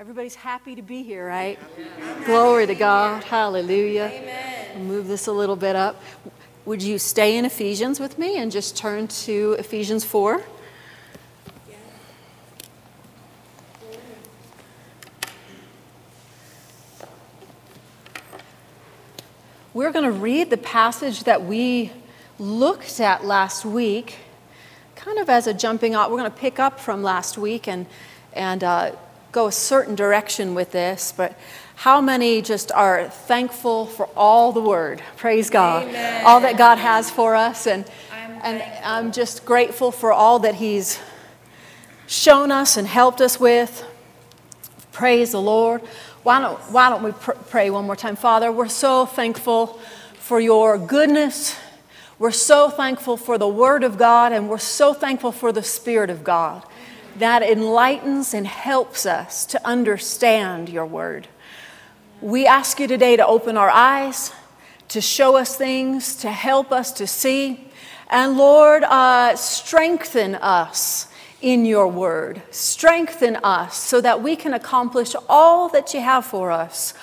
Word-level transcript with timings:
Everybody's 0.00 0.36
happy 0.36 0.76
to 0.76 0.82
be 0.82 1.02
here, 1.02 1.26
right? 1.26 1.58
Glory 2.24 2.68
to 2.68 2.76
God. 2.76 3.24
Hallelujah. 3.24 4.04
Amen. 4.14 4.86
move 4.86 5.08
this 5.08 5.26
a 5.26 5.32
little 5.32 5.56
bit 5.56 5.74
up. 5.74 6.00
Would 6.66 6.84
you 6.84 7.00
stay 7.00 7.36
in 7.36 7.44
Ephesians 7.44 7.98
with 7.98 8.16
me 8.16 8.36
and 8.38 8.52
just 8.52 8.76
turn 8.76 9.08
to 9.08 9.56
Ephesians 9.58 10.04
4? 10.04 10.40
We're 19.74 19.90
going 19.90 20.04
to 20.04 20.12
read 20.12 20.50
the 20.50 20.58
passage 20.58 21.24
that 21.24 21.42
we 21.44 21.90
looked 22.38 23.00
at 23.00 23.24
last 23.24 23.64
week, 23.64 24.18
kind 24.94 25.18
of 25.18 25.28
as 25.28 25.48
a 25.48 25.52
jumping 25.52 25.96
off. 25.96 26.08
We're 26.12 26.18
going 26.18 26.30
to 26.30 26.36
pick 26.36 26.60
up 26.60 26.78
from 26.78 27.02
last 27.02 27.36
week 27.36 27.66
and, 27.66 27.86
and 28.32 28.62
uh, 28.62 28.92
go 29.32 29.46
a 29.46 29.52
certain 29.52 29.94
direction 29.94 30.54
with 30.54 30.72
this, 30.72 31.12
but 31.16 31.38
how 31.76 32.00
many 32.00 32.42
just 32.42 32.72
are 32.72 33.08
thankful 33.08 33.86
for 33.86 34.08
all 34.16 34.52
the 34.52 34.60
word? 34.60 35.02
Praise 35.16 35.48
God. 35.48 35.86
Amen. 35.86 36.24
All 36.26 36.40
that 36.40 36.58
God 36.58 36.78
has 36.78 37.10
for 37.10 37.36
us. 37.36 37.66
And, 37.66 37.84
I'm 38.10 38.40
and 38.42 38.62
I'm 38.84 39.12
just 39.12 39.44
grateful 39.44 39.92
for 39.92 40.12
all 40.12 40.40
that 40.40 40.56
He's 40.56 40.98
shown 42.06 42.50
us 42.50 42.76
and 42.76 42.88
helped 42.88 43.20
us 43.20 43.38
with. 43.38 43.84
Praise 44.92 45.32
the 45.32 45.40
Lord. 45.40 45.82
Why 46.24 46.40
don't, 46.40 46.58
why 46.72 46.90
don't 46.90 47.04
we 47.04 47.12
pr- 47.12 47.32
pray 47.32 47.70
one 47.70 47.84
more 47.84 47.96
time? 47.96 48.16
Father, 48.16 48.50
we're 48.50 48.68
so 48.68 49.06
thankful 49.06 49.78
for 50.14 50.40
your 50.40 50.78
goodness. 50.78 51.56
We're 52.18 52.32
so 52.32 52.70
thankful 52.70 53.16
for 53.16 53.38
the 53.38 53.46
Word 53.46 53.84
of 53.84 53.96
God, 53.98 54.32
and 54.32 54.48
we're 54.48 54.58
so 54.58 54.92
thankful 54.92 55.30
for 55.30 55.52
the 55.52 55.62
Spirit 55.62 56.10
of 56.10 56.24
God 56.24 56.64
that 57.18 57.42
enlightens 57.42 58.34
and 58.34 58.46
helps 58.46 59.06
us 59.06 59.46
to 59.46 59.66
understand 59.66 60.68
your 60.68 60.86
Word. 60.86 61.28
We 62.20 62.46
ask 62.46 62.80
you 62.80 62.88
today 62.88 63.16
to 63.16 63.26
open 63.26 63.56
our 63.56 63.70
eyes, 63.70 64.32
to 64.88 65.00
show 65.00 65.36
us 65.36 65.56
things, 65.56 66.16
to 66.16 66.30
help 66.32 66.72
us 66.72 66.90
to 66.92 67.06
see. 67.06 67.68
And 68.10 68.36
Lord, 68.36 68.82
uh, 68.84 69.36
strengthen 69.36 70.34
us 70.34 71.08
in 71.40 71.64
your 71.64 71.86
word. 71.86 72.42
Strengthen 72.50 73.36
us 73.36 73.76
so 73.76 74.00
that 74.00 74.22
we 74.22 74.34
can 74.34 74.54
accomplish 74.54 75.14
all 75.28 75.68
that 75.68 75.94
you 75.94 76.00
have 76.00 76.24
for 76.24 76.50
us, 76.50 76.94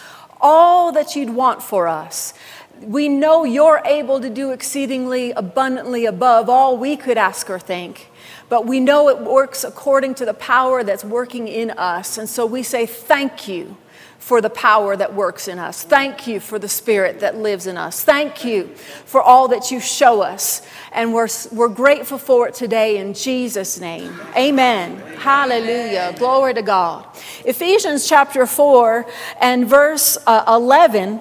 all 0.41 0.91
that 0.91 1.15
you'd 1.15 1.29
want 1.29 1.63
for 1.63 1.87
us. 1.87 2.33
We 2.81 3.07
know 3.07 3.45
you're 3.45 3.81
able 3.85 4.19
to 4.19 4.29
do 4.29 4.51
exceedingly 4.51 5.31
abundantly 5.31 6.05
above 6.05 6.49
all 6.49 6.77
we 6.77 6.97
could 6.97 7.17
ask 7.17 7.49
or 7.49 7.59
think. 7.59 8.11
But 8.47 8.65
we 8.65 8.79
know 8.79 9.09
it 9.09 9.19
works 9.19 9.63
according 9.63 10.15
to 10.15 10.25
the 10.25 10.33
power 10.33 10.83
that's 10.83 11.03
working 11.03 11.47
in 11.47 11.71
us. 11.71 12.17
And 12.17 12.29
so 12.29 12.45
we 12.45 12.63
say, 12.63 12.85
Thank 12.85 13.47
you 13.47 13.77
for 14.25 14.41
the 14.41 14.49
power 14.49 14.97
that 14.97 15.13
works 15.13 15.47
in 15.47 15.59
us. 15.59 15.83
Thank 15.83 16.25
you 16.25 16.39
for 16.39 16.57
the 16.57 16.67
spirit 16.67 17.19
that 17.19 17.37
lives 17.37 17.67
in 17.67 17.77
us. 17.77 18.03
Thank 18.03 18.43
you 18.43 18.69
for 19.05 19.21
all 19.21 19.49
that 19.49 19.69
you 19.69 19.79
show 19.79 20.21
us. 20.21 20.65
And 20.91 21.13
we're, 21.13 21.27
we're 21.51 21.69
grateful 21.69 22.17
for 22.17 22.47
it 22.47 22.55
today 22.55 22.97
in 22.97 23.13
Jesus' 23.13 23.79
name. 23.79 24.19
Amen. 24.35 24.97
Hallelujah. 25.17 26.15
Glory 26.17 26.55
to 26.55 26.63
God. 26.63 27.05
Ephesians 27.45 28.09
chapter 28.09 28.47
4 28.47 29.05
and 29.41 29.69
verse 29.69 30.17
uh, 30.25 30.43
11, 30.47 31.19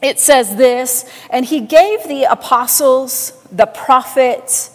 it 0.00 0.18
says 0.18 0.56
this 0.56 1.04
And 1.28 1.44
he 1.44 1.60
gave 1.60 2.08
the 2.08 2.24
apostles, 2.24 3.32
the 3.52 3.66
prophets, 3.66 4.74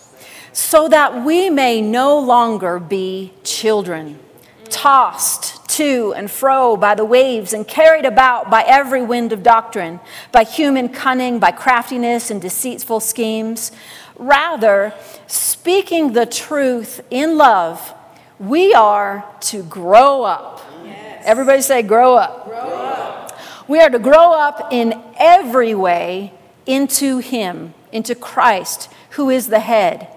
so 0.53 0.87
that 0.89 1.23
we 1.23 1.49
may 1.49 1.81
no 1.81 2.19
longer 2.19 2.79
be 2.79 3.33
children, 3.43 4.19
tossed 4.69 5.67
to 5.69 6.13
and 6.15 6.29
fro 6.29 6.75
by 6.75 6.95
the 6.95 7.05
waves 7.05 7.53
and 7.53 7.67
carried 7.67 8.05
about 8.05 8.49
by 8.49 8.63
every 8.63 9.01
wind 9.01 9.31
of 9.31 9.43
doctrine, 9.43 9.99
by 10.31 10.43
human 10.43 10.89
cunning, 10.89 11.39
by 11.39 11.51
craftiness 11.51 12.29
and 12.29 12.41
deceitful 12.41 12.99
schemes. 12.99 13.71
Rather, 14.17 14.93
speaking 15.27 16.13
the 16.13 16.25
truth 16.25 17.01
in 17.09 17.37
love, 17.37 17.93
we 18.39 18.73
are 18.73 19.25
to 19.39 19.63
grow 19.63 20.23
up. 20.23 20.61
Yes. 20.83 21.23
Everybody 21.25 21.61
say, 21.61 21.81
grow 21.81 22.15
up. 22.15 22.45
grow 22.45 22.57
up. 22.57 23.39
We 23.67 23.79
are 23.79 23.89
to 23.89 23.99
grow 23.99 24.33
up 24.33 24.67
in 24.71 25.01
every 25.17 25.73
way 25.73 26.33
into 26.65 27.19
Him, 27.19 27.73
into 27.91 28.15
Christ, 28.15 28.89
who 29.11 29.29
is 29.29 29.47
the 29.47 29.59
head 29.59 30.07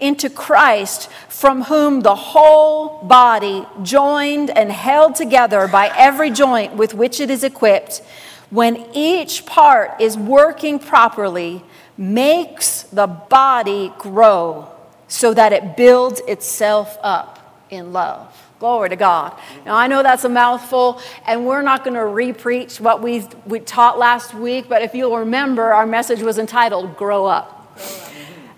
into 0.00 0.30
Christ, 0.30 1.10
from 1.28 1.62
whom 1.62 2.00
the 2.00 2.14
whole 2.14 3.02
body, 3.04 3.66
joined 3.82 4.50
and 4.50 4.70
held 4.70 5.14
together 5.14 5.68
by 5.68 5.92
every 5.96 6.30
joint 6.30 6.74
with 6.74 6.94
which 6.94 7.20
it 7.20 7.30
is 7.30 7.44
equipped, 7.44 8.02
when 8.50 8.86
each 8.94 9.46
part 9.46 10.00
is 10.00 10.16
working 10.16 10.78
properly, 10.78 11.62
makes 11.96 12.82
the 12.84 13.06
body 13.06 13.92
grow 13.98 14.68
so 15.06 15.34
that 15.34 15.52
it 15.52 15.76
builds 15.76 16.20
itself 16.26 16.98
up 17.02 17.64
in 17.70 17.92
love. 17.92 18.36
Glory 18.58 18.90
to 18.90 18.96
God. 18.96 19.38
Now, 19.64 19.74
I 19.74 19.86
know 19.86 20.02
that's 20.02 20.24
a 20.24 20.28
mouthful, 20.28 21.00
and 21.26 21.46
we're 21.46 21.62
not 21.62 21.82
going 21.82 21.94
to 21.94 22.00
repreach 22.00 22.78
what 22.78 23.00
we 23.00 23.26
we 23.46 23.60
taught 23.60 23.98
last 23.98 24.34
week, 24.34 24.68
but 24.68 24.82
if 24.82 24.94
you'll 24.94 25.16
remember, 25.16 25.72
our 25.72 25.86
message 25.86 26.20
was 26.20 26.38
entitled 26.38 26.96
Grow 26.96 27.24
Up. 27.24 27.74
Grow 27.74 27.84
up. 27.84 28.09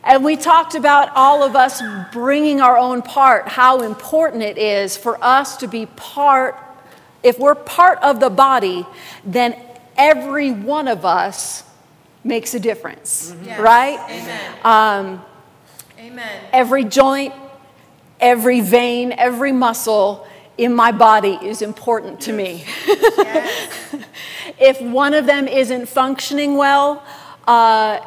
And 0.05 0.25
we 0.25 0.37
talked 0.37 0.75
about 0.75 1.11
all 1.15 1.43
of 1.45 1.55
us 1.55 1.81
bringing 2.13 2.61
our 2.61 2.77
own 2.77 3.03
part, 3.03 3.47
how 3.47 3.83
important 3.83 4.43
it 4.43 4.59
is 4.59 4.97
for 4.97 5.23
us 5.23 5.57
to 5.59 5.69
be 5.69 5.87
part. 5.87 6.59
If 7.23 7.39
we're 7.39 7.55
part 7.55 7.99
of 8.03 8.19
the 8.19 8.31
body, 8.31 8.85
then 9.25 9.57
every 9.97 10.51
one 10.51 10.89
of 10.89 11.05
us 11.05 11.63
makes 12.25 12.55
a 12.55 12.61
difference, 12.61 13.31
mm-hmm. 13.31 13.45
yes. 13.45 13.61
right? 13.61 13.99
Amen. 14.11 14.55
Um, 14.65 15.25
Amen. 15.99 16.45
Every 16.53 16.84
joint, 16.84 17.33
every 18.21 18.61
vein, 18.61 19.13
every 19.13 19.53
muscle 19.53 20.27
in 20.59 20.75
my 20.75 20.91
body 20.93 21.39
is 21.43 21.63
important 21.63 22.21
to 22.23 22.33
me. 22.33 22.65
Yes. 22.87 23.97
if 24.59 24.81
one 24.81 25.15
of 25.15 25.27
them 25.27 25.47
isn't 25.47 25.87
functioning 25.87 26.57
well, 26.57 27.05
uh, 27.47 28.01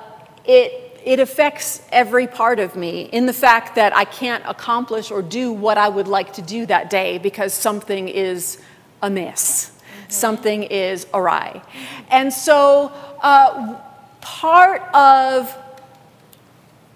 it 0.45 0.84
it 1.05 1.19
affects 1.19 1.83
every 1.91 2.25
part 2.25 2.59
of 2.59 2.75
me 2.75 3.03
in 3.03 3.27
the 3.27 3.33
fact 3.33 3.75
that 3.75 3.95
I 3.95 4.05
can't 4.05 4.43
accomplish 4.47 5.11
or 5.11 5.21
do 5.21 5.53
what 5.53 5.77
I 5.77 5.87
would 5.87 6.07
like 6.07 6.33
to 6.33 6.41
do 6.41 6.65
that 6.65 6.89
day 6.89 7.19
because 7.19 7.53
something 7.53 8.09
is 8.09 8.57
amiss, 9.03 9.69
mm-hmm. 9.69 10.09
something 10.09 10.63
is 10.63 11.05
awry. 11.13 11.61
And 12.09 12.33
so, 12.33 12.91
uh, 13.21 13.79
part 14.19 14.81
of 14.95 15.55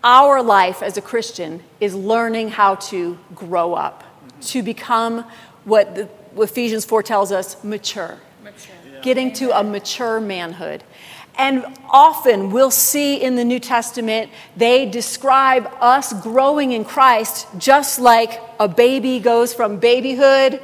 our 0.03 0.41
life 0.41 0.81
as 0.81 0.97
a 0.97 1.01
Christian 1.01 1.61
is 1.79 1.93
learning 1.93 2.49
how 2.49 2.75
to 2.75 3.17
grow 3.35 3.75
up, 3.75 4.03
to 4.41 4.63
become 4.63 5.23
what 5.65 5.93
the, 5.93 6.09
Ephesians 6.37 6.85
4 6.85 7.03
tells 7.03 7.31
us 7.31 7.63
mature, 7.63 8.17
mature. 8.43 8.75
getting 9.01 9.33
to 9.33 9.57
a 9.57 9.63
mature 9.63 10.19
manhood. 10.19 10.83
And 11.39 11.65
often 11.89 12.51
we'll 12.51 12.69
see 12.69 13.15
in 13.15 13.37
the 13.37 13.45
New 13.45 13.61
Testament, 13.61 14.29
they 14.57 14.85
describe 14.85 15.71
us 15.79 16.11
growing 16.21 16.73
in 16.73 16.83
Christ 16.83 17.47
just 17.57 17.97
like 17.97 18.41
a 18.59 18.67
baby 18.67 19.21
goes 19.21 19.53
from 19.53 19.77
babyhood. 19.77 20.61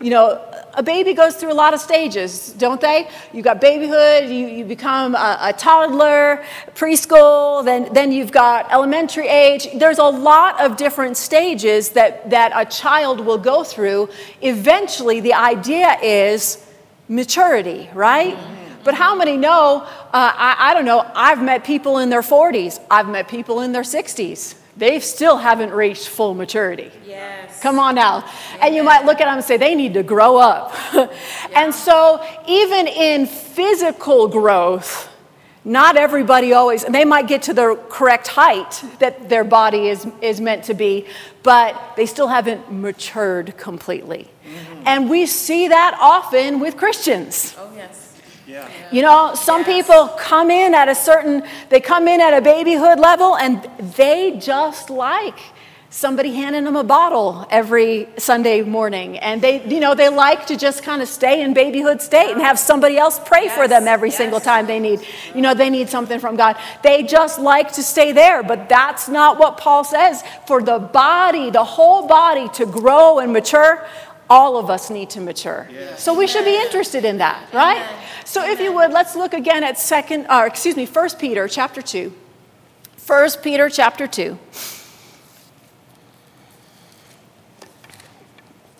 You 0.00 0.08
know, 0.08 0.42
a 0.72 0.82
baby 0.82 1.12
goes 1.12 1.36
through 1.36 1.52
a 1.52 1.54
lot 1.54 1.74
of 1.74 1.80
stages, 1.80 2.54
don't 2.54 2.80
they? 2.80 3.06
You 3.34 3.42
got 3.42 3.60
babyhood, 3.60 4.30
you, 4.30 4.46
you 4.46 4.64
become 4.64 5.14
a, 5.14 5.38
a 5.42 5.52
toddler, 5.52 6.42
preschool, 6.74 7.62
then, 7.62 7.92
then 7.92 8.10
you've 8.10 8.32
got 8.32 8.72
elementary 8.72 9.28
age. 9.28 9.68
There's 9.74 9.98
a 9.98 10.04
lot 10.04 10.58
of 10.58 10.78
different 10.78 11.18
stages 11.18 11.90
that, 11.90 12.30
that 12.30 12.50
a 12.54 12.64
child 12.64 13.20
will 13.20 13.38
go 13.38 13.62
through. 13.62 14.08
Eventually, 14.40 15.20
the 15.20 15.34
idea 15.34 15.98
is 16.02 16.66
maturity, 17.08 17.90
right? 17.92 18.34
Mm-hmm. 18.34 18.63
But 18.84 18.94
how 18.94 19.14
many 19.14 19.36
know? 19.36 19.82
Uh, 19.82 19.88
I, 20.12 20.56
I 20.58 20.74
don't 20.74 20.84
know. 20.84 21.10
I've 21.14 21.42
met 21.42 21.64
people 21.64 21.98
in 21.98 22.10
their 22.10 22.22
40s, 22.22 22.80
I've 22.90 23.08
met 23.08 23.28
people 23.28 23.60
in 23.60 23.72
their 23.72 23.82
60s, 23.82 24.56
they 24.76 25.00
still 25.00 25.36
haven't 25.36 25.70
reached 25.70 26.08
full 26.08 26.34
maturity. 26.34 26.90
Yes. 27.06 27.60
Come 27.62 27.78
on 27.78 27.94
now. 27.94 28.28
And 28.60 28.74
you 28.74 28.82
might 28.82 29.04
look 29.04 29.20
at 29.20 29.26
them 29.26 29.36
and 29.36 29.44
say, 29.44 29.56
they 29.56 29.74
need 29.74 29.94
to 29.94 30.02
grow 30.02 30.36
up. 30.36 30.74
And 31.54 31.72
so, 31.72 32.20
even 32.48 32.88
in 32.88 33.26
physical 33.26 34.26
growth, 34.26 35.08
not 35.64 35.96
everybody 35.96 36.52
always, 36.52 36.82
and 36.82 36.92
they 36.94 37.04
might 37.04 37.28
get 37.28 37.42
to 37.42 37.54
the 37.54 37.80
correct 37.88 38.26
height 38.26 38.82
that 38.98 39.28
their 39.28 39.44
body 39.44 39.88
is, 39.88 40.06
is 40.20 40.40
meant 40.40 40.64
to 40.64 40.74
be, 40.74 41.06
but 41.44 41.94
they 41.96 42.06
still 42.06 42.26
haven't 42.26 42.72
matured 42.72 43.56
completely. 43.56 44.28
And 44.84 45.08
we 45.08 45.26
see 45.26 45.68
that 45.68 45.96
often 46.00 46.60
with 46.60 46.76
Christians. 46.76 47.54
Oh, 47.56 47.70
yes. 47.74 48.03
Yeah. 48.46 48.68
You 48.90 49.02
know, 49.02 49.34
some 49.34 49.62
Yes. 49.62 49.68
people 49.68 50.08
come 50.18 50.50
in 50.50 50.74
at 50.74 50.88
a 50.88 50.94
certain, 50.94 51.42
they 51.70 51.80
come 51.80 52.08
in 52.08 52.20
at 52.20 52.34
a 52.34 52.40
babyhood 52.40 52.98
level 52.98 53.36
and 53.36 53.66
they 53.96 54.36
just 54.38 54.90
like 54.90 55.38
somebody 55.94 56.34
handing 56.34 56.64
them 56.64 56.74
a 56.74 56.82
bottle 56.82 57.46
every 57.50 58.08
Sunday 58.18 58.62
morning. 58.62 59.16
And 59.16 59.40
they, 59.40 59.64
you 59.64 59.78
know, 59.78 59.94
they 59.94 60.08
like 60.08 60.46
to 60.46 60.56
just 60.56 60.82
kind 60.82 61.00
of 61.00 61.06
stay 61.08 61.40
in 61.40 61.54
babyhood 61.54 62.02
state 62.02 62.32
and 62.32 62.40
have 62.40 62.58
somebody 62.58 62.98
else 62.98 63.20
pray 63.24 63.48
for 63.48 63.68
them 63.68 63.86
every 63.86 64.08
yes. 64.08 64.18
single 64.18 64.40
time 64.40 64.66
they 64.66 64.80
need, 64.80 65.06
you 65.36 65.40
know, 65.40 65.54
they 65.54 65.70
need 65.70 65.88
something 65.88 66.18
from 66.18 66.34
God. 66.34 66.56
They 66.82 67.04
just 67.04 67.38
like 67.38 67.70
to 67.74 67.82
stay 67.84 68.10
there. 68.10 68.42
But 68.42 68.68
that's 68.68 69.08
not 69.08 69.38
what 69.38 69.56
Paul 69.56 69.84
says. 69.84 70.24
For 70.48 70.60
the 70.60 70.80
body, 70.80 71.50
the 71.50 71.62
whole 71.62 72.08
body 72.08 72.48
to 72.54 72.66
grow 72.66 73.20
and 73.20 73.32
mature, 73.32 73.86
all 74.28 74.56
of 74.56 74.70
us 74.70 74.90
need 74.90 75.10
to 75.10 75.20
mature. 75.20 75.68
So 75.96 76.14
we 76.14 76.26
should 76.26 76.44
be 76.44 76.56
interested 76.56 77.04
in 77.04 77.18
that, 77.18 77.52
right? 77.52 77.76
Amen. 77.76 78.04
So 78.24 78.44
if 78.44 78.58
you 78.60 78.72
would, 78.72 78.90
let's 78.92 79.14
look 79.14 79.34
again 79.34 79.62
at 79.62 79.78
second, 79.78 80.26
or 80.28 80.46
excuse 80.46 80.76
me, 80.76 80.86
First 80.86 81.18
Peter 81.18 81.46
chapter 81.48 81.82
2. 81.82 82.12
First 82.96 83.42
Peter 83.42 83.68
chapter 83.68 84.06
2. 84.06 84.38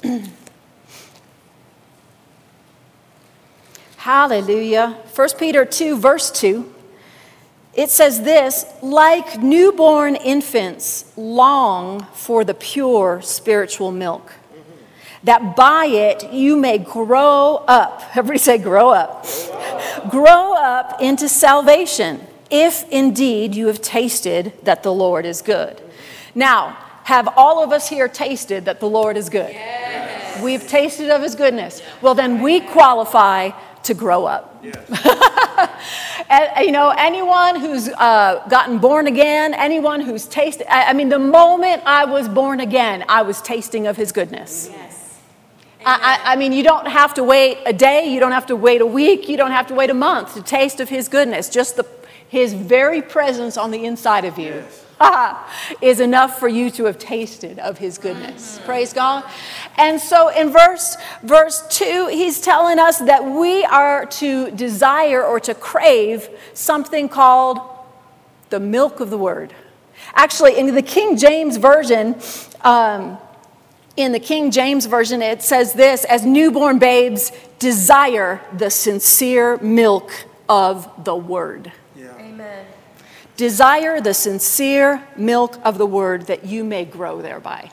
Hallelujah. 3.96 4.98
First 5.12 5.38
Peter 5.38 5.64
2, 5.64 5.98
verse 5.98 6.30
2. 6.30 6.74
It 7.74 7.90
says 7.90 8.22
this 8.22 8.66
like 8.82 9.42
newborn 9.42 10.14
infants 10.14 11.12
long 11.16 12.04
for 12.12 12.44
the 12.44 12.54
pure 12.54 13.20
spiritual 13.22 13.90
milk, 13.90 14.32
that 15.24 15.56
by 15.56 15.86
it 15.86 16.32
you 16.32 16.56
may 16.56 16.78
grow 16.78 17.56
up. 17.66 18.02
Everybody 18.14 18.38
say, 18.38 18.58
grow 18.58 18.90
up. 18.90 19.26
Grow 20.10 20.54
up 20.54 21.00
into 21.00 21.28
salvation, 21.28 22.20
if 22.50 22.88
indeed 22.90 23.54
you 23.54 23.66
have 23.66 23.80
tasted 23.82 24.52
that 24.62 24.82
the 24.82 24.92
Lord 24.92 25.26
is 25.26 25.42
good. 25.42 25.80
Now, 26.34 26.78
have 27.04 27.28
all 27.36 27.62
of 27.62 27.72
us 27.72 27.88
here 27.88 28.08
tasted 28.08 28.64
that 28.64 28.80
the 28.80 28.88
Lord 28.88 29.16
is 29.16 29.28
good? 29.28 29.54
We've 30.42 30.66
tasted 30.66 31.10
of 31.10 31.22
his 31.22 31.34
goodness. 31.34 31.82
Well, 32.00 32.14
then 32.14 32.40
we 32.40 32.60
qualify 32.60 33.50
to 33.84 33.94
grow 33.94 34.24
up. 34.24 34.64
And, 36.30 36.50
you 36.66 36.72
know, 36.72 36.94
anyone 36.96 37.60
who's 37.60 37.88
uh, 37.88 38.46
gotten 38.48 38.78
born 38.78 39.06
again, 39.06 39.54
anyone 39.54 40.00
who's 40.00 40.26
tasted, 40.26 40.72
I, 40.72 40.90
I 40.90 40.92
mean, 40.94 41.10
the 41.10 41.18
moment 41.18 41.82
I 41.84 42.06
was 42.06 42.28
born 42.28 42.60
again, 42.60 43.04
I 43.08 43.22
was 43.22 43.42
tasting 43.42 43.86
of 43.86 43.96
his 43.96 44.10
goodness. 44.10 44.70
Yes. 44.72 44.93
I, 45.84 46.20
I, 46.24 46.32
I 46.32 46.36
mean, 46.36 46.52
you 46.52 46.62
don't 46.62 46.86
have 46.86 47.14
to 47.14 47.24
wait 47.24 47.58
a 47.66 47.72
day, 47.72 48.06
you 48.06 48.20
don't 48.20 48.32
have 48.32 48.46
to 48.46 48.56
wait 48.56 48.80
a 48.80 48.86
week, 48.86 49.28
you 49.28 49.36
don't 49.36 49.50
have 49.50 49.66
to 49.68 49.74
wait 49.74 49.90
a 49.90 49.94
month 49.94 50.34
to 50.34 50.42
taste 50.42 50.80
of 50.80 50.88
his 50.88 51.08
goodness. 51.08 51.48
Just 51.48 51.76
the, 51.76 51.86
his 52.28 52.54
very 52.54 53.02
presence 53.02 53.56
on 53.56 53.70
the 53.70 53.84
inside 53.84 54.24
of 54.24 54.38
you 54.38 54.64
is 55.82 56.00
enough 56.00 56.38
for 56.38 56.48
you 56.48 56.70
to 56.70 56.84
have 56.84 56.98
tasted 56.98 57.58
of 57.58 57.78
his 57.78 57.98
goodness. 57.98 58.58
Praise 58.64 58.92
God. 58.92 59.24
And 59.76 60.00
so 60.00 60.28
in 60.28 60.50
verse 60.50 60.96
verse 61.22 61.66
2, 61.68 62.08
he's 62.08 62.40
telling 62.40 62.78
us 62.78 62.98
that 62.98 63.24
we 63.24 63.64
are 63.64 64.06
to 64.06 64.50
desire 64.52 65.22
or 65.22 65.38
to 65.40 65.54
crave 65.54 66.28
something 66.54 67.08
called 67.08 67.58
the 68.50 68.60
milk 68.60 69.00
of 69.00 69.10
the 69.10 69.18
word. 69.18 69.52
Actually, 70.14 70.58
in 70.58 70.74
the 70.74 70.82
King 70.82 71.16
James 71.16 71.56
Version, 71.56 72.16
um, 72.62 73.18
in 73.96 74.12
the 74.12 74.20
King 74.20 74.50
James 74.50 74.86
Version, 74.86 75.22
it 75.22 75.42
says 75.42 75.72
this 75.72 76.04
as 76.04 76.24
newborn 76.24 76.78
babes 76.78 77.32
desire 77.58 78.40
the 78.56 78.70
sincere 78.70 79.56
milk 79.58 80.12
of 80.48 81.04
the 81.04 81.14
word. 81.14 81.72
Yeah. 81.96 82.16
Amen. 82.18 82.66
Desire 83.36 84.00
the 84.00 84.14
sincere 84.14 85.06
milk 85.16 85.58
of 85.64 85.78
the 85.78 85.86
word 85.86 86.26
that 86.26 86.44
you 86.44 86.64
may 86.64 86.84
grow 86.84 87.22
thereby. 87.22 87.70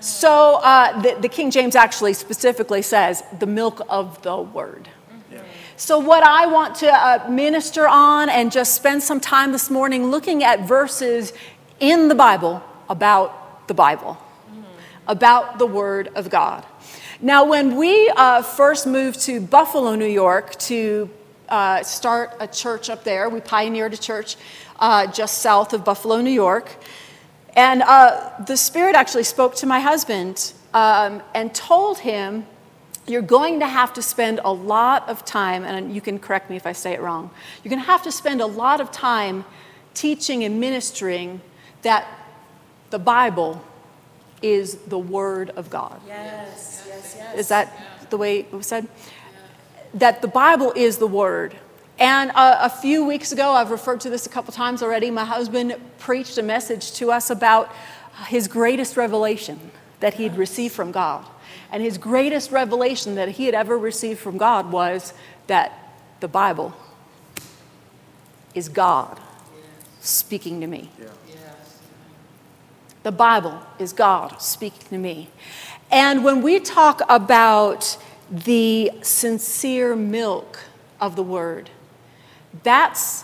So 0.00 0.60
uh, 0.62 1.00
the, 1.00 1.20
the 1.20 1.28
King 1.28 1.50
James 1.50 1.74
actually 1.74 2.12
specifically 2.12 2.82
says 2.82 3.22
the 3.38 3.46
milk 3.46 3.80
of 3.88 4.22
the 4.22 4.36
word. 4.36 4.88
Yeah. 5.32 5.42
So, 5.76 5.98
what 5.98 6.22
I 6.22 6.46
want 6.46 6.76
to 6.76 6.88
uh, 6.88 7.26
minister 7.28 7.88
on 7.88 8.28
and 8.28 8.52
just 8.52 8.74
spend 8.74 9.02
some 9.02 9.20
time 9.20 9.52
this 9.52 9.68
morning 9.68 10.10
looking 10.10 10.44
at 10.44 10.60
verses 10.60 11.32
in 11.80 12.08
the 12.08 12.14
Bible 12.14 12.62
about 12.88 13.66
the 13.68 13.74
Bible, 13.74 14.16
about 15.06 15.58
the 15.58 15.66
Word 15.66 16.08
of 16.14 16.30
God. 16.30 16.64
Now, 17.20 17.44
when 17.44 17.76
we 17.76 18.10
uh, 18.10 18.42
first 18.42 18.86
moved 18.86 19.20
to 19.22 19.40
Buffalo, 19.40 19.94
New 19.94 20.04
York, 20.04 20.56
to 20.60 21.08
uh, 21.48 21.82
start 21.82 22.32
a 22.40 22.46
church 22.46 22.90
up 22.90 23.04
there, 23.04 23.28
we 23.28 23.40
pioneered 23.40 23.94
a 23.94 23.96
church 23.96 24.36
uh, 24.78 25.06
just 25.06 25.38
south 25.38 25.72
of 25.72 25.84
Buffalo, 25.84 26.20
New 26.20 26.30
York. 26.30 26.76
And 27.56 27.82
uh, 27.82 28.32
the 28.46 28.56
Spirit 28.56 28.94
actually 28.94 29.22
spoke 29.22 29.54
to 29.56 29.66
my 29.66 29.80
husband 29.80 30.52
um, 30.74 31.22
and 31.34 31.54
told 31.54 31.98
him, 31.98 32.44
You're 33.06 33.22
going 33.22 33.60
to 33.60 33.66
have 33.66 33.94
to 33.94 34.02
spend 34.02 34.40
a 34.44 34.52
lot 34.52 35.08
of 35.08 35.24
time, 35.24 35.64
and 35.64 35.94
you 35.94 36.02
can 36.02 36.18
correct 36.18 36.50
me 36.50 36.56
if 36.56 36.66
I 36.66 36.72
say 36.72 36.92
it 36.92 37.00
wrong, 37.00 37.30
you're 37.64 37.70
going 37.70 37.80
to 37.80 37.86
have 37.86 38.02
to 38.02 38.12
spend 38.12 38.42
a 38.42 38.46
lot 38.46 38.80
of 38.80 38.92
time 38.92 39.46
teaching 39.94 40.44
and 40.44 40.60
ministering 40.60 41.40
that 41.80 42.06
the 42.90 42.98
Bible 42.98 43.64
is 44.42 44.76
the 44.86 44.98
Word 44.98 45.50
of 45.50 45.70
God. 45.70 46.00
Yes. 46.06 46.84
Yes. 46.86 47.14
Yes. 47.16 47.38
Is 47.38 47.48
that 47.48 48.10
the 48.10 48.16
way 48.16 48.40
it 48.40 48.52
was 48.52 48.66
said? 48.66 48.88
That 49.94 50.22
the 50.22 50.28
Bible 50.28 50.72
is 50.76 50.98
the 50.98 51.06
Word. 51.06 51.56
And 51.98 52.30
a, 52.30 52.66
a 52.66 52.68
few 52.68 53.06
weeks 53.06 53.32
ago, 53.32 53.52
I've 53.52 53.70
referred 53.70 54.00
to 54.02 54.10
this 54.10 54.26
a 54.26 54.28
couple 54.28 54.52
times 54.52 54.82
already, 54.82 55.10
my 55.10 55.24
husband 55.24 55.76
preached 55.98 56.36
a 56.36 56.42
message 56.42 56.92
to 56.94 57.10
us 57.10 57.30
about 57.30 57.72
his 58.28 58.48
greatest 58.48 58.96
revelation 58.96 59.70
that 60.00 60.14
he'd 60.14 60.34
received 60.36 60.74
from 60.74 60.92
God. 60.92 61.24
And 61.72 61.82
his 61.82 61.98
greatest 61.98 62.52
revelation 62.52 63.14
that 63.14 63.30
he 63.30 63.46
had 63.46 63.54
ever 63.54 63.78
received 63.78 64.20
from 64.20 64.36
God 64.36 64.70
was 64.70 65.12
that 65.46 65.72
the 66.20 66.28
Bible 66.28 66.74
is 68.54 68.68
God 68.68 69.18
speaking 70.00 70.60
to 70.60 70.66
me. 70.66 70.90
Yeah. 70.98 71.08
The 73.06 73.12
Bible 73.12 73.62
is 73.78 73.92
God 73.92 74.42
speaking 74.42 74.88
to 74.88 74.98
me. 74.98 75.28
And 75.92 76.24
when 76.24 76.42
we 76.42 76.58
talk 76.58 77.02
about 77.08 77.96
the 78.28 78.90
sincere 79.00 79.94
milk 79.94 80.58
of 81.00 81.14
the 81.14 81.22
word, 81.22 81.70
that's 82.64 83.22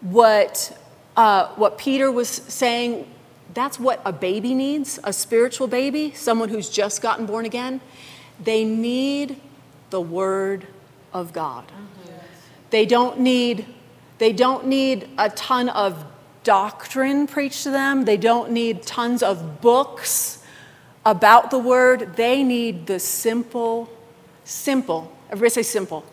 what, 0.00 0.78
uh, 1.16 1.48
what 1.56 1.76
Peter 1.76 2.08
was 2.08 2.28
saying. 2.28 3.12
That's 3.52 3.80
what 3.80 4.00
a 4.04 4.12
baby 4.12 4.54
needs, 4.54 5.00
a 5.02 5.12
spiritual 5.12 5.66
baby, 5.66 6.12
someone 6.12 6.48
who's 6.48 6.70
just 6.70 7.02
gotten 7.02 7.26
born 7.26 7.44
again. 7.44 7.80
They 8.38 8.64
need 8.64 9.40
the 9.90 10.00
word 10.00 10.68
of 11.12 11.32
God. 11.32 11.64
They 12.70 12.86
don't 12.86 13.18
need 13.18 13.66
they 14.18 14.32
don't 14.32 14.66
need 14.66 15.08
a 15.18 15.30
ton 15.30 15.70
of 15.70 16.04
doctrine 16.44 17.26
preached 17.26 17.64
to 17.64 17.70
them. 17.70 18.04
They 18.04 18.16
don't 18.16 18.50
need 18.50 18.82
tons 18.82 19.22
of 19.22 19.60
books 19.60 20.42
about 21.04 21.50
the 21.50 21.58
word. 21.58 22.16
They 22.16 22.42
need 22.42 22.86
the 22.86 22.98
simple 22.98 23.90
simple. 24.44 25.16
Everybody 25.30 25.50
say 25.50 25.62
simple. 25.62 26.04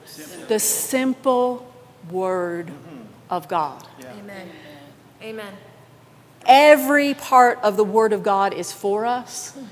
The 0.48 0.60
simple 0.60 1.72
word 2.12 2.68
mm-hmm. 2.68 3.02
of 3.30 3.48
God. 3.48 3.86
Amen. 4.04 4.50
Amen. 5.22 5.54
Every 6.46 7.14
part 7.14 7.60
of 7.64 7.76
the 7.76 7.84
Word 7.84 8.14
of 8.14 8.24
God 8.24 8.54
is 8.54 8.72
for 8.72 9.06
us. 9.06 9.52
Mm-hmm. 9.52 9.66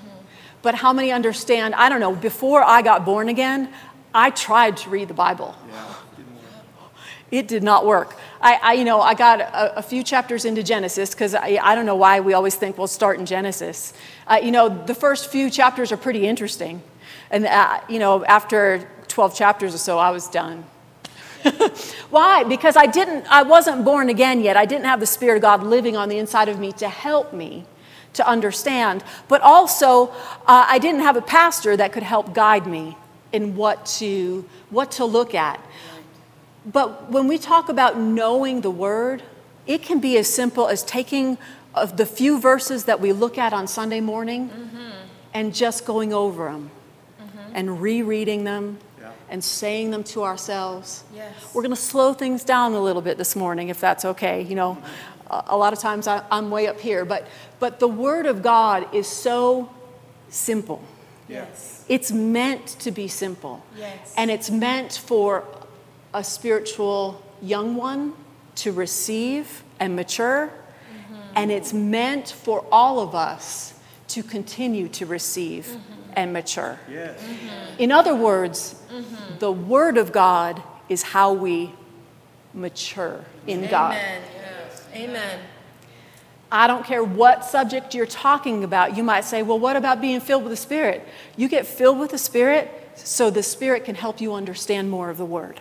But 0.61 0.75
how 0.75 0.91
many 0.91 1.11
understand? 1.11 1.75
I 1.75 1.87
don't 1.87 2.01
know, 2.01 2.15
before 2.15 2.63
I 2.63 2.81
got 2.81 3.05
born 3.05 3.29
again, 3.29 3.71
I 4.13 4.31
tried 4.31 4.77
to 4.77 4.89
read 4.89 5.07
the 5.07 5.13
Bible. 5.13 5.55
Yeah. 5.69 5.94
It 7.31 7.47
did 7.47 7.63
not 7.63 7.85
work. 7.85 8.15
I, 8.39 8.59
I 8.61 8.73
you 8.73 8.85
know, 8.85 9.01
I 9.01 9.13
got 9.13 9.41
a, 9.41 9.77
a 9.77 9.81
few 9.81 10.03
chapters 10.03 10.45
into 10.45 10.61
Genesis 10.63 11.11
because 11.11 11.33
I, 11.33 11.59
I 11.61 11.75
don't 11.75 11.85
know 11.85 11.95
why 11.95 12.19
we 12.19 12.33
always 12.33 12.55
think 12.55 12.77
we'll 12.77 12.87
start 12.87 13.19
in 13.19 13.25
Genesis. 13.25 13.93
Uh, 14.27 14.39
you 14.41 14.51
know, 14.51 14.69
the 14.69 14.95
first 14.95 15.31
few 15.31 15.49
chapters 15.49 15.91
are 15.91 15.97
pretty 15.97 16.27
interesting. 16.27 16.81
And, 17.31 17.45
uh, 17.45 17.81
you 17.89 17.99
know, 17.99 18.23
after 18.25 18.87
12 19.07 19.35
chapters 19.35 19.73
or 19.73 19.79
so, 19.79 19.97
I 19.97 20.11
was 20.11 20.27
done. 20.27 20.65
Why? 22.09 22.43
Because 22.43 22.75
I 22.75 22.85
didn't, 22.85 23.25
I 23.29 23.43
wasn't 23.43 23.85
born 23.85 24.09
again 24.09 24.41
yet. 24.41 24.57
I 24.57 24.65
didn't 24.65 24.85
have 24.85 24.99
the 24.99 25.05
Spirit 25.05 25.37
of 25.37 25.41
God 25.41 25.63
living 25.63 25.97
on 25.97 26.09
the 26.09 26.17
inside 26.17 26.49
of 26.49 26.59
me 26.59 26.71
to 26.73 26.89
help 26.89 27.33
me 27.33 27.65
to 28.13 28.27
understand. 28.27 29.03
But 29.27 29.41
also, 29.41 30.07
uh, 30.47 30.65
I 30.67 30.79
didn't 30.79 31.01
have 31.01 31.17
a 31.17 31.21
pastor 31.21 31.77
that 31.77 31.91
could 31.91 32.03
help 32.03 32.33
guide 32.33 32.65
me 32.67 32.97
in 33.31 33.55
what 33.55 33.85
to, 33.85 34.47
what 34.69 34.91
to 34.91 35.05
look 35.05 35.35
at. 35.35 35.59
But 36.65 37.11
when 37.11 37.27
we 37.27 37.37
talk 37.37 37.69
about 37.69 37.97
knowing 37.97 38.61
the 38.61 38.71
Word, 38.71 39.23
it 39.67 39.83
can 39.83 39.99
be 39.99 40.17
as 40.17 40.31
simple 40.33 40.67
as 40.67 40.83
taking 40.83 41.37
of 41.73 41.97
the 41.97 42.05
few 42.05 42.39
verses 42.39 42.85
that 42.85 42.99
we 42.99 43.11
look 43.11 43.37
at 43.37 43.53
on 43.53 43.67
Sunday 43.67 43.99
morning 43.99 44.49
mm-hmm. 44.49 44.91
and 45.33 45.53
just 45.53 45.85
going 45.85 46.13
over 46.13 46.45
them 46.45 46.71
mm-hmm. 47.21 47.51
and 47.53 47.81
rereading 47.81 48.45
them 48.45 48.77
yeah. 48.99 49.11
and 49.29 49.43
saying 49.43 49.91
them 49.91 50.03
to 50.05 50.23
ourselves. 50.23 51.03
Yes. 51.13 51.33
We're 51.53 51.61
going 51.61 51.75
to 51.75 51.81
slow 51.81 52.13
things 52.13 52.43
down 52.43 52.73
a 52.73 52.81
little 52.81 53.01
bit 53.01 53.17
this 53.17 53.35
morning, 53.35 53.69
if 53.69 53.79
that's 53.79 54.05
okay. 54.05 54.41
You 54.41 54.55
know, 54.55 54.77
a 55.29 55.57
lot 55.57 55.73
of 55.73 55.79
times 55.79 56.07
I, 56.07 56.23
am 56.31 56.49
way 56.49 56.67
up 56.67 56.79
here, 56.79 57.03
but, 57.05 57.27
but 57.59 57.79
the 57.79 57.87
Word 57.87 58.25
of 58.25 58.41
God 58.41 58.93
is 58.93 59.07
so 59.07 59.69
simple. 60.29 60.81
Yes. 61.27 61.83
It's 61.89 62.11
meant 62.11 62.67
to 62.79 62.91
be 62.91 63.07
simple. 63.07 63.63
Yes. 63.77 64.13
And 64.17 64.31
it's 64.31 64.49
meant 64.49 64.93
for 64.93 65.43
a 66.15 66.23
spiritual 66.23 67.21
young 67.41 67.75
one 67.75 68.13
to 68.55 68.71
receive 68.71 69.63
and 69.79 69.95
mature 69.95 70.51
and 71.35 71.51
it's 71.51 71.73
meant 71.73 72.29
for 72.29 72.65
all 72.71 72.99
of 72.99 73.13
us 73.13 73.73
to 74.07 74.23
continue 74.23 74.87
to 74.87 75.05
receive 75.05 75.65
mm-hmm. 75.65 76.11
and 76.13 76.33
mature. 76.33 76.79
Yes. 76.89 77.21
Mm-hmm. 77.21 77.81
In 77.81 77.91
other 77.91 78.15
words, 78.15 78.81
mm-hmm. 78.89 79.37
the 79.39 79.51
Word 79.51 79.97
of 79.97 80.11
God 80.11 80.63
is 80.87 81.03
how 81.03 81.33
we 81.33 81.71
mature 82.53 83.25
in 83.45 83.59
Amen. 83.59 83.71
God. 83.71 83.93
Yes. 83.93 84.87
Amen. 84.93 85.39
I 86.51 86.67
don't 86.67 86.85
care 86.85 87.03
what 87.03 87.43
subject 87.43 87.93
you're 87.93 88.05
talking 88.05 88.63
about. 88.63 88.95
You 88.95 89.03
might 89.03 89.25
say, 89.25 89.43
well, 89.43 89.59
what 89.59 89.75
about 89.75 89.99
being 89.99 90.21
filled 90.21 90.43
with 90.43 90.51
the 90.51 90.57
Spirit? 90.57 91.05
You 91.35 91.49
get 91.49 91.67
filled 91.67 91.99
with 91.99 92.11
the 92.11 92.17
Spirit 92.17 92.91
so 92.95 93.29
the 93.29 93.43
Spirit 93.43 93.83
can 93.83 93.95
help 93.95 94.21
you 94.21 94.33
understand 94.33 94.89
more 94.89 95.09
of 95.09 95.17
the 95.17 95.25
Word. 95.25 95.59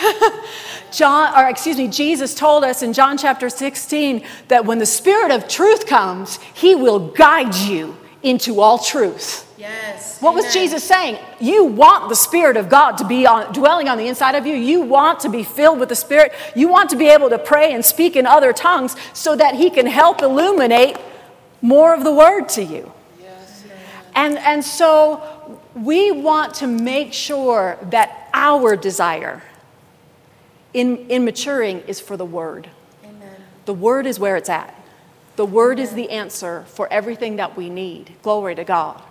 John, 0.92 1.38
or 1.38 1.48
excuse 1.48 1.76
me, 1.76 1.88
Jesus 1.88 2.34
told 2.34 2.64
us 2.64 2.82
in 2.82 2.92
John 2.92 3.16
chapter 3.18 3.48
16 3.48 4.24
that 4.48 4.64
when 4.64 4.78
the 4.78 4.86
Spirit 4.86 5.30
of 5.30 5.48
truth 5.48 5.86
comes, 5.86 6.38
he 6.54 6.74
will 6.74 7.10
guide 7.12 7.54
you 7.54 7.96
into 8.22 8.60
all 8.60 8.78
truth. 8.78 9.48
Yes. 9.58 10.20
What 10.20 10.32
Amen. 10.32 10.44
was 10.44 10.52
Jesus 10.52 10.82
saying? 10.82 11.18
You 11.40 11.64
want 11.64 12.08
the 12.08 12.16
Spirit 12.16 12.56
of 12.56 12.68
God 12.68 12.98
to 12.98 13.06
be 13.06 13.26
on, 13.26 13.52
dwelling 13.52 13.88
on 13.88 13.98
the 13.98 14.06
inside 14.08 14.34
of 14.34 14.46
you. 14.46 14.54
You 14.54 14.80
want 14.80 15.20
to 15.20 15.28
be 15.28 15.42
filled 15.42 15.78
with 15.78 15.88
the 15.88 15.96
Spirit. 15.96 16.32
You 16.54 16.68
want 16.68 16.90
to 16.90 16.96
be 16.96 17.08
able 17.08 17.30
to 17.30 17.38
pray 17.38 17.72
and 17.72 17.84
speak 17.84 18.16
in 18.16 18.26
other 18.26 18.52
tongues 18.52 18.96
so 19.12 19.36
that 19.36 19.54
He 19.54 19.70
can 19.70 19.86
help 19.86 20.20
illuminate 20.20 20.96
more 21.60 21.94
of 21.94 22.04
the 22.04 22.12
Word 22.12 22.48
to 22.50 22.62
you. 22.62 22.92
Yes. 23.20 23.64
And, 24.14 24.36
and 24.38 24.64
so 24.64 25.60
we 25.74 26.10
want 26.10 26.54
to 26.54 26.66
make 26.66 27.12
sure 27.12 27.78
that 27.90 28.28
our 28.34 28.76
desire 28.76 29.42
in, 30.74 30.98
in 31.08 31.24
maturing 31.24 31.80
is 31.80 32.00
for 32.00 32.16
the 32.16 32.24
Word. 32.24 32.68
Amen. 33.04 33.36
The 33.64 33.74
Word 33.74 34.06
is 34.06 34.18
where 34.18 34.36
it's 34.36 34.48
at. 34.48 34.74
The 35.36 35.46
Word 35.46 35.78
Amen. 35.78 35.84
is 35.84 35.94
the 35.94 36.10
answer 36.10 36.64
for 36.68 36.92
everything 36.92 37.36
that 37.36 37.56
we 37.56 37.70
need. 37.70 38.12
Glory 38.22 38.54
to 38.54 38.64
God. 38.64 39.02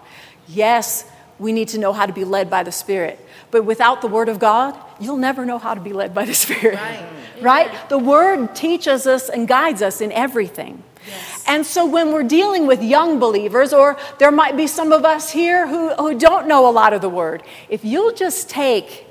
Yes, 0.47 1.09
we 1.39 1.51
need 1.51 1.69
to 1.69 1.79
know 1.79 1.93
how 1.93 2.05
to 2.05 2.13
be 2.13 2.23
led 2.23 2.49
by 2.49 2.63
the 2.63 2.71
Spirit. 2.71 3.19
But 3.49 3.65
without 3.65 4.01
the 4.01 4.07
Word 4.07 4.29
of 4.29 4.39
God, 4.39 4.77
you'll 4.99 5.17
never 5.17 5.45
know 5.45 5.57
how 5.57 5.73
to 5.73 5.81
be 5.81 5.93
led 5.93 6.13
by 6.13 6.25
the 6.25 6.33
Spirit. 6.45 6.75
Right? 6.75 7.09
right? 7.41 7.89
The 7.89 7.97
Word 7.97 8.55
teaches 8.55 9.07
us 9.07 9.29
and 9.29 9.47
guides 9.47 9.81
us 9.81 10.01
in 10.01 10.11
everything. 10.11 10.83
Yes. 11.07 11.43
And 11.47 11.65
so 11.65 11.85
when 11.85 12.11
we're 12.11 12.23
dealing 12.23 12.67
with 12.67 12.83
young 12.83 13.19
believers, 13.19 13.73
or 13.73 13.97
there 14.19 14.31
might 14.31 14.55
be 14.55 14.67
some 14.67 14.91
of 14.91 15.03
us 15.03 15.31
here 15.31 15.67
who, 15.67 15.89
who 15.95 16.17
don't 16.17 16.47
know 16.47 16.69
a 16.69 16.71
lot 16.71 16.93
of 16.93 17.01
the 17.01 17.09
Word, 17.09 17.43
if 17.69 17.83
you'll 17.83 18.13
just 18.13 18.49
take 18.49 19.07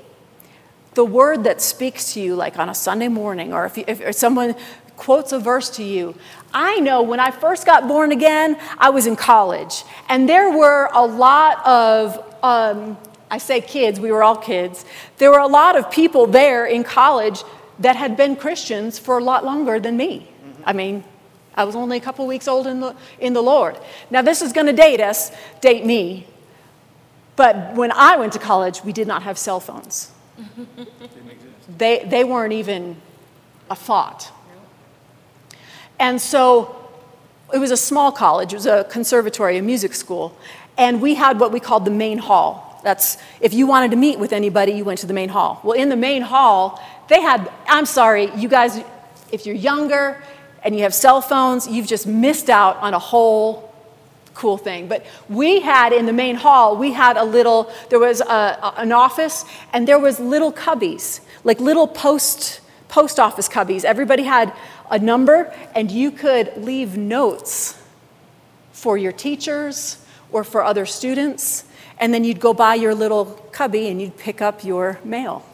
the 0.93 1.05
word 1.05 1.45
that 1.45 1.61
speaks 1.61 2.13
to 2.13 2.21
you, 2.21 2.35
like 2.35 2.59
on 2.59 2.69
a 2.69 2.75
Sunday 2.75 3.07
morning, 3.07 3.53
or 3.53 3.65
if, 3.65 3.77
you, 3.77 3.83
if 3.87 4.15
someone 4.15 4.55
quotes 4.97 5.31
a 5.31 5.39
verse 5.39 5.69
to 5.71 5.83
you. 5.83 6.13
I 6.53 6.79
know 6.79 7.01
when 7.01 7.19
I 7.19 7.31
first 7.31 7.65
got 7.65 7.87
born 7.87 8.11
again, 8.11 8.57
I 8.77 8.89
was 8.89 9.07
in 9.07 9.15
college, 9.15 9.83
and 10.09 10.27
there 10.27 10.55
were 10.55 10.89
a 10.93 11.03
lot 11.05 11.65
of, 11.65 12.17
um, 12.43 12.97
I 13.29 13.37
say 13.37 13.61
kids, 13.61 13.99
we 13.99 14.11
were 14.11 14.21
all 14.21 14.35
kids, 14.35 14.85
there 15.17 15.31
were 15.31 15.39
a 15.39 15.47
lot 15.47 15.77
of 15.77 15.89
people 15.89 16.27
there 16.27 16.65
in 16.65 16.83
college 16.83 17.41
that 17.79 17.95
had 17.95 18.15
been 18.17 18.35
Christians 18.35 18.99
for 18.99 19.17
a 19.17 19.23
lot 19.23 19.43
longer 19.45 19.79
than 19.79 19.97
me. 19.97 20.29
I 20.65 20.73
mean, 20.73 21.03
I 21.55 21.63
was 21.63 21.75
only 21.75 21.97
a 21.97 22.01
couple 22.01 22.27
weeks 22.27 22.47
old 22.47 22.67
in 22.67 22.79
the, 22.81 22.95
in 23.19 23.33
the 23.33 23.41
Lord. 23.41 23.79
Now, 24.11 24.21
this 24.21 24.41
is 24.41 24.53
going 24.53 24.67
to 24.67 24.73
date 24.73 25.01
us, 25.01 25.31
date 25.61 25.85
me, 25.85 26.27
but 27.35 27.73
when 27.73 27.91
I 27.91 28.17
went 28.17 28.33
to 28.33 28.39
college, 28.39 28.83
we 28.83 28.93
did 28.93 29.07
not 29.07 29.23
have 29.23 29.37
cell 29.37 29.59
phones 29.59 30.11
they, 31.77 32.05
they 32.05 32.23
weren't 32.23 32.53
even 32.53 32.97
a 33.69 33.75
thought. 33.75 34.31
And 35.99 36.19
so 36.19 36.75
it 37.53 37.59
was 37.59 37.71
a 37.71 37.77
small 37.77 38.11
college, 38.11 38.53
it 38.53 38.55
was 38.55 38.65
a 38.65 38.85
conservatory, 38.85 39.57
a 39.57 39.61
music 39.61 39.93
school, 39.93 40.37
and 40.77 41.01
we 41.01 41.15
had 41.15 41.39
what 41.39 41.51
we 41.51 41.59
called 41.59 41.85
the 41.85 41.91
main 41.91 42.17
hall. 42.17 42.81
That's 42.83 43.17
if 43.39 43.53
you 43.53 43.67
wanted 43.67 43.91
to 43.91 43.97
meet 43.97 44.17
with 44.17 44.33
anybody, 44.33 44.71
you 44.71 44.83
went 44.83 44.99
to 44.99 45.07
the 45.07 45.13
main 45.13 45.29
hall. 45.29 45.59
Well, 45.63 45.77
in 45.77 45.89
the 45.89 45.95
main 45.95 46.23
hall, 46.23 46.81
they 47.07 47.21
had, 47.21 47.51
I'm 47.67 47.85
sorry, 47.85 48.31
you 48.35 48.47
guys, 48.47 48.81
if 49.31 49.45
you're 49.45 49.55
younger 49.55 50.21
and 50.63 50.75
you 50.75 50.83
have 50.83 50.93
cell 50.93 51.21
phones, 51.21 51.67
you've 51.67 51.87
just 51.87 52.07
missed 52.07 52.49
out 52.49 52.77
on 52.77 52.93
a 52.93 52.99
whole 52.99 53.70
cool 54.33 54.57
thing. 54.57 54.87
But 54.87 55.05
we 55.29 55.59
had 55.59 55.93
in 55.93 56.05
the 56.05 56.13
main 56.13 56.35
hall, 56.35 56.77
we 56.77 56.93
had 56.93 57.17
a 57.17 57.23
little, 57.23 57.71
there 57.89 57.99
was 57.99 58.21
a, 58.21 58.73
an 58.77 58.91
office 58.91 59.45
and 59.73 59.87
there 59.87 59.99
was 59.99 60.19
little 60.19 60.51
cubbies, 60.51 61.21
like 61.43 61.59
little 61.59 61.87
post, 61.87 62.61
post 62.87 63.19
office 63.19 63.49
cubbies. 63.49 63.83
Everybody 63.83 64.23
had 64.23 64.53
a 64.89 64.99
number 64.99 65.53
and 65.75 65.91
you 65.91 66.11
could 66.11 66.57
leave 66.57 66.97
notes 66.97 67.81
for 68.71 68.97
your 68.97 69.11
teachers 69.11 70.03
or 70.31 70.43
for 70.43 70.63
other 70.63 70.85
students. 70.85 71.65
And 71.99 72.13
then 72.13 72.23
you'd 72.23 72.39
go 72.39 72.53
by 72.53 72.75
your 72.75 72.95
little 72.95 73.25
cubby 73.51 73.87
and 73.89 74.01
you'd 74.01 74.17
pick 74.17 74.41
up 74.41 74.63
your 74.63 74.99
mail. 75.03 75.45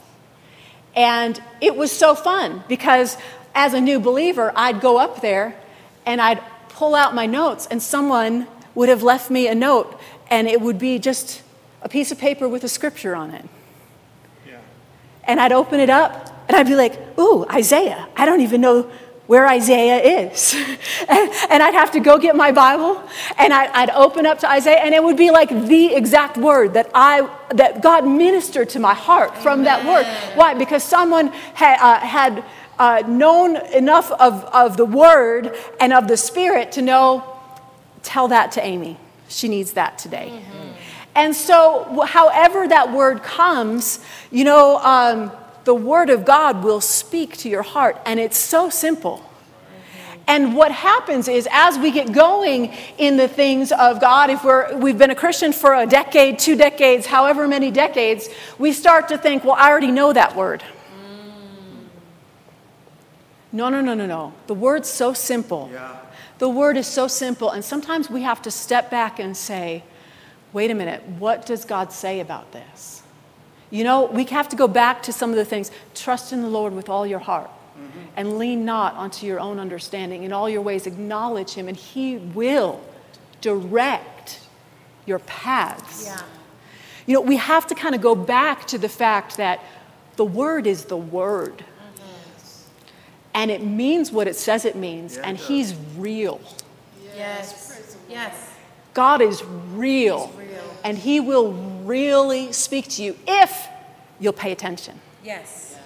And 0.95 1.41
it 1.61 1.75
was 1.75 1.91
so 1.91 2.15
fun 2.15 2.63
because 2.67 3.17
as 3.53 3.73
a 3.73 3.81
new 3.81 3.99
believer, 3.99 4.51
I'd 4.55 4.81
go 4.81 4.97
up 4.97 5.21
there 5.21 5.55
and 6.05 6.21
I'd 6.21 6.41
pull 6.69 6.95
out 6.95 7.13
my 7.13 7.25
notes 7.25 7.67
and 7.69 7.81
someone 7.81 8.47
would 8.77 8.89
have 8.89 9.01
left 9.01 9.31
me 9.31 9.47
a 9.47 9.55
note, 9.55 9.99
and 10.29 10.47
it 10.47 10.61
would 10.61 10.77
be 10.77 10.99
just 10.99 11.41
a 11.81 11.89
piece 11.89 12.11
of 12.11 12.19
paper 12.19 12.47
with 12.47 12.63
a 12.63 12.69
scripture 12.69 13.15
on 13.15 13.31
it. 13.31 13.43
Yeah. 14.47 14.59
And 15.23 15.39
I'd 15.39 15.51
open 15.51 15.79
it 15.79 15.89
up, 15.89 16.45
and 16.47 16.55
I'd 16.55 16.67
be 16.67 16.75
like, 16.75 17.17
ooh, 17.17 17.43
Isaiah. 17.49 18.07
I 18.15 18.27
don't 18.27 18.41
even 18.41 18.61
know 18.61 18.83
where 19.25 19.47
Isaiah 19.47 20.29
is. 20.29 20.53
and, 21.09 21.31
and, 21.49 21.63
I'd 21.63 21.73
have 21.73 21.91
to 21.93 21.99
go 21.99 22.19
get 22.19 22.35
my 22.35 22.51
Bible 22.51 23.01
and 23.37 23.51
I, 23.51 23.81
would 23.81 23.89
open 23.89 24.25
up 24.27 24.39
to 24.39 24.49
Isaiah 24.49 24.77
and 24.77 24.93
it 24.93 25.03
would 25.03 25.17
be 25.17 25.31
like 25.31 25.49
the 25.49 25.95
exact 25.95 26.37
word 26.37 26.75
that 26.75 26.89
I 26.93 27.29
that 27.55 27.81
God 27.81 28.07
ministered 28.07 28.69
to 28.69 28.79
my 28.79 28.93
heart 28.93 29.35
from 29.39 29.61
Amen. 29.61 29.65
that 29.65 29.85
word. 29.85 30.05
Why? 30.37 30.53
Because 30.53 30.81
someone 30.81 31.27
had, 31.55 31.77
uh, 31.81 31.99
had 31.99 32.45
uh, 32.79 33.03
known 33.05 33.57
enough 33.73 34.11
of, 34.11 34.45
of 34.45 34.77
the 34.77 34.85
word 34.85 35.53
and 35.81 35.91
of 35.91 36.07
the 36.07 36.15
spirit 36.15 36.71
to 36.73 36.81
know 36.81 37.36
tell 38.03 38.27
that 38.29 38.51
to 38.53 38.63
Amy. 38.63 38.97
She 39.27 39.47
needs 39.47 39.73
that 39.73 39.97
today. 39.97 40.31
Mm-hmm. 40.31 40.71
And 41.15 41.35
so, 41.35 42.01
however 42.01 42.67
that 42.67 42.93
word 42.93 43.23
comes, 43.23 43.99
you 44.31 44.43
know, 44.43 44.77
um, 44.77 45.31
the 45.63 45.73
word 45.73 46.09
of 46.09 46.25
God 46.25 46.63
will 46.63 46.79
speak 46.79 47.35
to 47.37 47.49
your 47.49 47.63
heart, 47.63 47.97
and 48.05 48.19
it's 48.19 48.37
so 48.37 48.69
simple. 48.69 49.23
And 50.27 50.55
what 50.55 50.71
happens 50.71 51.29
is, 51.29 51.47
as 51.51 51.79
we 51.79 51.89
get 51.89 52.11
going 52.11 52.73
in 52.97 53.15
the 53.15 53.29
things 53.29 53.71
of 53.71 54.01
God, 54.01 54.29
if 54.29 54.43
we're, 54.43 54.75
we've 54.77 54.97
been 54.97 55.09
a 55.09 55.15
Christian 55.15 55.53
for 55.53 55.73
a 55.73 55.85
decade, 55.85 56.37
two 56.37 56.57
decades, 56.57 57.05
however 57.05 57.47
many 57.47 57.71
decades, 57.71 58.29
we 58.59 58.73
start 58.73 59.07
to 59.07 59.17
think, 59.17 59.45
well, 59.45 59.55
I 59.57 59.69
already 59.69 59.91
know 59.91 60.11
that 60.11 60.35
word. 60.35 60.63
Mm. 60.63 61.85
No, 63.53 63.69
no, 63.69 63.79
no, 63.79 63.93
no, 63.93 64.05
no. 64.05 64.33
The 64.47 64.53
word's 64.53 64.89
so 64.89 65.13
simple. 65.13 65.69
Yeah. 65.71 65.95
The 66.39 66.49
word 66.49 66.77
is 66.77 66.87
so 66.87 67.07
simple, 67.07 67.49
and 67.49 67.63
sometimes 67.63 68.09
we 68.09 68.21
have 68.21 68.41
to 68.43 68.51
step 68.51 68.91
back 68.91 69.19
and 69.19 69.35
say, 69.35 69.83
wait 70.53 70.71
a 70.71 70.75
minute, 70.75 71.03
what 71.19 71.45
does 71.45 71.65
God 71.65 71.91
say 71.91 72.19
about 72.19 72.51
this? 72.51 73.01
You 73.69 73.83
know, 73.83 74.05
we 74.05 74.23
have 74.25 74.47
to 74.49 74.55
go 74.55 74.67
back 74.67 75.03
to 75.03 75.13
some 75.13 75.29
of 75.31 75.35
the 75.35 75.45
things. 75.45 75.71
Trust 75.93 76.31
in 76.31 76.41
the 76.41 76.47
Lord 76.47 76.73
with 76.73 76.89
all 76.89 77.05
your 77.05 77.19
heart 77.19 77.49
mm-hmm. 77.49 77.99
and 78.15 78.37
lean 78.37 78.65
not 78.65 78.93
onto 78.95 79.25
your 79.25 79.39
own 79.39 79.59
understanding. 79.59 80.23
In 80.23 80.31
all 80.31 80.49
your 80.49 80.61
ways, 80.61 80.87
acknowledge 80.87 81.53
Him, 81.53 81.67
and 81.67 81.75
He 81.75 82.17
will 82.17 82.81
direct 83.41 84.39
your 85.05 85.19
paths. 85.19 86.05
Yeah. 86.05 86.21
You 87.05 87.15
know, 87.15 87.21
we 87.21 87.37
have 87.37 87.67
to 87.67 87.75
kind 87.75 87.95
of 87.95 88.01
go 88.01 88.15
back 88.15 88.67
to 88.67 88.77
the 88.77 88.89
fact 88.89 89.37
that 89.37 89.61
The 90.15 90.25
Word 90.25 90.67
is 90.67 90.85
the 90.85 90.97
Word. 90.97 91.65
And 93.37 93.51
it 93.51 93.61
means 93.63 94.11
what 94.11 94.27
it 94.27 94.35
says 94.35 94.65
it 94.65 94.75
means, 94.75 95.15
and 95.19 95.37
He's 95.37 95.75
real. 95.95 96.41
Yes. 97.15 98.01
Yes. 98.09 98.33
God 98.95 99.21
is 99.21 99.43
real, 99.75 100.33
and 100.83 100.97
He 100.97 101.19
will 101.19 101.53
really 101.83 102.51
speak 102.51 102.87
to 102.89 103.03
you 103.03 103.15
if 103.27 103.67
you'll 104.19 104.33
pay 104.33 104.51
attention. 104.51 104.99
Yes. 105.23 105.77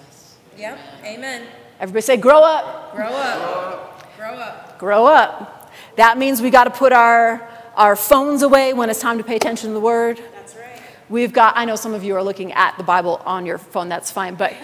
Yep. 0.56 0.78
Amen. 1.04 1.46
Everybody 1.78 2.00
say, 2.00 2.16
grow 2.16 2.42
up, 2.42 2.96
Grow 2.96 3.08
up. 3.08 4.16
Grow 4.16 4.34
up. 4.34 4.78
grow 4.78 5.04
up. 5.04 5.70
That 5.96 6.16
means 6.16 6.40
we 6.40 6.48
got 6.48 6.64
to 6.64 6.70
put 6.70 6.94
our, 6.94 7.46
our 7.76 7.96
phones 7.96 8.40
away 8.40 8.72
when 8.72 8.88
it's 8.88 9.00
time 9.00 9.18
to 9.18 9.24
pay 9.24 9.36
attention 9.36 9.68
to 9.68 9.74
the 9.74 9.80
Word. 9.80 10.22
That's 10.34 10.54
right. 10.54 10.80
We've 11.10 11.34
got, 11.34 11.54
I 11.54 11.66
know 11.66 11.76
some 11.76 11.92
of 11.92 12.02
you 12.02 12.16
are 12.16 12.22
looking 12.22 12.54
at 12.54 12.78
the 12.78 12.82
Bible 12.82 13.20
on 13.26 13.44
your 13.44 13.58
phone, 13.58 13.90
that's 13.90 14.10
fine, 14.10 14.36
but 14.36 14.54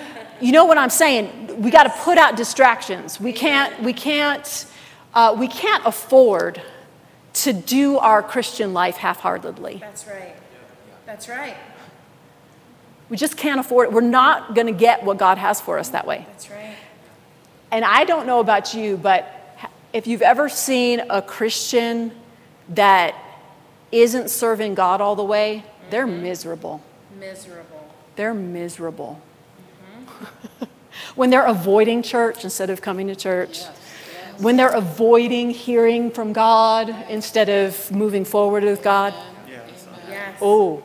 you 0.41 0.53
know 0.53 0.65
what 0.65 0.79
I'm 0.79 0.91
saying? 0.91 1.61
We 1.63 1.71
got 1.71 1.85
to 1.85 1.91
put 1.91 2.19
out 2.19 2.37
distractions. 2.37 3.21
We 3.21 3.33
can't, 3.33 3.83
we 3.83 3.93
can't, 3.93 4.67
uh, 5.15 5.35
we 5.39 5.49
can't 5.49 5.85
afford 5.87 6.63
to 7.35 7.53
do 7.53 7.99
our 7.99 8.23
Christian 8.23 8.73
life 8.73 8.97
half 8.97 9.21
heartedly. 9.21 9.79
That's 9.81 10.07
right. 10.07 10.35
That's 11.07 11.29
right. 11.29 11.57
We 13.09 13.17
just 13.17 13.37
can't 13.37 13.61
afford 13.61 13.89
it. 13.89 13.93
We're 13.93 14.01
not 14.03 14.55
going 14.55 14.67
to 14.67 14.73
get 14.73 15.05
what 15.05 15.19
God 15.19 15.39
has 15.39 15.61
for 15.61 15.79
us 15.79 15.91
that 15.91 16.07
way. 16.07 16.27
That's 16.29 16.51
right. 16.51 16.77
And 17.71 17.85
I 17.85 18.05
don't 18.05 18.27
know 18.27 18.41
about 18.41 18.75
you, 18.75 18.97
but 18.97 19.35
if 19.93 20.07
you've 20.07 20.23
ever 20.23 20.49
seen 20.49 21.01
a 21.09 21.23
Christian 21.23 22.13
that 22.71 23.15
isn't 23.93 24.31
serving 24.31 24.75
God 24.75 25.01
all 25.01 25.17
the 25.17 25.25
way, 25.25 25.65
they're 25.91 26.07
miserable. 26.07 26.83
Miserable. 27.19 27.89
They're 28.17 28.35
miserable. 28.35 29.21
when 31.15 31.31
they're 31.31 31.47
avoiding 31.47 32.03
church 32.03 32.45
instead 32.45 32.71
of 32.71 32.81
coming 32.83 33.09
to 33.09 33.17
church, 33.17 33.65
when 34.39 34.57
they're 34.57 34.75
avoiding 34.75 35.51
hearing 35.51 36.11
from 36.11 36.33
God 36.33 36.89
instead 37.09 37.49
of 37.49 37.91
moving 37.91 38.25
forward 38.25 38.65
with 38.65 38.83
God, 38.83 39.15
Yes. 40.09 40.39
oh, 40.41 40.83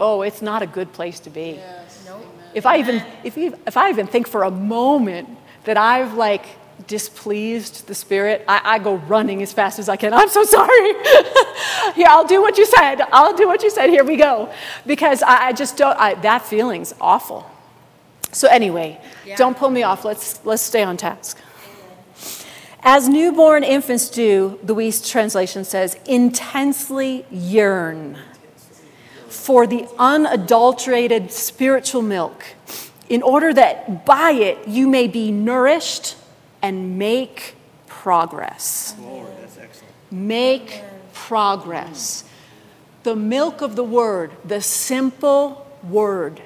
oh, 0.00 0.22
it's 0.22 0.40
not 0.42 0.62
a 0.62 0.66
good 0.66 0.92
place 0.92 1.20
to 1.20 1.30
be. 1.30 1.60
Nope. 2.06 2.24
If 2.54 2.66
I 2.66 2.78
even 2.78 3.02
if, 3.24 3.36
you, 3.36 3.58
if 3.66 3.76
I 3.76 3.90
even 3.90 4.06
think 4.06 4.26
for 4.28 4.44
a 4.44 4.50
moment 4.50 5.28
that 5.64 5.76
I've 5.76 6.14
like 6.14 6.44
displeased 6.86 7.86
the 7.86 7.94
spirit, 7.94 8.44
I, 8.48 8.60
I 8.64 8.78
go 8.78 8.94
running 8.96 9.42
as 9.42 9.52
fast 9.52 9.78
as 9.78 9.88
I 9.88 9.96
can. 9.96 10.12
I'm 10.12 10.28
so 10.28 10.44
sorry. 10.44 10.92
Here, 11.94 12.06
I'll 12.08 12.26
do 12.26 12.40
what 12.42 12.58
you 12.58 12.66
said. 12.66 13.00
I'll 13.12 13.36
do 13.36 13.46
what 13.46 13.62
you 13.62 13.70
said. 13.70 13.90
Here 13.90 14.04
we 14.04 14.16
go, 14.16 14.52
because 14.86 15.22
I, 15.22 15.48
I 15.48 15.52
just 15.52 15.76
don't. 15.76 15.98
I, 15.98 16.14
that 16.14 16.42
feeling's 16.42 16.94
awful. 17.00 17.50
So 18.34 18.48
anyway, 18.48 19.00
Yeah. 19.24 19.36
don't 19.36 19.56
pull 19.56 19.70
me 19.70 19.82
off. 19.82 20.04
Let's 20.04 20.40
let's 20.44 20.62
stay 20.62 20.82
on 20.82 20.96
task. 20.96 21.38
As 22.82 23.08
newborn 23.08 23.64
infants 23.64 24.10
do, 24.10 24.58
the 24.62 24.74
Weiss 24.74 25.08
translation 25.08 25.64
says, 25.64 25.96
intensely 26.04 27.24
yearn 27.30 28.18
for 29.28 29.66
the 29.66 29.86
unadulterated 29.98 31.32
spiritual 31.32 32.02
milk, 32.02 32.44
in 33.08 33.22
order 33.22 33.54
that 33.54 34.04
by 34.04 34.32
it 34.32 34.68
you 34.68 34.86
may 34.86 35.06
be 35.06 35.30
nourished 35.30 36.16
and 36.60 36.98
make 36.98 37.56
progress. 37.86 38.94
Lord. 39.00 39.28
Make 40.10 40.82
progress. 41.14 42.24
The 43.02 43.16
milk 43.16 43.62
of 43.62 43.76
the 43.76 43.84
word, 43.84 44.30
the 44.44 44.60
simple 44.60 45.66
word, 45.82 46.42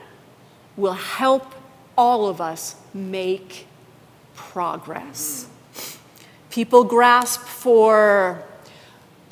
will 0.76 0.94
help 0.94 1.54
all 1.98 2.28
of 2.28 2.40
us 2.40 2.76
make 2.94 3.66
progress. 4.36 5.48
People 6.48 6.84
grasp 6.84 7.40
for 7.40 8.42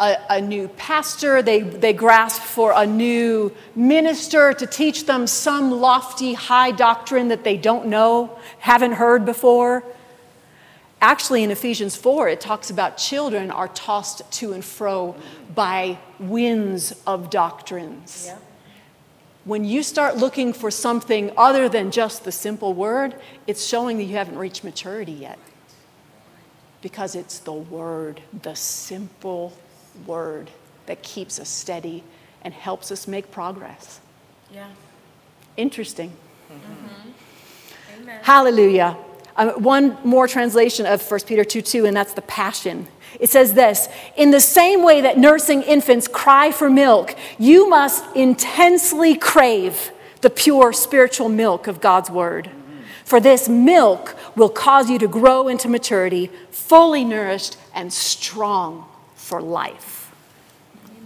a, 0.01 0.17
a 0.29 0.41
new 0.41 0.69
pastor, 0.69 1.43
they, 1.43 1.61
they 1.61 1.93
grasp 1.93 2.43
for 2.43 2.73
a 2.77 2.85
new 2.85 3.53
minister 3.77 4.53
to 4.53 4.67
teach 4.67 5.07
them 5.07 5.27
some 5.27 5.71
lofty, 5.71 6.35
high 6.35 6.73
doctrine 6.73 7.29
that 7.29 7.45
they 7.45 7.57
don't 7.57 7.87
know, 7.87 8.37
haven't 8.59 8.93
heard 8.93 9.25
before. 9.25 9.85
Actually, 11.01 11.45
in 11.45 11.51
Ephesians 11.51 11.95
4, 11.95 12.29
it 12.29 12.41
talks 12.41 12.69
about 12.69 12.99
children 12.99 13.51
are 13.51 13.69
tossed 13.69 14.31
to 14.33 14.53
and 14.53 14.65
fro 14.65 15.15
by 15.55 15.99
winds 16.19 17.01
of 17.07 17.31
doctrines. 17.31 18.25
Yep. 18.27 18.46
When 19.47 19.65
you 19.65 19.85
start 19.85 20.17
looking 20.17 20.53
for 20.53 20.73
something 20.73 21.31
other 21.37 21.69
than 21.69 21.93
just 21.93 22.25
the 22.25 22.33
simple 22.33 22.75
word, 22.75 23.15
it's 23.47 23.65
showing 23.65 23.97
that 23.99 24.03
you 24.03 24.17
haven't 24.17 24.39
reached 24.39 24.65
maturity 24.65 25.13
yet. 25.13 25.39
Because 26.83 27.15
it's 27.15 27.39
the 27.39 27.53
word, 27.53 28.21
the 28.43 28.57
simple 28.57 29.53
word, 30.05 30.51
that 30.87 31.05
keeps 31.05 31.39
us 31.39 31.49
steady 31.49 32.03
and 32.43 32.55
helps 32.55 32.91
us 32.91 33.07
make 33.07 33.31
progress. 33.31 34.01
Yeah. 34.53 34.67
Interesting. 35.57 36.13
Amen. 36.51 38.19
Hallelujah. 38.23 38.97
Um, 39.37 39.51
one 39.63 39.99
more 40.03 40.27
translation 40.27 40.87
of 40.87 41.09
1 41.09 41.21
Peter 41.27 41.45
2 41.45 41.63
2, 41.63 41.87
and 41.87 41.97
that's 41.97 42.15
the 42.15 42.23
Passion. 42.23 42.89
It 43.21 43.31
says 43.31 43.55
this 43.55 43.89
In 44.17 44.31
the 44.31 44.41
same 44.41 44.83
way 44.83 45.01
that 45.03 45.19
nursing 45.19 45.63
infants 45.63 46.09
cry 46.09 46.51
for 46.51 46.71
milk, 46.71 47.15
you 47.39 47.69
must 47.69 48.05
intensely 48.17 49.15
crave 49.15 49.91
the 50.23 50.31
pure 50.31 50.73
spiritual 50.73 51.29
milk 51.29 51.67
of 51.67 51.81
God's 51.81 52.11
Word. 52.11 52.51
For 53.05 53.21
this 53.21 53.49
milk 53.49 54.17
will 54.35 54.49
cause 54.49 54.91
you 54.91 54.99
to 54.99 55.07
grow 55.07 55.47
into 55.47 55.69
maturity, 55.69 56.31
fully 56.51 57.05
nourished 57.05 57.57
and 57.73 57.93
strong 57.93 58.87
for 59.15 59.41
life. 59.41 60.11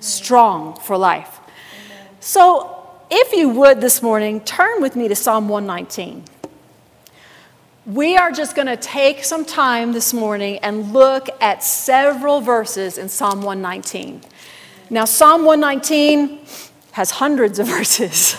Strong 0.01 0.81
for 0.81 0.97
life. 0.97 1.40
So, 2.21 2.77
if 3.11 3.33
you 3.33 3.49
would 3.51 3.81
this 3.81 4.03
morning, 4.03 4.40
turn 4.40 4.81
with 4.81 4.95
me 4.97 5.09
to 5.09 5.16
Psalm 5.16 5.49
119. 5.49 6.25
We 7.90 8.16
are 8.16 8.31
just 8.31 8.55
going 8.55 8.68
to 8.68 8.76
take 8.76 9.24
some 9.24 9.44
time 9.44 9.90
this 9.90 10.14
morning 10.14 10.59
and 10.59 10.92
look 10.92 11.29
at 11.40 11.64
several 11.64 12.40
verses 12.40 12.98
in 12.98 13.09
Psalm 13.09 13.42
119. 13.42 14.20
Now, 14.90 15.05
Psalm 15.05 15.44
119 15.44 16.38
has 16.92 17.11
hundreds 17.11 17.59
of 17.59 17.66
verses. 17.76 18.37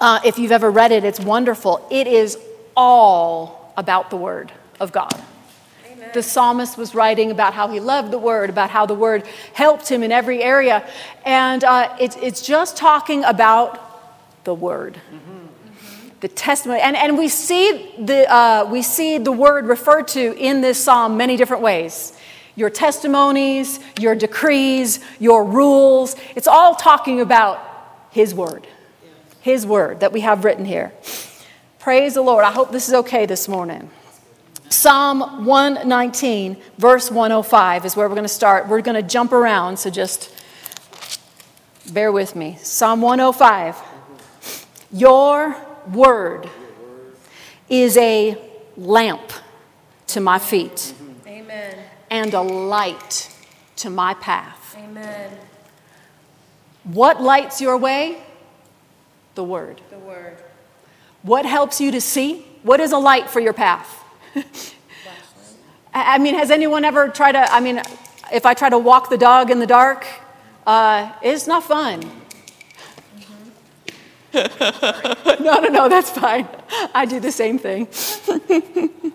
Uh, 0.00 0.20
if 0.24 0.38
you've 0.38 0.52
ever 0.52 0.70
read 0.70 0.90
it, 0.90 1.04
it's 1.04 1.20
wonderful. 1.20 1.86
It 1.90 2.06
is 2.06 2.38
all 2.74 3.74
about 3.76 4.08
the 4.08 4.16
Word 4.16 4.52
of 4.80 4.90
God. 4.90 5.12
The 6.14 6.22
psalmist 6.22 6.78
was 6.78 6.94
writing 6.94 7.30
about 7.30 7.52
how 7.52 7.68
he 7.68 7.78
loved 7.78 8.10
the 8.10 8.18
Word, 8.18 8.48
about 8.48 8.70
how 8.70 8.86
the 8.86 8.94
Word 8.94 9.26
helped 9.52 9.86
him 9.86 10.02
in 10.02 10.12
every 10.12 10.42
area. 10.42 10.88
And 11.26 11.62
uh, 11.62 11.94
it's, 12.00 12.16
it's 12.16 12.40
just 12.40 12.74
talking 12.74 13.22
about 13.24 14.44
the 14.44 14.54
Word 14.54 14.98
the 16.20 16.28
testimony 16.28 16.80
and, 16.80 16.96
and 16.96 17.16
we 17.16 17.28
see 17.28 17.92
the 17.98 18.30
uh, 18.32 18.64
we 18.70 18.82
see 18.82 19.18
the 19.18 19.32
word 19.32 19.66
referred 19.66 20.08
to 20.08 20.36
in 20.36 20.60
this 20.60 20.82
psalm 20.82 21.16
many 21.16 21.36
different 21.36 21.62
ways. 21.62 22.12
Your 22.56 22.70
testimonies 22.70 23.78
your 24.00 24.14
decrees 24.14 25.00
your 25.20 25.44
rules 25.44 26.16
it's 26.34 26.48
all 26.48 26.74
talking 26.74 27.20
about 27.20 27.60
his 28.10 28.34
word. 28.34 28.66
His 29.40 29.64
word 29.64 30.00
that 30.00 30.12
we 30.12 30.20
have 30.20 30.44
written 30.44 30.64
here. 30.64 30.92
Praise 31.78 32.14
the 32.14 32.22
lord. 32.22 32.44
I 32.44 32.50
hope 32.50 32.72
this 32.72 32.88
is 32.88 32.94
okay 32.94 33.24
this 33.24 33.46
morning. 33.46 33.88
Psalm 34.70 35.46
119 35.46 36.56
verse 36.78 37.10
105 37.10 37.84
is 37.84 37.96
where 37.96 38.08
we're 38.08 38.16
going 38.16 38.24
to 38.24 38.28
start. 38.28 38.68
We're 38.68 38.82
going 38.82 39.00
to 39.00 39.08
jump 39.08 39.32
around 39.32 39.78
so 39.78 39.88
just 39.88 40.34
bear 41.92 42.10
with 42.10 42.34
me. 42.34 42.58
Psalm 42.60 43.00
105 43.02 43.76
your 44.90 45.67
word 45.92 46.48
is 47.68 47.96
a 47.96 48.36
lamp 48.76 49.32
to 50.08 50.20
my 50.20 50.38
feet 50.38 50.94
Amen. 51.26 51.76
and 52.10 52.34
a 52.34 52.40
light 52.40 53.34
to 53.76 53.90
my 53.90 54.14
path. 54.14 54.76
Amen. 54.78 55.30
What 56.84 57.20
lights 57.20 57.60
your 57.60 57.76
way? 57.76 58.22
The 59.34 59.44
word. 59.44 59.80
The 59.90 59.98
word. 59.98 60.38
What 61.22 61.44
helps 61.44 61.80
you 61.80 61.90
to 61.90 62.00
see? 62.00 62.44
What 62.62 62.80
is 62.80 62.92
a 62.92 62.98
light 62.98 63.28
for 63.28 63.40
your 63.40 63.52
path? 63.52 64.02
I 65.94 66.18
mean, 66.18 66.34
has 66.34 66.50
anyone 66.50 66.84
ever 66.84 67.08
tried 67.08 67.32
to? 67.32 67.52
I 67.52 67.60
mean, 67.60 67.82
if 68.32 68.46
I 68.46 68.54
try 68.54 68.68
to 68.68 68.78
walk 68.78 69.10
the 69.10 69.18
dog 69.18 69.50
in 69.50 69.58
the 69.58 69.66
dark, 69.66 70.06
uh, 70.66 71.12
it's 71.22 71.46
not 71.46 71.64
fun. 71.64 72.02
no, 74.34 75.60
no, 75.60 75.68
no, 75.68 75.88
that's 75.88 76.10
fine. 76.10 76.46
I 76.94 77.06
do 77.06 77.18
the 77.20 77.32
same 77.32 77.58
thing. 77.58 77.86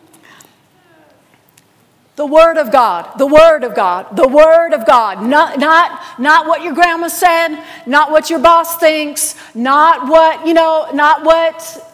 the 2.15 2.26
Word 2.26 2.58
of 2.58 2.71
God, 2.71 3.17
the 3.17 3.28
Word 3.28 3.63
of 3.63 3.76
God, 3.76 4.15
the 4.15 4.28
Word 4.28 4.73
of 4.73 4.86
God. 4.86 5.21
Not, 5.21 5.60
not, 5.60 6.19
not 6.19 6.47
what 6.47 6.63
your 6.63 6.73
grandma 6.73 7.10
said, 7.10 7.63
not 7.86 8.12
what 8.12 8.30
your 8.30 8.39
boss 8.39 8.78
thinks, 8.78 9.36
not 9.54 10.08
what, 10.08 10.47
you 10.47 10.54
know, 10.54 10.88
not 10.93 11.23
what 11.23 11.92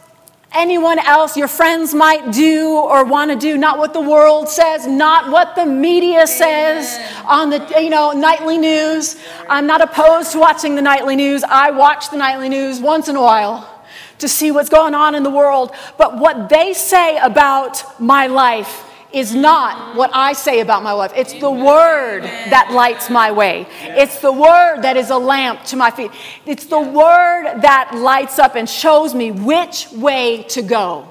anyone 0.51 0.99
else 0.99 1.37
your 1.37 1.47
friends 1.47 1.93
might 1.93 2.31
do 2.31 2.71
or 2.71 3.05
want 3.05 3.29
to 3.29 3.37
do 3.37 3.57
not 3.57 3.77
what 3.77 3.93
the 3.93 4.01
world 4.01 4.49
says 4.49 4.87
not 4.87 5.31
what 5.31 5.55
the 5.55 5.65
media 5.65 6.25
says 6.25 6.99
on 7.25 7.49
the 7.49 7.59
you 7.79 7.89
know 7.89 8.11
nightly 8.11 8.57
news. 8.57 9.17
I'm 9.47 9.67
not 9.67 9.81
opposed 9.81 10.31
to 10.31 10.39
watching 10.39 10.75
the 10.75 10.81
nightly 10.81 11.15
news. 11.15 11.43
I 11.43 11.71
watch 11.71 12.09
the 12.09 12.17
nightly 12.17 12.49
news 12.49 12.79
once 12.79 13.07
in 13.07 13.15
a 13.15 13.21
while 13.21 13.83
to 14.17 14.27
see 14.27 14.51
what's 14.51 14.69
going 14.69 14.93
on 14.93 15.15
in 15.15 15.23
the 15.23 15.29
world. 15.29 15.71
But 15.97 16.17
what 16.17 16.49
they 16.49 16.73
say 16.73 17.17
about 17.17 17.99
my 17.99 18.27
life 18.27 18.88
is 19.11 19.33
not 19.33 19.95
what 19.95 20.11
I 20.13 20.33
say 20.33 20.59
about 20.59 20.83
my 20.83 20.91
life. 20.91 21.11
It's 21.15 21.33
the 21.33 21.49
word 21.49 22.23
that 22.23 22.71
lights 22.71 23.09
my 23.09 23.31
way. 23.31 23.67
It's 23.81 24.19
the 24.19 24.31
word 24.31 24.81
that 24.81 24.97
is 24.97 25.09
a 25.09 25.17
lamp 25.17 25.63
to 25.65 25.75
my 25.75 25.89
feet. 25.91 26.11
It's 26.45 26.65
the 26.65 26.79
word 26.79 27.61
that 27.61 27.91
lights 27.95 28.37
up 28.37 28.55
and 28.55 28.69
shows 28.69 29.15
me 29.15 29.31
which 29.31 29.91
way 29.91 30.43
to 30.49 30.61
go. 30.61 31.07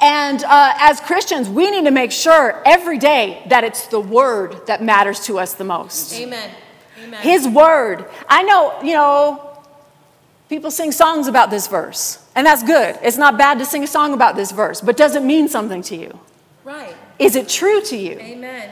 And 0.00 0.44
uh, 0.44 0.74
as 0.76 1.00
Christians, 1.00 1.48
we 1.48 1.70
need 1.70 1.84
to 1.84 1.90
make 1.90 2.12
sure 2.12 2.62
every 2.66 2.98
day 2.98 3.42
that 3.48 3.64
it's 3.64 3.86
the 3.86 4.00
word 4.00 4.66
that 4.66 4.82
matters 4.82 5.20
to 5.26 5.38
us 5.38 5.54
the 5.54 5.64
most. 5.64 6.12
Amen. 6.14 6.50
Amen. 7.02 7.22
His 7.22 7.48
word. 7.48 8.04
I 8.28 8.42
know, 8.42 8.78
you 8.82 8.92
know, 8.92 9.58
people 10.48 10.70
sing 10.70 10.92
songs 10.92 11.28
about 11.28 11.50
this 11.50 11.66
verse, 11.66 12.22
and 12.34 12.46
that's 12.46 12.62
good. 12.62 12.98
It's 13.02 13.16
not 13.16 13.38
bad 13.38 13.58
to 13.58 13.64
sing 13.64 13.84
a 13.84 13.86
song 13.86 14.12
about 14.12 14.36
this 14.36 14.52
verse, 14.52 14.80
but 14.82 14.96
does 14.96 15.16
it 15.16 15.22
mean 15.22 15.48
something 15.48 15.82
to 15.82 15.96
you? 15.96 16.18
Right. 16.66 16.96
Is 17.20 17.36
it 17.36 17.48
true 17.48 17.80
to 17.82 17.96
you? 17.96 18.18
Amen. 18.18 18.68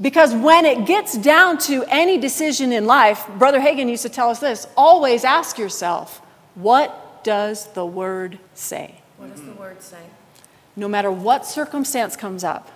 Because 0.00 0.34
when 0.34 0.64
it 0.64 0.86
gets 0.86 1.16
down 1.16 1.56
to 1.58 1.84
any 1.84 2.18
decision 2.18 2.72
in 2.72 2.84
life, 2.84 3.24
Brother 3.38 3.60
Hagin 3.60 3.88
used 3.88 4.02
to 4.02 4.08
tell 4.08 4.28
us 4.28 4.40
this 4.40 4.66
always 4.76 5.22
ask 5.22 5.56
yourself, 5.56 6.20
what 6.56 7.22
does 7.22 7.68
the 7.74 7.86
word 7.86 8.40
say? 8.54 8.96
What 9.18 9.30
does 9.30 9.44
the 9.44 9.52
word 9.52 9.80
say? 9.80 10.02
No 10.74 10.88
matter 10.88 11.12
what 11.12 11.46
circumstance 11.46 12.16
comes 12.16 12.42
up, 12.42 12.68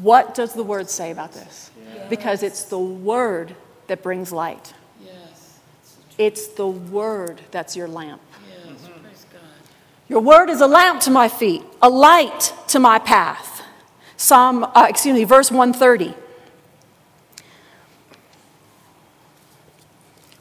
what 0.00 0.34
does 0.34 0.52
the 0.54 0.64
word 0.64 0.90
say 0.90 1.12
about 1.12 1.32
this? 1.32 1.70
Because 2.08 2.42
it's 2.42 2.64
the 2.64 2.78
word 2.78 3.54
that 3.86 4.02
brings 4.02 4.32
light. 4.32 4.74
Yes, 5.04 5.58
It's 6.18 6.48
the 6.48 6.66
word 6.66 7.40
that's 7.52 7.76
your 7.76 7.86
lamp. 7.86 8.20
yes, 8.48 8.88
praise 9.00 9.26
God. 9.32 9.40
Your 10.08 10.20
word 10.20 10.50
is 10.50 10.60
a 10.60 10.66
lamp 10.66 11.02
to 11.02 11.10
my 11.12 11.28
feet, 11.28 11.62
a 11.80 11.88
light 11.88 12.52
to 12.68 12.80
my 12.80 12.98
path. 12.98 13.49
Psalm, 14.20 14.64
uh, 14.64 14.86
excuse 14.86 15.14
me, 15.14 15.24
verse 15.24 15.50
130. 15.50 16.14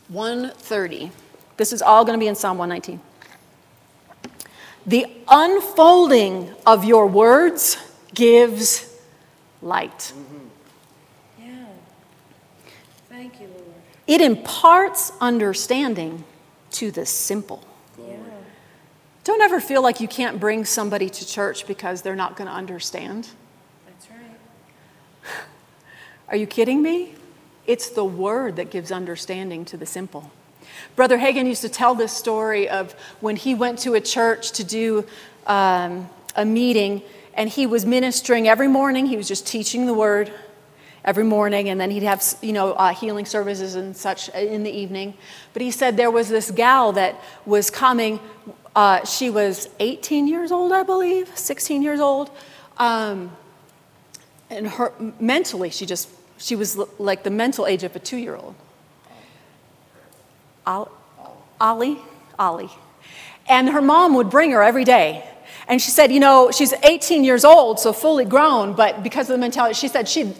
130. 0.10 1.12
This 1.56 1.72
is 1.72 1.82
all 1.82 2.04
going 2.04 2.20
to 2.20 2.22
be 2.22 2.28
in 2.28 2.36
Psalm 2.36 2.58
119. 2.58 3.00
The 4.86 5.08
unfolding 5.30 6.54
of 6.66 6.84
your 6.84 7.08
words 7.08 7.78
gives 8.14 8.94
light. 9.62 10.12
Yeah. 11.42 11.66
Thank 13.08 13.40
you, 13.40 13.48
Lord. 13.48 13.64
It 14.08 14.20
imparts 14.20 15.14
understanding 15.22 16.26
to 16.72 16.92
the 16.92 17.06
simple. 17.06 17.66
Yeah. 17.98 18.18
Don't 19.24 19.42
ever 19.42 19.62
feel 19.62 19.82
like 19.82 20.02
you 20.02 20.10
can't 20.10 20.38
bring 20.38 20.66
somebody 20.66 21.10
to 21.10 21.26
church 21.26 21.66
because 21.66 22.02
they're 22.02 22.14
not 22.14 22.36
going 22.36 22.50
to 22.50 22.54
understand. 22.54 23.30
Are 26.30 26.36
you 26.36 26.46
kidding 26.46 26.84
me? 26.84 27.16
It's 27.66 27.90
the 27.90 28.06
word 28.06 28.58
that 28.58 28.70
gives 28.70 28.92
understanding 28.92 29.66
to 29.66 29.78
the 29.78 29.86
simple. 29.88 30.32
Brother 30.96 31.18
Hagin 31.18 31.48
used 31.48 31.64
to 31.64 31.70
tell 31.70 31.96
this 31.96 32.12
story 32.12 32.70
of 32.70 32.94
when 33.20 33.36
he 33.36 33.56
went 33.56 33.80
to 33.80 33.96
a 33.96 34.02
church 34.02 34.52
to 34.52 34.64
do 34.64 35.06
um, 35.48 36.08
a 36.36 36.46
meeting, 36.46 37.02
and 37.34 37.50
he 37.50 37.66
was 37.66 37.84
ministering 37.84 38.48
every 38.48 38.68
morning. 38.68 39.08
He 39.08 39.18
was 39.18 39.28
just 39.28 39.48
teaching 39.48 39.88
the 39.88 39.94
word 39.94 40.32
every 41.04 41.24
morning, 41.24 41.70
and 41.70 41.82
then 41.82 41.90
he'd 41.90 42.04
have 42.04 42.24
you 42.44 42.54
know 42.54 42.74
uh, 42.74 42.94
healing 42.94 43.26
services 43.26 43.74
and 43.74 43.98
such 43.98 44.30
in 44.30 44.62
the 44.62 44.72
evening. 44.72 45.16
But 45.54 45.64
he 45.64 45.72
said 45.72 45.98
there 45.98 46.12
was 46.12 46.30
this 46.30 46.52
gal 46.52 46.92
that 46.92 47.20
was 47.48 47.72
coming. 47.72 48.20
Uh, 48.76 49.04
she 49.04 49.32
was 49.32 49.68
18 49.80 50.28
years 50.28 50.52
old, 50.52 50.74
I 50.74 50.84
believe, 50.84 51.36
16 51.36 51.82
years 51.82 52.00
old. 52.00 52.30
Um, 52.78 53.36
and 54.52 54.68
her 54.68 54.94
mentally 55.20 55.70
she 55.70 55.86
just 55.86 56.10
she 56.40 56.56
was 56.56 56.78
l- 56.78 56.90
like 56.98 57.24
the 57.24 57.30
mental 57.30 57.68
age 57.68 57.84
of 57.84 57.96
a 57.96 58.00
two-year-old. 58.00 58.56
Ol- 60.66 60.92
ollie? 61.60 62.00
Ollie. 62.38 62.72
And 63.48 63.70
her 63.70 63.82
mom 63.82 64.16
would 64.16 64.30
bring 64.30 64.52
her 64.52 64.64
every 64.64 64.84
day. 64.86 65.28
And 65.68 65.80
she 65.80 65.92
said 65.92 66.12
you 66.12 66.20
know 66.20 66.50
she's 66.52 66.74
18 66.74 67.24
years 67.24 67.46
old 67.46 67.80
so 67.80 67.94
fully 67.94 68.26
grown 68.26 68.74
but 68.74 69.04
because 69.04 69.30
of 69.30 69.34
the 69.34 69.38
mentality 69.38 69.76
she 69.76 69.88
said 69.88 70.08
she'd, 70.10 70.36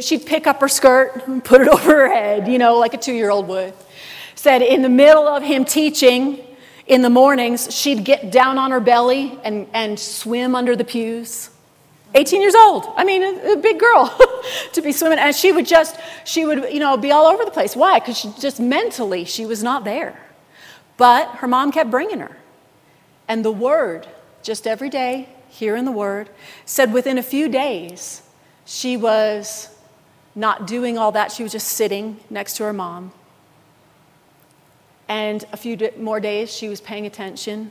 she'd 0.00 0.26
pick 0.26 0.46
up 0.46 0.60
her 0.60 0.68
skirt 0.68 1.26
and 1.26 1.42
put 1.42 1.62
it 1.62 1.68
over 1.72 1.92
her 1.92 2.12
head 2.12 2.46
you 2.46 2.58
know 2.58 2.76
like 2.76 2.92
a 2.92 2.98
two-year-old 2.98 3.48
would. 3.48 3.72
Said 4.34 4.60
in 4.60 4.82
the 4.82 4.90
middle 4.90 5.26
of 5.26 5.42
him 5.42 5.64
teaching 5.64 6.44
in 6.86 7.00
the 7.00 7.08
mornings 7.08 7.74
she'd 7.74 8.04
get 8.04 8.30
down 8.30 8.58
on 8.58 8.70
her 8.70 8.80
belly 8.80 9.38
and, 9.44 9.66
and 9.72 9.98
swim 9.98 10.54
under 10.54 10.76
the 10.76 10.84
pews 10.84 11.48
18 12.16 12.40
years 12.40 12.54
old. 12.54 12.86
I 12.96 13.04
mean, 13.04 13.22
a, 13.22 13.52
a 13.52 13.56
big 13.58 13.78
girl 13.78 14.18
to 14.72 14.80
be 14.80 14.90
swimming. 14.90 15.18
And 15.18 15.36
she 15.36 15.52
would 15.52 15.66
just, 15.66 16.00
she 16.24 16.46
would, 16.46 16.72
you 16.72 16.80
know, 16.80 16.96
be 16.96 17.12
all 17.12 17.26
over 17.26 17.44
the 17.44 17.50
place. 17.50 17.76
Why? 17.76 17.98
Because 17.98 18.16
she 18.18 18.32
just 18.40 18.58
mentally, 18.58 19.24
she 19.24 19.44
was 19.44 19.62
not 19.62 19.84
there. 19.84 20.18
But 20.96 21.28
her 21.36 21.46
mom 21.46 21.72
kept 21.72 21.90
bringing 21.90 22.20
her. 22.20 22.36
And 23.28 23.44
the 23.44 23.52
word, 23.52 24.08
just 24.42 24.66
every 24.66 24.88
day, 24.88 25.28
hearing 25.50 25.84
the 25.84 25.92
word, 25.92 26.30
said 26.64 26.92
within 26.92 27.18
a 27.18 27.22
few 27.22 27.50
days, 27.50 28.22
she 28.64 28.96
was 28.96 29.68
not 30.34 30.66
doing 30.66 30.96
all 30.96 31.12
that. 31.12 31.32
She 31.32 31.42
was 31.42 31.52
just 31.52 31.68
sitting 31.68 32.18
next 32.30 32.56
to 32.56 32.64
her 32.64 32.72
mom. 32.72 33.12
And 35.08 35.44
a 35.52 35.56
few 35.56 35.78
more 35.98 36.18
days, 36.18 36.50
she 36.50 36.68
was 36.68 36.80
paying 36.80 37.04
attention 37.04 37.70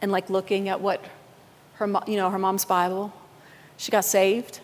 and 0.00 0.12
like 0.12 0.30
looking 0.30 0.68
at 0.68 0.80
what 0.80 1.04
her, 1.74 1.86
you 2.06 2.16
know, 2.16 2.30
her 2.30 2.38
mom's 2.38 2.64
Bible. 2.64 3.12
She 3.82 3.90
got 3.90 4.04
saved. 4.04 4.60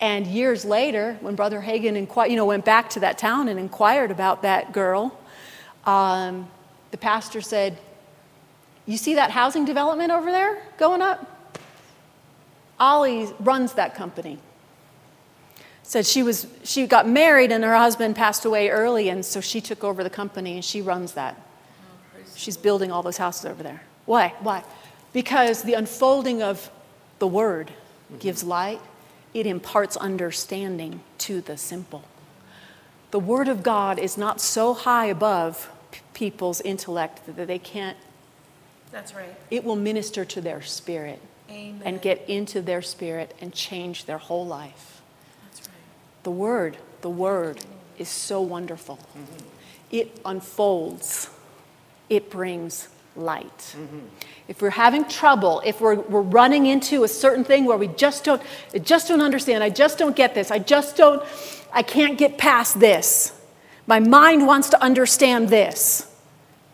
And 0.00 0.26
years 0.26 0.64
later, 0.64 1.18
when 1.20 1.34
Brother 1.34 1.60
Hagin 1.60 2.06
inqui- 2.06 2.30
you 2.30 2.36
know, 2.36 2.46
went 2.46 2.64
back 2.64 2.88
to 2.90 3.00
that 3.00 3.18
town 3.18 3.48
and 3.48 3.60
inquired 3.60 4.10
about 4.10 4.40
that 4.40 4.72
girl, 4.72 5.20
um, 5.84 6.48
the 6.90 6.96
pastor 6.96 7.42
said, 7.42 7.76
You 8.86 8.96
see 8.96 9.16
that 9.16 9.30
housing 9.30 9.66
development 9.66 10.10
over 10.10 10.32
there 10.32 10.62
going 10.78 11.02
up? 11.02 11.60
Ollie 12.80 13.28
runs 13.40 13.74
that 13.74 13.94
company. 13.94 14.38
Said 15.82 16.06
she, 16.06 16.22
was, 16.22 16.46
she 16.64 16.86
got 16.86 17.06
married 17.06 17.52
and 17.52 17.62
her 17.62 17.76
husband 17.76 18.16
passed 18.16 18.46
away 18.46 18.70
early, 18.70 19.10
and 19.10 19.22
so 19.22 19.42
she 19.42 19.60
took 19.60 19.84
over 19.84 20.02
the 20.02 20.08
company 20.08 20.54
and 20.54 20.64
she 20.64 20.80
runs 20.80 21.12
that. 21.12 21.38
She's 22.36 22.56
building 22.56 22.90
all 22.90 23.02
those 23.02 23.18
houses 23.18 23.44
over 23.44 23.62
there. 23.62 23.82
Why? 24.06 24.32
Why? 24.40 24.64
Because 25.12 25.62
the 25.62 25.74
unfolding 25.74 26.42
of 26.42 26.70
the 27.18 27.26
word 27.26 27.72
gives 28.18 28.44
light, 28.44 28.80
it 29.34 29.46
imparts 29.46 29.96
understanding 29.96 31.00
to 31.18 31.40
the 31.40 31.56
simple. 31.56 32.04
The 33.10 33.20
word 33.20 33.48
of 33.48 33.62
God 33.62 33.98
is 33.98 34.16
not 34.16 34.40
so 34.40 34.74
high 34.74 35.06
above 35.06 35.70
p- 35.90 36.00
people's 36.14 36.60
intellect 36.60 37.20
that 37.36 37.46
they 37.46 37.58
can't, 37.58 37.96
That's 38.90 39.14
right. 39.14 39.34
it 39.50 39.64
will 39.64 39.76
minister 39.76 40.24
to 40.24 40.40
their 40.40 40.62
spirit 40.62 41.20
Amen. 41.50 41.82
and 41.84 42.02
get 42.02 42.28
into 42.28 42.60
their 42.60 42.82
spirit 42.82 43.34
and 43.40 43.52
change 43.52 44.06
their 44.06 44.18
whole 44.18 44.46
life. 44.46 45.00
That's 45.44 45.60
right. 45.60 45.76
The 46.24 46.30
word, 46.30 46.76
the 47.02 47.10
word 47.10 47.64
is 47.98 48.08
so 48.08 48.40
wonderful. 48.40 48.96
Mm-hmm. 48.96 49.46
It 49.90 50.20
unfolds, 50.24 51.30
it 52.08 52.30
brings 52.30 52.88
light. 53.16 53.74
If 54.48 54.62
we're 54.62 54.70
having 54.70 55.04
trouble, 55.08 55.62
if 55.64 55.80
we're, 55.80 55.96
we're 55.96 56.20
running 56.20 56.66
into 56.66 57.04
a 57.04 57.08
certain 57.08 57.44
thing 57.44 57.64
where 57.64 57.76
we 57.76 57.88
just 57.88 58.24
don't, 58.24 58.42
I 58.74 58.78
just 58.78 59.08
don't 59.08 59.20
understand, 59.20 59.64
I 59.64 59.70
just 59.70 59.98
don't 59.98 60.14
get 60.14 60.34
this, 60.34 60.50
I 60.50 60.58
just 60.58 60.96
don't, 60.96 61.22
I 61.72 61.82
can't 61.82 62.16
get 62.16 62.38
past 62.38 62.78
this. 62.78 63.32
My 63.86 64.00
mind 64.00 64.46
wants 64.46 64.70
to 64.70 64.82
understand 64.82 65.48
this. 65.48 66.12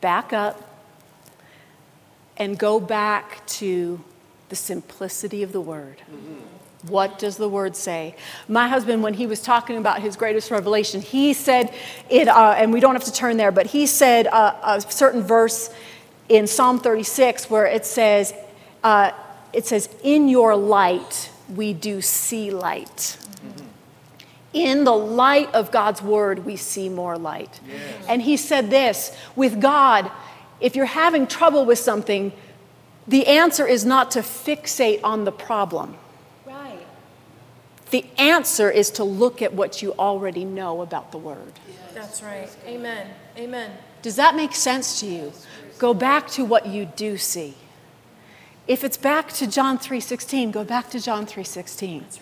Back 0.00 0.32
up 0.32 0.68
and 2.36 2.58
go 2.58 2.80
back 2.80 3.46
to 3.46 4.02
the 4.48 4.56
simplicity 4.56 5.42
of 5.42 5.52
the 5.52 5.60
word. 5.60 6.02
What 6.88 7.18
does 7.18 7.36
the 7.36 7.48
word 7.48 7.76
say? 7.76 8.16
My 8.48 8.66
husband, 8.66 9.02
when 9.02 9.14
he 9.14 9.26
was 9.26 9.40
talking 9.40 9.76
about 9.76 10.02
his 10.02 10.16
greatest 10.16 10.50
revelation, 10.50 11.00
he 11.00 11.32
said 11.32 11.72
it, 12.10 12.26
uh, 12.26 12.54
and 12.56 12.72
we 12.72 12.80
don't 12.80 12.94
have 12.94 13.04
to 13.04 13.12
turn 13.12 13.36
there, 13.36 13.52
but 13.52 13.66
he 13.66 13.86
said 13.86 14.26
uh, 14.26 14.56
a 14.64 14.80
certain 14.80 15.22
verse 15.22 15.70
in 16.28 16.46
Psalm 16.46 16.78
36 16.78 17.50
where 17.50 17.66
it 17.66 17.84
says, 17.84 18.34
uh, 18.82 19.10
it 19.52 19.66
says, 19.66 19.88
"In 20.02 20.28
your 20.28 20.56
light 20.56 21.30
we 21.54 21.72
do 21.72 22.00
see 22.00 22.50
light." 22.50 23.16
In 24.52 24.84
the 24.84 24.94
light 24.94 25.52
of 25.54 25.70
God's 25.70 26.02
word, 26.02 26.44
we 26.44 26.56
see 26.56 26.90
more 26.90 27.16
light. 27.16 27.60
And 28.06 28.20
he 28.20 28.36
said 28.36 28.68
this 28.68 29.16
with 29.34 29.60
God, 29.60 30.10
if 30.60 30.76
you're 30.76 30.84
having 30.84 31.26
trouble 31.26 31.64
with 31.64 31.78
something, 31.78 32.32
the 33.08 33.26
answer 33.26 33.66
is 33.66 33.84
not 33.84 34.10
to 34.12 34.20
fixate 34.20 35.00
on 35.02 35.24
the 35.24 35.32
problem. 35.32 35.96
Right. 36.46 36.86
The 37.90 38.04
answer 38.16 38.70
is 38.70 38.90
to 38.92 39.04
look 39.04 39.42
at 39.42 39.54
what 39.54 39.82
you 39.82 39.92
already 39.94 40.44
know 40.44 40.82
about 40.82 41.12
the 41.12 41.18
Word. 41.18 41.52
That's 41.94 42.22
right. 42.22 42.48
Amen. 42.66 43.08
Amen. 43.36 43.72
Does 44.02 44.16
that 44.16 44.34
make 44.34 44.54
sense 44.54 45.00
to 45.00 45.06
you? 45.06 45.32
Go 45.82 45.94
back 45.94 46.28
to 46.38 46.44
what 46.44 46.66
you 46.66 46.84
do 46.84 47.18
see. 47.18 47.54
If 48.68 48.84
it's 48.84 48.96
back 48.96 49.32
to 49.32 49.48
John 49.48 49.78
3:16, 49.78 50.52
go 50.52 50.62
back 50.62 50.90
to 50.90 51.00
John 51.00 51.26
3:16. 51.26 52.20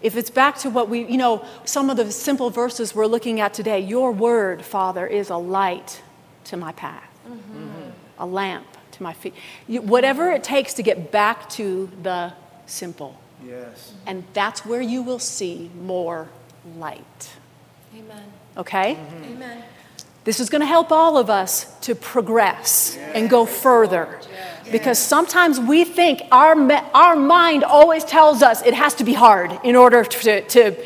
If 0.00 0.16
it's 0.16 0.30
back 0.30 0.56
to 0.58 0.70
what 0.70 0.88
we, 0.88 1.04
you 1.06 1.18
know, 1.18 1.44
some 1.64 1.90
of 1.90 1.96
the 1.96 2.12
simple 2.12 2.50
verses 2.50 2.94
we're 2.94 3.08
looking 3.08 3.40
at 3.40 3.52
today, 3.52 3.80
your 3.80 4.12
word, 4.12 4.64
Father, 4.64 5.08
is 5.08 5.28
a 5.28 5.36
light 5.36 6.02
to 6.44 6.56
my 6.56 6.70
path, 6.70 7.10
mm-hmm. 7.28 7.90
a 8.20 8.26
lamp 8.26 8.68
to 8.92 9.02
my 9.02 9.12
feet. 9.12 9.34
You, 9.66 9.82
whatever 9.82 10.30
it 10.30 10.44
takes 10.44 10.72
to 10.74 10.82
get 10.84 11.10
back 11.10 11.50
to 11.58 11.90
the 12.04 12.32
simple. 12.66 13.20
Yes. 13.44 13.92
And 14.06 14.22
that's 14.34 14.64
where 14.64 14.80
you 14.80 15.02
will 15.02 15.18
see 15.18 15.68
more 15.82 16.28
light. 16.78 17.30
Amen. 17.92 18.32
Okay? 18.56 18.96
Amen. 19.24 19.64
This 20.24 20.38
is 20.38 20.50
going 20.50 20.60
to 20.60 20.66
help 20.66 20.92
all 20.92 21.16
of 21.16 21.30
us 21.30 21.72
to 21.80 21.94
progress 21.94 22.96
and 23.14 23.30
go 23.30 23.46
further. 23.46 24.20
Because 24.70 24.98
sometimes 24.98 25.58
we 25.58 25.84
think 25.84 26.22
our, 26.30 26.54
our 26.94 27.16
mind 27.16 27.64
always 27.64 28.04
tells 28.04 28.42
us 28.42 28.62
it 28.62 28.74
has 28.74 28.94
to 28.96 29.04
be 29.04 29.14
hard 29.14 29.58
in 29.64 29.74
order 29.74 30.04
to, 30.04 30.42
to 30.42 30.76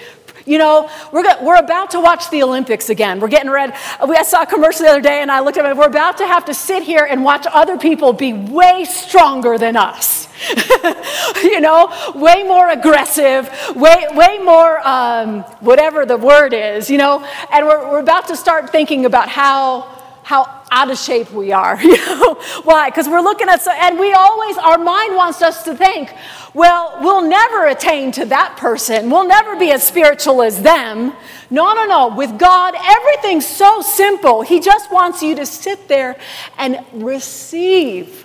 you 0.47 0.59
know, 0.59 0.91
we're, 1.13 1.23
go- 1.23 1.43
we're 1.43 1.57
about 1.57 1.91
to 1.93 2.01
watch 2.01 2.31
the 2.31 2.43
Olympics 2.43 2.91
again. 2.91 3.21
We're 3.21 3.29
getting 3.29 3.51
ready. 3.51 3.73
We, 4.07 4.17
I 4.17 4.23
saw 4.23 4.43
a 4.43 4.47
commercial 4.47 4.85
the 4.85 4.91
other 4.91 5.01
day 5.01 5.21
and 5.23 5.31
I 5.31 5.41
looked 5.41 5.57
at 5.57 5.65
it. 5.65 5.77
We're 5.77 5.87
about 5.87 6.19
to 6.19 6.27
have 6.27 6.45
to 6.47 6.55
sit 6.55 6.83
here 6.83 7.07
and 7.09 7.25
watch 7.25 7.47
other 7.51 7.79
people 7.79 8.13
be 8.13 8.33
way 8.33 8.85
stronger 8.85 9.57
than 9.59 9.77
us. 9.77 10.29
you 11.43 11.61
know, 11.61 11.91
way 12.15 12.43
more 12.43 12.69
aggressive, 12.69 13.49
way, 13.75 14.07
way 14.13 14.39
more 14.39 14.87
um, 14.87 15.41
whatever 15.61 16.05
the 16.05 16.17
word 16.17 16.53
is, 16.53 16.91
you 16.91 16.99
know. 16.99 17.25
And 17.51 17.67
we're, 17.67 17.91
we're 17.91 18.01
about 18.01 18.29
to 18.29 18.37
start 18.37 18.71
thinking 18.71 19.07
about 19.07 19.29
how, 19.29 19.89
how 20.25 20.63
out 20.71 20.91
of 20.91 20.99
shape 20.99 21.31
we 21.31 21.53
are. 21.53 21.79
You 21.85 21.97
know? 21.97 22.35
Why? 22.65 22.89
Because 22.91 23.09
we're 23.09 23.21
looking 23.21 23.49
at, 23.49 23.63
so, 23.63 23.71
and 23.71 23.99
we 23.99 24.13
always, 24.13 24.57
our 24.59 24.79
mind 24.79 25.15
wants 25.15 25.43
us 25.43 25.63
to 25.65 25.77
think, 25.77 26.13
well, 26.55 26.99
we'll 27.01 27.29
never 27.29 27.67
attain 27.67 28.11
to 28.13 28.25
that 28.27 28.57
person. 28.57 29.11
We'll 29.11 29.29
never 29.29 29.57
be 29.57 29.71
as 29.71 29.83
spiritual 29.83 30.43
as 30.43 30.63
them. 30.63 31.13
No, 31.51 31.75
no, 31.75 31.85
no. 31.85 32.17
With 32.17 32.39
God, 32.39 32.75
everything's 32.83 33.47
so 33.47 33.83
simple. 33.83 34.43
He 34.43 34.61
just 34.61 34.91
wants 34.91 35.23
you 35.23 35.37
to 35.37 35.47
sit 35.47 35.89
there 35.89 36.19
and 36.59 36.85
receive 36.93 38.25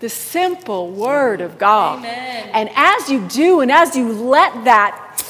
the 0.00 0.08
simple 0.08 0.90
word 0.90 1.40
of 1.40 1.58
God. 1.58 2.00
Amen. 2.00 2.50
And 2.52 2.70
as 2.74 3.08
you 3.08 3.26
do, 3.28 3.60
and 3.60 3.70
as 3.70 3.96
you 3.96 4.12
let 4.12 4.64
that 4.64 5.22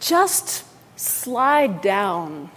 just 0.00 0.64
slide 0.96 1.82
down, 1.82 2.50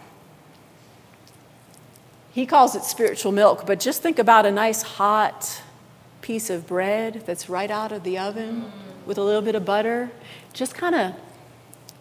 he 2.40 2.46
calls 2.46 2.74
it 2.74 2.86
spiritual 2.86 3.34
milk, 3.34 3.66
but 3.66 3.82
just 3.82 4.02
think 4.02 4.18
about 4.18 4.46
a 4.46 4.52
nice 4.52 4.82
hot 4.82 5.62
piece 6.22 6.50
of 6.50 6.66
bread 6.66 7.22
that's 7.26 7.50
right 7.50 7.70
out 7.70 7.92
of 7.92 8.04
the 8.04 8.18
oven 8.18 8.72
with 9.06 9.18
a 9.18 9.22
little 9.22 9.42
bit 9.42 9.56
of 9.56 9.66
butter. 9.66 10.10
Just 10.54 10.74
kind 10.74 10.96
of 10.96 11.16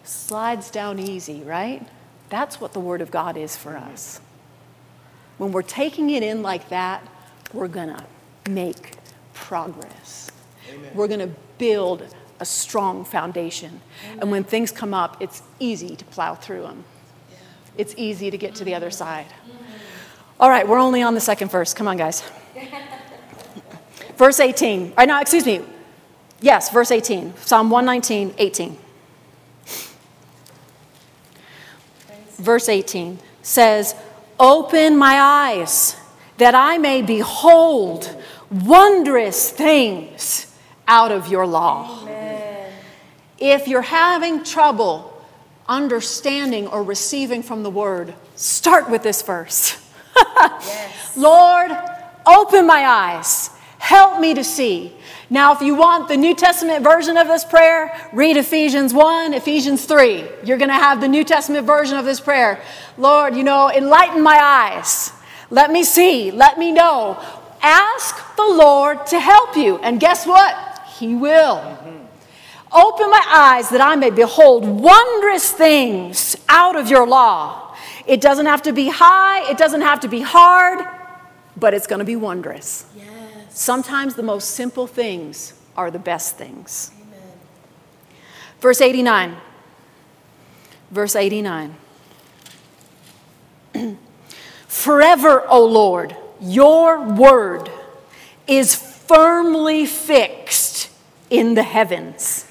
slides 0.05 0.71
down 0.71 0.97
easy, 0.97 1.41
right? 1.41 1.85
That's 2.29 2.61
what 2.61 2.71
the 2.71 2.79
Word 2.79 3.01
of 3.01 3.11
God 3.11 3.35
is 3.35 3.57
for 3.57 3.75
us. 3.75 4.21
When 5.37 5.51
we're 5.51 5.61
taking 5.61 6.09
it 6.09 6.23
in 6.23 6.41
like 6.41 6.69
that, 6.69 7.05
we're 7.51 7.67
going 7.67 7.89
to 7.89 8.05
make 8.49 8.93
progress. 9.33 10.31
We're 10.93 11.09
going 11.09 11.19
to 11.19 11.35
build 11.57 12.15
a 12.39 12.45
strong 12.45 13.03
foundation. 13.03 13.81
And 14.19 14.31
when 14.31 14.45
things 14.45 14.71
come 14.71 14.93
up, 14.93 15.21
it's 15.21 15.43
easy 15.59 15.97
to 15.97 16.05
plow 16.05 16.35
through 16.35 16.61
them. 16.61 16.85
It's 17.77 17.93
easy 17.97 18.31
to 18.31 18.37
get 18.37 18.55
to 18.55 18.63
the 18.63 18.73
other 18.73 18.89
side. 18.89 19.27
All 20.39 20.49
right, 20.49 20.65
we're 20.65 20.79
only 20.79 21.01
on 21.01 21.15
the 21.15 21.19
second 21.19 21.51
verse. 21.51 21.73
Come 21.73 21.87
on, 21.87 21.97
guys. 21.97 22.23
verse 24.15 24.39
18. 24.39 24.93
Or 24.97 25.05
no, 25.05 25.19
excuse 25.19 25.45
me. 25.45 25.61
Yes, 26.39 26.69
verse 26.69 26.91
18. 26.91 27.35
Psalm 27.37 27.69
119, 27.69 28.35
18. 28.37 28.77
Verse 32.37 32.69
18 32.69 33.19
says, 33.41 33.95
Open 34.39 34.95
my 34.95 35.19
eyes 35.19 35.97
that 36.37 36.55
I 36.55 36.77
may 36.77 37.01
behold 37.01 38.15
wondrous 38.49 39.51
things 39.51 40.55
out 40.87 41.11
of 41.11 41.27
your 41.27 41.45
law. 41.45 42.07
If 43.37 43.67
you're 43.67 43.81
having 43.81 44.45
trouble 44.45 45.21
understanding 45.67 46.67
or 46.67 46.81
receiving 46.81 47.43
from 47.43 47.63
the 47.63 47.69
word, 47.69 48.13
start 48.35 48.89
with 48.89 49.03
this 49.03 49.21
verse. 49.21 49.77
Lord, 51.15 51.71
open 52.25 52.65
my 52.65 52.85
eyes. 52.85 53.49
Help 53.77 54.19
me 54.19 54.33
to 54.33 54.43
see. 54.43 54.93
Now, 55.29 55.53
if 55.53 55.61
you 55.61 55.75
want 55.75 56.07
the 56.07 56.17
New 56.17 56.35
Testament 56.35 56.83
version 56.83 57.15
of 57.17 57.27
this 57.27 57.45
prayer, 57.45 57.95
read 58.13 58.35
Ephesians 58.35 58.93
1, 58.93 59.33
Ephesians 59.33 59.85
3. 59.85 60.25
You're 60.43 60.57
going 60.57 60.69
to 60.69 60.73
have 60.73 61.01
the 61.01 61.07
New 61.07 61.23
Testament 61.23 61.67
version 61.67 61.97
of 61.97 62.05
this 62.05 62.19
prayer. 62.19 62.61
Lord, 62.97 63.35
you 63.35 63.43
know, 63.43 63.69
enlighten 63.69 64.21
my 64.21 64.37
eyes. 64.37 65.11
Let 65.49 65.71
me 65.71 65.83
see. 65.83 66.31
Let 66.31 66.57
me 66.57 66.71
know. 66.71 67.21
Ask 67.61 68.35
the 68.35 68.43
Lord 68.43 69.05
to 69.07 69.19
help 69.19 69.55
you. 69.55 69.77
And 69.77 69.99
guess 69.99 70.25
what? 70.25 70.81
He 70.97 71.15
will. 71.15 71.57
Mm-hmm. 71.57 72.05
Open 72.71 73.09
my 73.09 73.25
eyes 73.27 73.69
that 73.69 73.81
I 73.81 73.95
may 73.95 74.11
behold 74.11 74.65
wondrous 74.65 75.51
things 75.51 76.35
out 76.47 76.75
of 76.75 76.89
your 76.89 77.07
law. 77.07 77.68
It 78.09 78.21
doesn't 78.21 78.47
have 78.47 78.63
to 78.63 78.73
be 78.73 78.89
high, 78.89 79.47
it 79.51 79.59
doesn't 79.59 79.81
have 79.81 79.99
to 79.99 80.07
be 80.07 80.21
hard, 80.21 80.83
but 81.55 81.75
it's 81.75 81.85
going 81.85 81.99
to 81.99 82.05
be 82.05 82.15
wondrous. 82.15 82.87
Yes. 82.97 83.05
Sometimes 83.51 84.15
the 84.15 84.23
most 84.23 84.49
simple 84.49 84.87
things 84.87 85.53
are 85.77 85.91
the 85.91 85.99
best 85.99 86.35
things. 86.35 86.89
Amen. 86.99 87.21
Verse 88.61 88.81
89. 88.81 89.37
Verse 90.89 91.15
89. 91.15 91.75
Forever, 94.67 95.47
O 95.47 95.63
Lord, 95.63 96.15
your 96.41 96.99
word 97.03 97.69
is 98.47 98.73
firmly 98.73 99.85
fixed 99.85 100.89
in 101.29 101.53
the 101.53 101.61
heavens. 101.61 102.47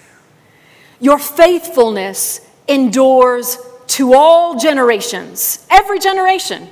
Your 1.01 1.19
faithfulness 1.19 2.47
endures 2.69 3.59
to 3.89 4.15
all 4.15 4.59
generations, 4.59 5.67
every 5.71 5.99
generation. 5.99 6.69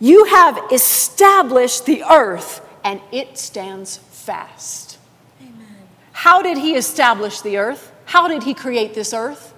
You 0.00 0.24
have 0.26 0.60
established 0.70 1.86
the 1.86 2.04
earth 2.04 2.64
and 2.84 3.00
it 3.10 3.36
stands 3.36 3.96
fast. 3.96 4.98
Amen. 5.40 5.66
How 6.12 6.42
did 6.42 6.58
he 6.58 6.76
establish 6.76 7.40
the 7.40 7.56
earth? 7.56 7.92
How 8.04 8.28
did 8.28 8.44
he 8.44 8.54
create 8.54 8.94
this 8.94 9.12
earth? 9.12 9.52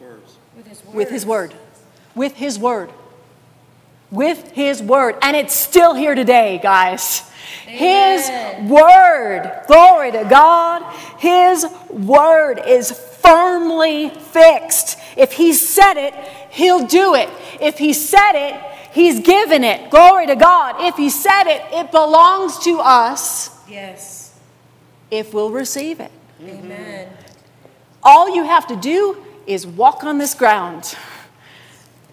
Words. 0.00 0.36
With 0.56 0.66
his 0.66 0.82
word. 0.84 0.94
With 0.94 1.10
his 1.10 1.26
word. 1.26 1.54
With 2.14 2.34
his 2.36 2.58
word. 2.58 2.90
With 4.10 4.52
his 4.52 4.82
word. 4.82 5.16
And 5.20 5.36
it's 5.36 5.54
still 5.54 5.94
here 5.94 6.14
today, 6.14 6.60
guys. 6.62 7.28
His 7.66 8.28
word. 8.70 9.64
Glory 9.66 10.12
to 10.12 10.24
God. 10.24 10.84
His 11.18 11.66
word 11.90 12.60
is 12.64 12.92
firmly 13.24 14.10
fixed. 14.10 14.98
If 15.16 15.32
he 15.32 15.52
said 15.52 15.94
it, 15.96 16.14
he'll 16.50 16.86
do 16.86 17.14
it. 17.14 17.30
If 17.60 17.78
he 17.78 17.92
said 17.92 18.32
it, 18.34 18.60
he's 18.92 19.20
given 19.20 19.64
it. 19.64 19.90
Glory 19.90 20.26
to 20.26 20.36
God. 20.36 20.76
If 20.80 20.96
he 20.96 21.08
said 21.10 21.44
it, 21.44 21.62
it 21.72 21.90
belongs 21.90 22.58
to 22.60 22.80
us 22.80 23.50
Yes. 23.68 24.34
if 25.10 25.32
we'll 25.32 25.50
receive 25.50 26.00
it. 26.00 26.10
Amen. 26.42 27.08
All 28.02 28.34
you 28.34 28.44
have 28.44 28.66
to 28.66 28.76
do 28.76 29.16
is 29.46 29.66
walk 29.66 30.04
on 30.04 30.18
this 30.18 30.34
ground 30.34 30.94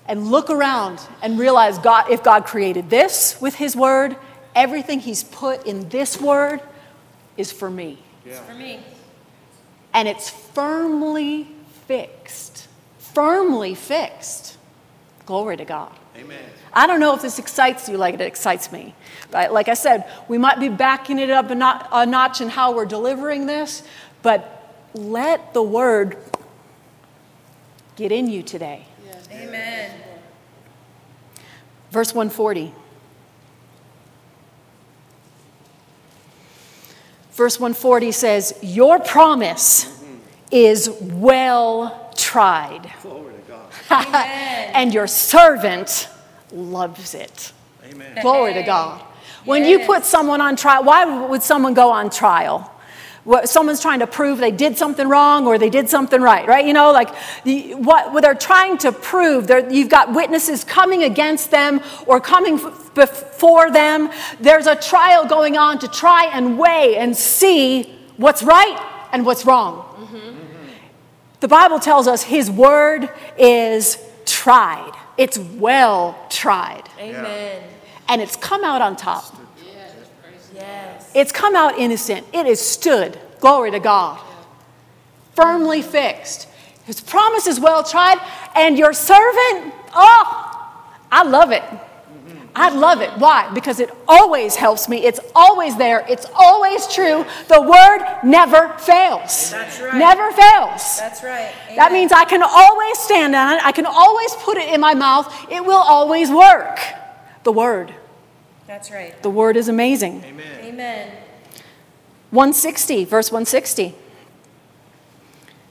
and 0.07 0.27
look 0.31 0.49
around 0.49 1.01
and 1.21 1.37
realize 1.37 1.77
God, 1.77 2.09
if 2.09 2.23
God 2.23 2.45
created 2.45 2.89
this 2.89 3.39
with 3.41 3.55
His 3.55 3.75
Word, 3.75 4.15
everything 4.55 4.99
He's 4.99 5.23
put 5.23 5.65
in 5.65 5.89
this 5.89 6.19
Word 6.19 6.61
is 7.35 7.51
for 7.51 7.69
me. 7.69 7.99
Yeah. 8.25 8.39
For 8.41 8.53
me. 8.53 8.79
And 9.93 10.07
it's 10.07 10.29
firmly 10.29 11.47
fixed. 11.87 12.67
Firmly 12.99 13.75
fixed. 13.75 14.57
Glory 15.25 15.57
to 15.57 15.65
God. 15.65 15.91
Amen. 16.17 16.43
I 16.73 16.87
don't 16.87 16.99
know 16.99 17.15
if 17.15 17.21
this 17.21 17.39
excites 17.39 17.89
you 17.89 17.97
like 17.97 18.15
it 18.15 18.21
excites 18.21 18.71
me. 18.71 18.95
But 19.29 19.51
like 19.51 19.67
I 19.67 19.73
said, 19.73 20.09
we 20.27 20.37
might 20.37 20.59
be 20.59 20.69
backing 20.69 21.19
it 21.19 21.29
up 21.29 21.49
a, 21.49 21.55
not, 21.55 21.89
a 21.91 22.05
notch 22.05 22.41
in 22.41 22.49
how 22.49 22.75
we're 22.75 22.85
delivering 22.85 23.45
this, 23.45 23.83
but 24.21 24.73
let 24.93 25.53
the 25.53 25.63
word 25.63 26.17
get 27.95 28.11
in 28.11 28.29
you 28.29 28.43
today. 28.43 28.85
Amen. 29.31 29.91
Verse 31.91 32.13
140. 32.13 32.73
Verse 37.41 37.59
140 37.59 38.11
says, 38.11 38.53
Your 38.61 38.99
promise 38.99 39.99
is 40.51 40.87
well 41.01 42.13
tried, 42.15 42.93
Glory 43.01 43.33
to 43.33 43.51
God. 43.89 44.15
and 44.75 44.93
your 44.93 45.07
servant 45.07 46.07
loves 46.51 47.15
it. 47.15 47.51
Amen. 47.83 48.19
Glory 48.21 48.53
to 48.53 48.61
God. 48.61 49.01
When 49.43 49.65
you 49.65 49.87
put 49.87 50.05
someone 50.05 50.39
on 50.39 50.55
trial, 50.55 50.83
why 50.83 51.25
would 51.25 51.41
someone 51.41 51.73
go 51.73 51.89
on 51.89 52.11
trial? 52.11 52.70
What, 53.23 53.49
someone's 53.49 53.81
trying 53.81 53.99
to 53.99 54.07
prove 54.07 54.39
they 54.39 54.51
did 54.51 54.77
something 54.77 55.07
wrong 55.07 55.45
or 55.45 55.59
they 55.59 55.69
did 55.69 55.89
something 55.89 56.21
right, 56.21 56.47
right? 56.47 56.65
You 56.65 56.73
know, 56.73 56.91
like 56.91 57.09
the, 57.43 57.75
what, 57.75 58.11
what 58.13 58.21
they're 58.21 58.33
trying 58.33 58.79
to 58.79 58.91
prove, 58.91 59.49
you've 59.69 59.89
got 59.89 60.13
witnesses 60.13 60.63
coming 60.63 61.03
against 61.03 61.51
them 61.51 61.81
or 62.07 62.19
coming 62.19 62.55
f- 62.55 62.93
before 62.95 63.69
them. 63.69 64.09
There's 64.39 64.65
a 64.65 64.75
trial 64.75 65.27
going 65.27 65.55
on 65.55 65.77
to 65.79 65.87
try 65.87 66.31
and 66.33 66.57
weigh 66.57 66.97
and 66.97 67.15
see 67.15 67.93
what's 68.17 68.41
right 68.41 69.07
and 69.11 69.23
what's 69.23 69.45
wrong. 69.45 69.87
The 71.41 71.47
Bible 71.47 71.79
tells 71.79 72.07
us 72.07 72.21
his 72.21 72.51
word 72.51 73.09
is 73.35 73.97
tried, 74.25 74.93
it's 75.17 75.39
well 75.39 76.15
tried, 76.29 76.83
Amen. 76.99 77.63
and 78.07 78.21
it's 78.21 78.35
come 78.35 78.63
out 78.63 78.81
on 78.81 78.95
top. 78.95 79.35
It's 81.13 81.31
come 81.31 81.55
out 81.55 81.77
innocent. 81.77 82.25
It 82.33 82.45
is 82.45 82.59
stood. 82.59 83.19
Glory 83.39 83.71
to 83.71 83.79
God. 83.79 84.19
Firmly 85.35 85.81
fixed. 85.81 86.47
His 86.85 86.99
promise 86.99 87.47
is 87.47 87.59
well 87.59 87.83
tried, 87.83 88.17
and 88.55 88.77
your 88.77 88.93
servant, 88.93 89.73
oh, 89.93 90.87
I 91.11 91.23
love 91.23 91.51
it. 91.51 91.63
I 92.53 92.69
love 92.69 93.01
it. 93.01 93.09
Why? 93.11 93.49
Because 93.53 93.79
it 93.79 93.89
always 94.07 94.55
helps 94.55 94.89
me. 94.89 95.05
It's 95.05 95.21
always 95.33 95.77
there. 95.77 96.05
It's 96.09 96.25
always 96.35 96.85
true. 96.87 97.25
The 97.47 97.61
word 97.61 98.19
never 98.23 98.69
fails. 98.77 99.51
That's 99.51 99.79
right. 99.79 99.95
Never 99.95 100.31
fails. 100.31 100.99
That's 100.99 101.23
right. 101.23 101.53
That 101.77 101.93
means 101.93 102.11
I 102.11 102.25
can 102.25 102.43
always 102.43 102.99
stand 102.99 103.35
on 103.35 103.53
it. 103.53 103.65
I 103.65 103.71
can 103.71 103.85
always 103.85 104.33
put 104.35 104.57
it 104.57 104.73
in 104.73 104.81
my 104.81 104.93
mouth. 104.93 105.33
It 105.49 105.63
will 105.63 105.77
always 105.77 106.29
work. 106.29 106.79
The 107.43 107.53
word. 107.53 107.93
That's 108.71 108.89
right. 108.89 109.21
The 109.21 109.29
word 109.29 109.57
is 109.57 109.67
amazing. 109.67 110.23
Amen. 110.23 110.59
Amen. 110.61 111.11
160, 112.29 113.03
verse 113.03 113.29
160 113.29 113.93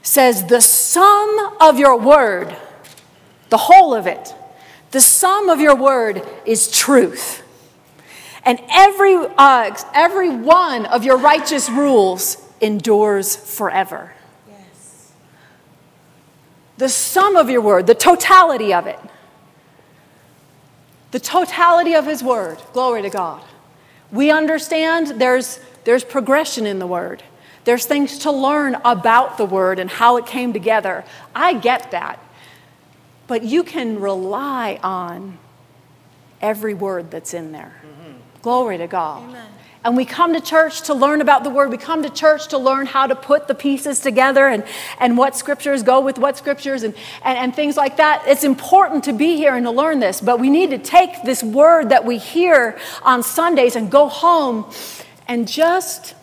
says, 0.03 0.45
The 0.45 0.61
sum 0.61 1.57
of 1.59 1.79
your 1.79 1.97
word, 1.97 2.55
the 3.49 3.57
whole 3.57 3.95
of 3.95 4.05
it, 4.05 4.35
the 4.91 5.01
sum 5.01 5.49
of 5.49 5.59
your 5.59 5.75
word 5.75 6.21
is 6.45 6.69
truth. 6.69 7.41
And 8.45 8.59
every, 8.69 9.15
uh, 9.15 9.75
every 9.95 10.29
one 10.29 10.85
of 10.85 11.03
your 11.03 11.17
righteous 11.17 11.71
rules 11.71 12.37
endures 12.61 13.35
forever. 13.35 14.13
Yes. 14.47 15.11
The 16.77 16.89
sum 16.89 17.35
of 17.35 17.49
your 17.49 17.61
word, 17.61 17.87
the 17.87 17.95
totality 17.95 18.75
of 18.75 18.85
it. 18.85 18.99
The 21.11 21.19
totality 21.19 21.93
of 21.93 22.05
his 22.05 22.23
word. 22.23 22.57
Glory 22.73 23.01
to 23.01 23.09
God. 23.09 23.43
We 24.11 24.31
understand 24.31 25.21
there's, 25.21 25.59
there's 25.83 26.03
progression 26.03 26.65
in 26.65 26.79
the 26.79 26.87
word. 26.87 27.23
There's 27.63 27.85
things 27.85 28.19
to 28.19 28.31
learn 28.31 28.75
about 28.83 29.37
the 29.37 29.45
word 29.45 29.79
and 29.79 29.89
how 29.89 30.17
it 30.17 30.25
came 30.25 30.51
together. 30.51 31.05
I 31.35 31.53
get 31.53 31.91
that. 31.91 32.19
But 33.27 33.43
you 33.43 33.63
can 33.63 33.99
rely 33.99 34.79
on 34.83 35.37
every 36.41 36.73
word 36.73 37.11
that's 37.11 37.33
in 37.33 37.51
there. 37.51 37.81
Mm-hmm. 37.85 38.17
Glory 38.41 38.77
to 38.79 38.87
God. 38.87 39.29
Amen. 39.29 39.47
And 39.83 39.97
we 39.97 40.05
come 40.05 40.33
to 40.33 40.39
church 40.39 40.83
to 40.83 40.93
learn 40.93 41.21
about 41.21 41.43
the 41.43 41.49
word. 41.49 41.71
We 41.71 41.77
come 41.77 42.03
to 42.03 42.09
church 42.09 42.49
to 42.49 42.59
learn 42.59 42.85
how 42.85 43.07
to 43.07 43.15
put 43.15 43.47
the 43.47 43.55
pieces 43.55 43.99
together 43.99 44.47
and, 44.47 44.63
and 44.99 45.17
what 45.17 45.35
scriptures 45.35 45.81
go 45.81 46.01
with 46.01 46.19
what 46.19 46.37
scriptures 46.37 46.83
and, 46.83 46.93
and, 47.23 47.37
and 47.37 47.55
things 47.55 47.77
like 47.77 47.97
that. 47.97 48.23
It's 48.27 48.43
important 48.43 49.03
to 49.05 49.13
be 49.13 49.37
here 49.37 49.55
and 49.55 49.65
to 49.65 49.71
learn 49.71 49.99
this, 49.99 50.21
but 50.21 50.39
we 50.39 50.51
need 50.51 50.69
to 50.69 50.77
take 50.77 51.23
this 51.23 51.43
word 51.43 51.89
that 51.89 52.05
we 52.05 52.19
hear 52.19 52.77
on 53.01 53.23
Sundays 53.23 53.75
and 53.75 53.89
go 53.89 54.07
home 54.07 54.71
and 55.27 55.47
just 55.47 56.13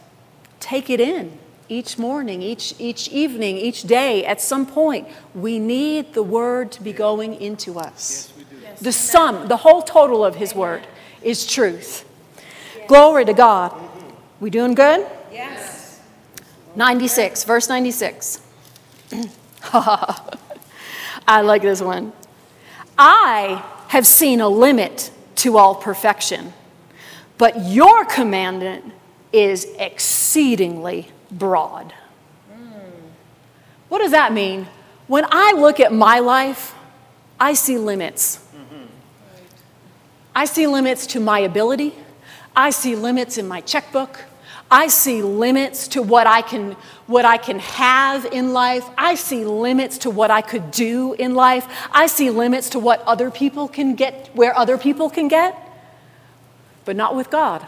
take 0.61 0.89
it 0.89 1.01
in 1.01 1.37
each 1.69 1.99
morning, 1.99 2.43
each, 2.43 2.75
each 2.79 3.09
evening, 3.09 3.57
each 3.57 3.83
day. 3.83 4.25
At 4.25 4.41
some 4.41 4.67
point, 4.67 5.09
we 5.35 5.59
need 5.59 6.15
the 6.15 6.23
word 6.23 6.71
to 6.73 6.83
be 6.83 6.93
going 6.93 7.35
into 7.41 7.79
us. 7.79 8.33
The 8.81 8.93
sum, 8.93 9.49
the 9.49 9.57
whole 9.57 9.83
total 9.83 10.25
of 10.25 10.37
his 10.37 10.55
word 10.55 10.87
is 11.23 11.45
truth. 11.45 12.08
Glory 12.89 13.27
to 13.27 13.35
God. 13.35 13.73
We 14.41 14.51
doing 14.51 14.75
good? 14.75 15.07
Yes. 15.31 16.01
96, 16.75 17.45
verse 17.45 17.69
96. 17.69 18.41
I 19.73 21.41
like 21.43 21.63
this 21.63 21.83
one. 21.83 22.13
I 22.97 23.63
have 23.89 24.07
seen 24.07 24.41
a 24.41 24.49
limit 24.49 25.11
to 25.37 25.59
all 25.59 25.75
perfection, 25.75 26.53
but 27.37 27.61
your 27.67 28.05
commandment 28.07 28.93
is 29.33 29.67
exceedingly 29.79 31.11
broad. 31.31 31.93
What 33.89 33.99
does 33.99 34.13
that 34.13 34.33
mean? 34.33 34.67
When 35.07 35.25
I 35.31 35.53
look 35.53 35.81
at 35.81 35.93
my 35.93 36.19
life, 36.19 36.75
I 37.39 37.55
see 37.55 37.79
limits. 37.79 38.45
I 40.35 40.45
see 40.45 40.67
limits 40.67 41.07
to 41.09 41.21
my 41.21 41.41
ability. 41.41 41.95
I 42.59 42.71
see 42.71 42.97
limits 42.97 43.39
in 43.39 43.47
my 43.47 43.61
checkbook. 43.61 44.25
I 44.69 44.89
see 44.89 45.23
limits 45.23 45.87
to 45.95 46.03
what 46.03 46.27
I 46.27 46.43
can 46.43 46.73
what 47.07 47.25
I 47.25 47.37
can 47.39 47.61
have 47.61 48.25
in 48.27 48.53
life. 48.53 48.85
I 48.99 49.15
see 49.15 49.45
limits 49.45 49.99
to 49.99 50.11
what 50.11 50.33
I 50.33 50.43
could 50.43 50.73
do 50.73 51.15
in 51.15 51.37
life. 51.37 51.67
I 51.93 52.09
see 52.09 52.31
limits 52.31 52.69
to 52.71 52.81
what 52.81 53.01
other 53.03 53.31
people 53.31 53.69
can 53.69 53.95
get 53.95 54.31
where 54.35 54.59
other 54.59 54.77
people 54.77 55.09
can 55.09 55.29
get. 55.29 55.57
But 56.85 56.97
not 56.97 57.15
with 57.15 57.31
God. 57.31 57.65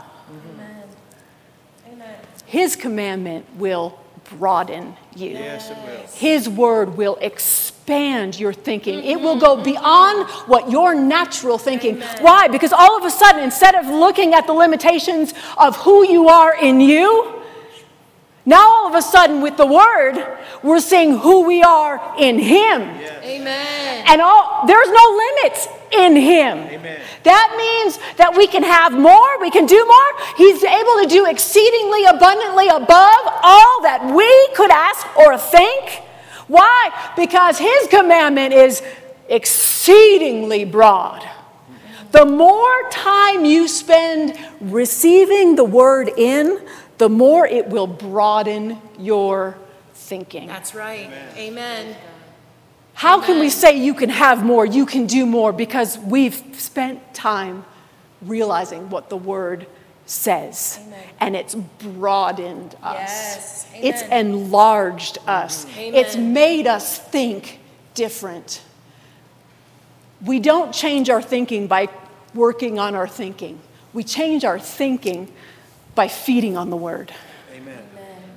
Amen. 1.86 2.16
His 2.44 2.74
commandment 2.74 3.46
will 3.54 3.96
broaden 4.30 4.96
you. 5.14 5.30
Yes, 5.30 5.70
it 5.70 5.76
will. 5.76 6.06
His 6.14 6.48
word 6.48 6.96
will 6.96 7.16
expand 7.20 8.38
your 8.38 8.52
thinking. 8.52 9.02
It 9.04 9.20
will 9.20 9.38
go 9.38 9.62
beyond 9.62 10.28
what 10.46 10.70
your 10.70 10.94
natural 10.94 11.58
thinking. 11.58 12.00
Why? 12.20 12.48
Because 12.48 12.72
all 12.72 12.96
of 12.96 13.04
a 13.04 13.10
sudden, 13.10 13.42
instead 13.42 13.74
of 13.74 13.86
looking 13.86 14.34
at 14.34 14.46
the 14.46 14.52
limitations 14.52 15.34
of 15.58 15.76
who 15.76 16.06
you 16.06 16.28
are 16.28 16.56
in 16.56 16.80
you, 16.80 17.40
now 18.46 18.68
all 18.68 18.88
of 18.88 18.94
a 18.94 19.02
sudden, 19.02 19.42
with 19.42 19.56
the 19.56 19.66
word, 19.66 20.38
we're 20.62 20.80
seeing 20.80 21.18
who 21.18 21.46
we 21.46 21.62
are 21.62 22.14
in 22.18 22.38
Him. 22.38 22.82
Amen. 23.22 24.04
And 24.06 24.20
all, 24.20 24.66
there's 24.66 24.88
no 24.88 25.20
limits 25.36 25.68
in 25.92 26.16
Him. 26.16 26.58
Amen. 26.58 27.00
That 27.22 27.54
means 27.56 27.98
that 28.16 28.34
we 28.36 28.46
can 28.46 28.62
have 28.62 28.92
more, 28.92 29.40
we 29.40 29.50
can 29.50 29.66
do 29.66 29.84
more. 29.84 30.26
He's 30.36 30.62
able 30.64 31.02
to 31.02 31.06
do 31.08 31.26
exceedingly 31.26 32.04
abundantly 32.04 32.68
above 32.68 33.22
all 33.42 33.82
that 33.82 34.12
we 34.14 34.54
could 34.54 34.70
ask 34.70 35.06
or 35.16 35.36
think. 35.36 36.02
Why? 36.48 37.12
Because 37.16 37.58
His 37.58 37.88
commandment 37.88 38.54
is 38.54 38.82
exceedingly 39.28 40.64
broad. 40.64 41.28
The 42.12 42.26
more 42.26 42.90
time 42.90 43.44
you 43.44 43.68
spend 43.68 44.36
receiving 44.60 45.54
the 45.54 45.64
word 45.64 46.10
in, 46.16 46.66
the 46.98 47.08
more 47.08 47.46
it 47.46 47.68
will 47.68 47.86
broaden 47.86 48.78
your 48.98 49.56
thinking. 49.94 50.48
That's 50.48 50.74
right. 50.74 51.08
Amen. 51.36 51.96
How 53.00 53.18
can 53.18 53.40
we 53.40 53.48
say 53.48 53.78
you 53.78 53.94
can 53.94 54.10
have 54.10 54.44
more, 54.44 54.66
you 54.66 54.84
can 54.84 55.06
do 55.06 55.24
more? 55.24 55.54
Because 55.54 55.96
we've 55.96 56.34
spent 56.52 57.14
time 57.14 57.64
realizing 58.20 58.90
what 58.90 59.08
the 59.08 59.16
word 59.16 59.66
says. 60.04 60.78
Amen. 60.82 61.02
And 61.18 61.34
it's 61.34 61.54
broadened 61.54 62.74
us. 62.82 62.98
Yes. 62.98 63.68
It's 63.74 64.02
enlarged 64.02 65.16
us. 65.26 65.64
It's 65.78 66.14
made 66.14 66.66
us 66.66 66.98
think 66.98 67.60
different. 67.94 68.60
We 70.22 70.38
don't 70.38 70.74
change 70.74 71.08
our 71.08 71.22
thinking 71.22 71.68
by 71.68 71.88
working 72.34 72.78
on 72.78 72.94
our 72.94 73.08
thinking. 73.08 73.60
We 73.94 74.04
change 74.04 74.44
our 74.44 74.58
thinking 74.58 75.32
by 75.94 76.08
feeding 76.08 76.54
on 76.58 76.68
the 76.68 76.76
word, 76.76 77.12
Amen. 77.12 77.29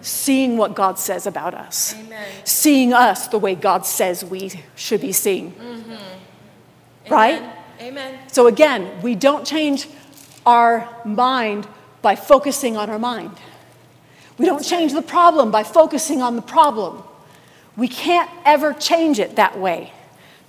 Seeing 0.03 0.57
what 0.57 0.75
God 0.75 0.99
says 0.99 1.25
about 1.25 1.53
us 1.53 1.95
Amen. 1.95 2.27
seeing 2.43 2.93
us 2.93 3.27
the 3.29 3.39
way 3.39 3.55
God 3.55 3.85
says 3.85 4.23
we 4.23 4.51
should 4.75 5.01
be 5.01 5.11
seen. 5.11 5.53
Mm-hmm. 5.53 7.11
Right? 7.11 7.41
Amen. 7.41 7.53
Amen. 7.81 8.19
So 8.27 8.47
again, 8.47 9.01
we 9.01 9.15
don't 9.15 9.45
change 9.47 9.87
our 10.45 10.87
mind 11.05 11.67
by 12.01 12.15
focusing 12.15 12.77
on 12.77 12.89
our 12.89 12.99
mind. 12.99 13.37
We 14.37 14.45
don't 14.45 14.63
change 14.63 14.93
the 14.93 15.01
problem 15.01 15.51
by 15.51 15.63
focusing 15.63 16.21
on 16.21 16.35
the 16.35 16.41
problem. 16.41 17.03
We 17.75 17.87
can't 17.87 18.29
ever 18.45 18.73
change 18.73 19.19
it 19.19 19.37
that 19.37 19.57
way 19.57 19.91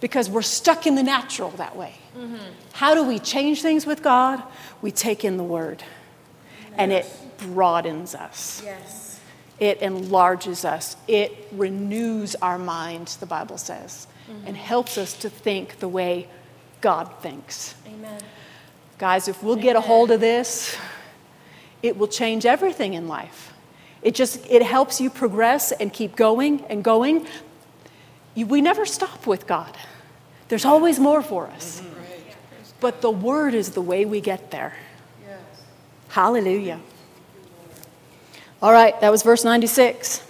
because 0.01 0.29
we're 0.29 0.43
stuck 0.43 0.87
in 0.87 0.97
the 0.97 1.03
natural 1.03 1.51
that 1.53 1.77
way. 1.77 1.95
Mm-hmm. 2.17 2.37
How 2.73 2.95
do 2.95 3.05
we 3.05 3.19
change 3.19 3.63
things 3.63 3.87
with 3.87 4.03
God? 4.03 4.43
We 4.83 4.91
take 4.91 5.25
in 5.25 5.37
the 5.37 5.45
Word. 5.45 5.83
and 6.77 6.93
it 6.93 7.07
broadens 7.39 8.15
us. 8.15 8.63
Yes. 8.65 9.04
It 9.59 9.81
enlarges 9.81 10.65
us. 10.65 10.97
It 11.07 11.49
renews 11.53 12.35
our 12.37 12.59
minds, 12.59 13.17
the 13.17 13.27
Bible 13.27 13.59
says, 13.59 14.07
mm-hmm. 14.29 14.47
and 14.49 14.57
helps 14.57 14.99
us 14.99 15.13
to 15.19 15.31
think 15.31 15.79
the 15.79 15.89
way 15.89 16.29
God 16.81 17.11
thinks. 17.21 17.75
Amen. 17.87 18.21
Guys, 18.99 19.29
if 19.29 19.43
we'll 19.43 19.57
get 19.57 19.77
a 19.77 19.81
hold 19.81 20.11
of 20.11 20.21
this, 20.21 20.77
it 21.83 21.97
will 21.97 22.09
change 22.09 22.47
everything 22.47 22.95
in 22.95 23.09
life. 23.09 23.53
It 24.03 24.15
just 24.15 24.45
it 24.51 24.63
helps 24.63 25.01
you 25.01 25.11
progress 25.11 25.73
and 25.73 25.93
keep 25.93 26.15
going 26.17 26.65
and 26.67 26.85
going. 26.85 27.27
You- 28.35 28.47
We 28.47 28.61
never 28.61 28.85
stop 28.87 29.27
with 29.27 29.47
God. 29.47 29.77
There's 30.49 30.65
always 30.65 30.99
more 30.99 31.23
for 31.23 31.47
us. 31.49 31.81
Mm-hmm. 31.81 31.95
But 32.81 33.01
the 33.01 33.11
word 33.11 33.55
is 33.55 33.71
the 33.71 33.81
way 33.81 34.05
we 34.05 34.21
get 34.21 34.51
there. 34.51 34.75
Hallelujah. 36.09 36.81
All 38.63 38.73
right, 38.73 38.99
that 39.01 39.11
was 39.11 39.23
verse 39.23 39.45
96. 39.45 40.21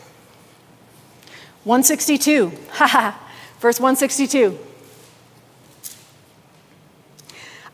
162. 1.64 2.52
Haha. 2.70 3.18
verse 3.60 3.80
162. 3.80 4.58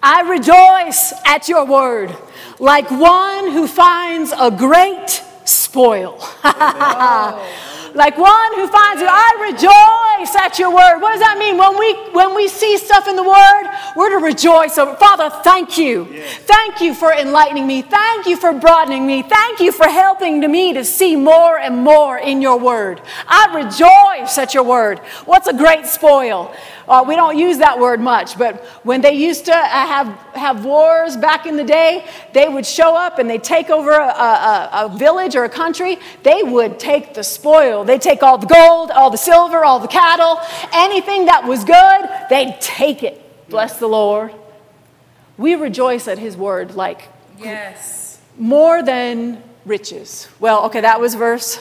I 0.03 0.22
rejoice 0.22 1.12
at 1.26 1.48
your 1.48 1.66
word 1.66 2.16
like 2.59 2.90
one 2.90 3.51
who 3.51 3.66
finds 3.66 4.32
a 4.38 4.51
great 4.51 5.22
spoil. 5.44 6.18
like 7.95 8.16
one 8.16 8.55
who 8.55 8.66
finds 8.68 9.03
it. 9.03 9.09
I 9.11 9.51
rejoice 9.51 10.34
at 10.36 10.59
your 10.59 10.70
word. 10.70 11.01
What 11.01 11.12
does 11.12 11.20
that 11.20 11.38
mean? 11.38 11.57
When 11.57 11.78
we 11.78 11.95
when 12.12 12.34
we 12.34 12.49
see 12.49 12.76
stuff 12.76 13.09
in 13.09 13.16
the 13.16 13.22
word, 13.22 13.64
we're 13.97 14.11
to 14.11 14.24
rejoice 14.24 14.78
over. 14.78 14.95
Father, 14.97 15.30
thank 15.43 15.78
you. 15.78 16.07
Thank 16.45 16.80
you 16.80 16.95
for 16.95 17.12
enlightening 17.12 17.66
me. 17.66 17.82
Thank 17.82 18.26
you 18.26 18.36
for 18.36 18.53
broadening 18.53 19.07
me. 19.07 19.22
Thank 19.22 19.61
you 19.61 19.72
for 19.72 19.86
helping 19.86 20.41
to 20.43 20.49
me 20.49 20.72
to 20.74 20.84
see 20.84 21.16
more 21.16 21.59
and 21.59 21.78
more 21.78 22.18
in 22.18 22.41
your 22.41 22.59
word. 22.59 23.01
I 23.26 23.55
rejoice 23.55 24.38
at 24.38 24.55
your 24.55 24.64
word. 24.64 24.99
What's 25.24 25.47
a 25.47 25.55
great 25.55 25.86
spoil? 25.86 26.55
Uh, 26.91 27.05
we 27.07 27.14
don't 27.14 27.38
use 27.38 27.59
that 27.59 27.78
word 27.78 28.01
much, 28.01 28.36
but 28.36 28.64
when 28.82 29.01
they 29.01 29.12
used 29.12 29.45
to 29.45 29.55
uh, 29.55 29.62
have, 29.64 30.09
have 30.34 30.64
wars 30.64 31.16
back 31.16 31.47
in 31.47 31.57
the 31.57 31.62
day, 31.62 32.05
they 32.32 32.49
would 32.49 32.66
show 32.66 32.97
up 32.97 33.20
and 33.20 33.30
they'd 33.30 33.45
take 33.45 33.70
over 33.70 33.93
a, 33.93 34.09
a, 34.09 34.70
a 34.86 34.99
village 34.99 35.36
or 35.36 35.45
a 35.45 35.49
country. 35.49 35.99
They 36.24 36.43
would 36.43 36.80
take 36.80 37.14
the 37.14 37.22
spoil. 37.22 37.84
They'd 37.84 38.03
take 38.03 38.24
all 38.24 38.38
the 38.38 38.49
gold, 38.49 38.91
all 38.91 39.09
the 39.09 39.16
silver, 39.18 39.64
all 39.64 39.78
the 39.78 39.86
cattle, 39.86 40.41
anything 40.72 41.26
that 41.26 41.45
was 41.47 41.62
good, 41.62 42.11
they'd 42.28 42.61
take 42.61 43.05
it. 43.05 43.49
Bless 43.49 43.78
the 43.78 43.86
Lord. 43.88 44.34
We 45.38 45.55
rejoice 45.55 46.09
at 46.09 46.18
his 46.18 46.36
word 46.36 46.74
like 46.74 47.09
Yes. 47.38 48.18
more 48.36 48.82
than 48.82 49.43
riches. 49.64 50.26
Well, 50.41 50.64
okay, 50.66 50.80
that 50.80 51.01
was 51.01 51.14
verse 51.14 51.57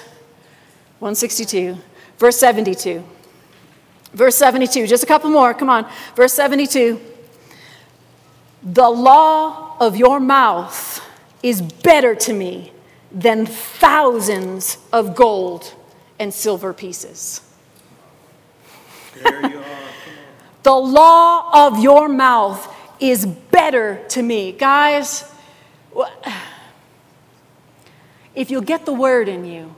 162. 0.99 1.77
Verse 2.17 2.37
72. 2.37 3.03
Verse 4.13 4.35
72, 4.35 4.87
just 4.87 5.03
a 5.03 5.07
couple 5.07 5.29
more, 5.29 5.53
come 5.53 5.69
on. 5.69 5.89
Verse 6.15 6.33
72. 6.33 6.99
The 8.63 8.89
law 8.89 9.77
of 9.79 9.95
your 9.95 10.19
mouth 10.19 11.05
is 11.41 11.61
better 11.61 12.15
to 12.15 12.33
me 12.33 12.73
than 13.11 13.45
thousands 13.45 14.77
of 14.91 15.15
gold 15.15 15.73
and 16.19 16.33
silver 16.33 16.73
pieces. 16.73 17.41
There 19.23 19.51
you 19.51 19.59
are. 19.59 19.65
The 20.63 20.75
law 20.75 21.67
of 21.67 21.79
your 21.79 22.09
mouth 22.09 22.75
is 22.99 23.25
better 23.25 24.03
to 24.09 24.21
me. 24.21 24.51
Guys, 24.51 25.23
if 28.35 28.51
you'll 28.51 28.61
get 28.61 28.85
the 28.85 28.93
word 28.93 29.29
in 29.29 29.45
you, 29.45 29.73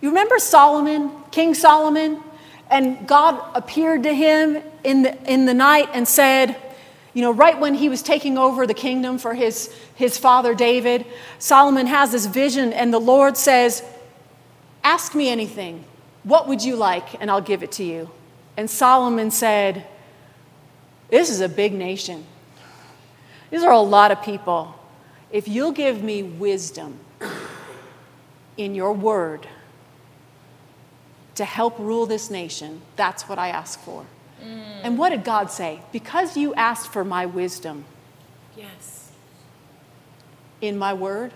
you 0.00 0.08
remember 0.08 0.38
Solomon, 0.38 1.10
King 1.30 1.54
Solomon? 1.54 2.22
And 2.70 3.06
God 3.06 3.42
appeared 3.54 4.02
to 4.04 4.12
him 4.12 4.62
in 4.82 5.02
the, 5.02 5.32
in 5.32 5.46
the 5.46 5.54
night 5.54 5.88
and 5.92 6.06
said, 6.06 6.56
you 7.16 7.22
know, 7.22 7.30
right 7.30 7.58
when 7.58 7.74
he 7.74 7.88
was 7.88 8.02
taking 8.02 8.36
over 8.36 8.66
the 8.66 8.74
kingdom 8.74 9.16
for 9.16 9.32
his, 9.32 9.74
his 9.94 10.18
father 10.18 10.54
David, 10.54 11.06
Solomon 11.38 11.86
has 11.86 12.12
this 12.12 12.26
vision, 12.26 12.74
and 12.74 12.92
the 12.92 12.98
Lord 12.98 13.38
says, 13.38 13.82
Ask 14.84 15.14
me 15.14 15.30
anything. 15.30 15.82
What 16.24 16.46
would 16.46 16.62
you 16.62 16.76
like? 16.76 17.18
And 17.18 17.30
I'll 17.30 17.40
give 17.40 17.62
it 17.62 17.72
to 17.72 17.84
you. 17.84 18.10
And 18.58 18.68
Solomon 18.68 19.30
said, 19.30 19.86
This 21.08 21.30
is 21.30 21.40
a 21.40 21.48
big 21.48 21.72
nation. 21.72 22.26
These 23.50 23.62
are 23.62 23.72
a 23.72 23.80
lot 23.80 24.10
of 24.10 24.22
people. 24.22 24.74
If 25.30 25.48
you'll 25.48 25.72
give 25.72 26.02
me 26.02 26.22
wisdom 26.22 26.98
in 28.58 28.74
your 28.74 28.92
word 28.92 29.48
to 31.36 31.44
help 31.44 31.78
rule 31.78 32.06
this 32.06 32.30
nation, 32.30 32.82
that's 32.96 33.28
what 33.28 33.38
I 33.38 33.48
ask 33.48 33.78
for. 33.80 34.04
And 34.82 34.96
what 34.98 35.08
did 35.10 35.24
God 35.24 35.50
say? 35.50 35.80
Because 35.92 36.36
you 36.36 36.54
asked 36.54 36.92
for 36.92 37.04
my 37.04 37.26
wisdom 37.26 37.84
Yes. 38.56 39.10
in 40.60 40.78
my 40.78 40.92
word, 40.94 41.32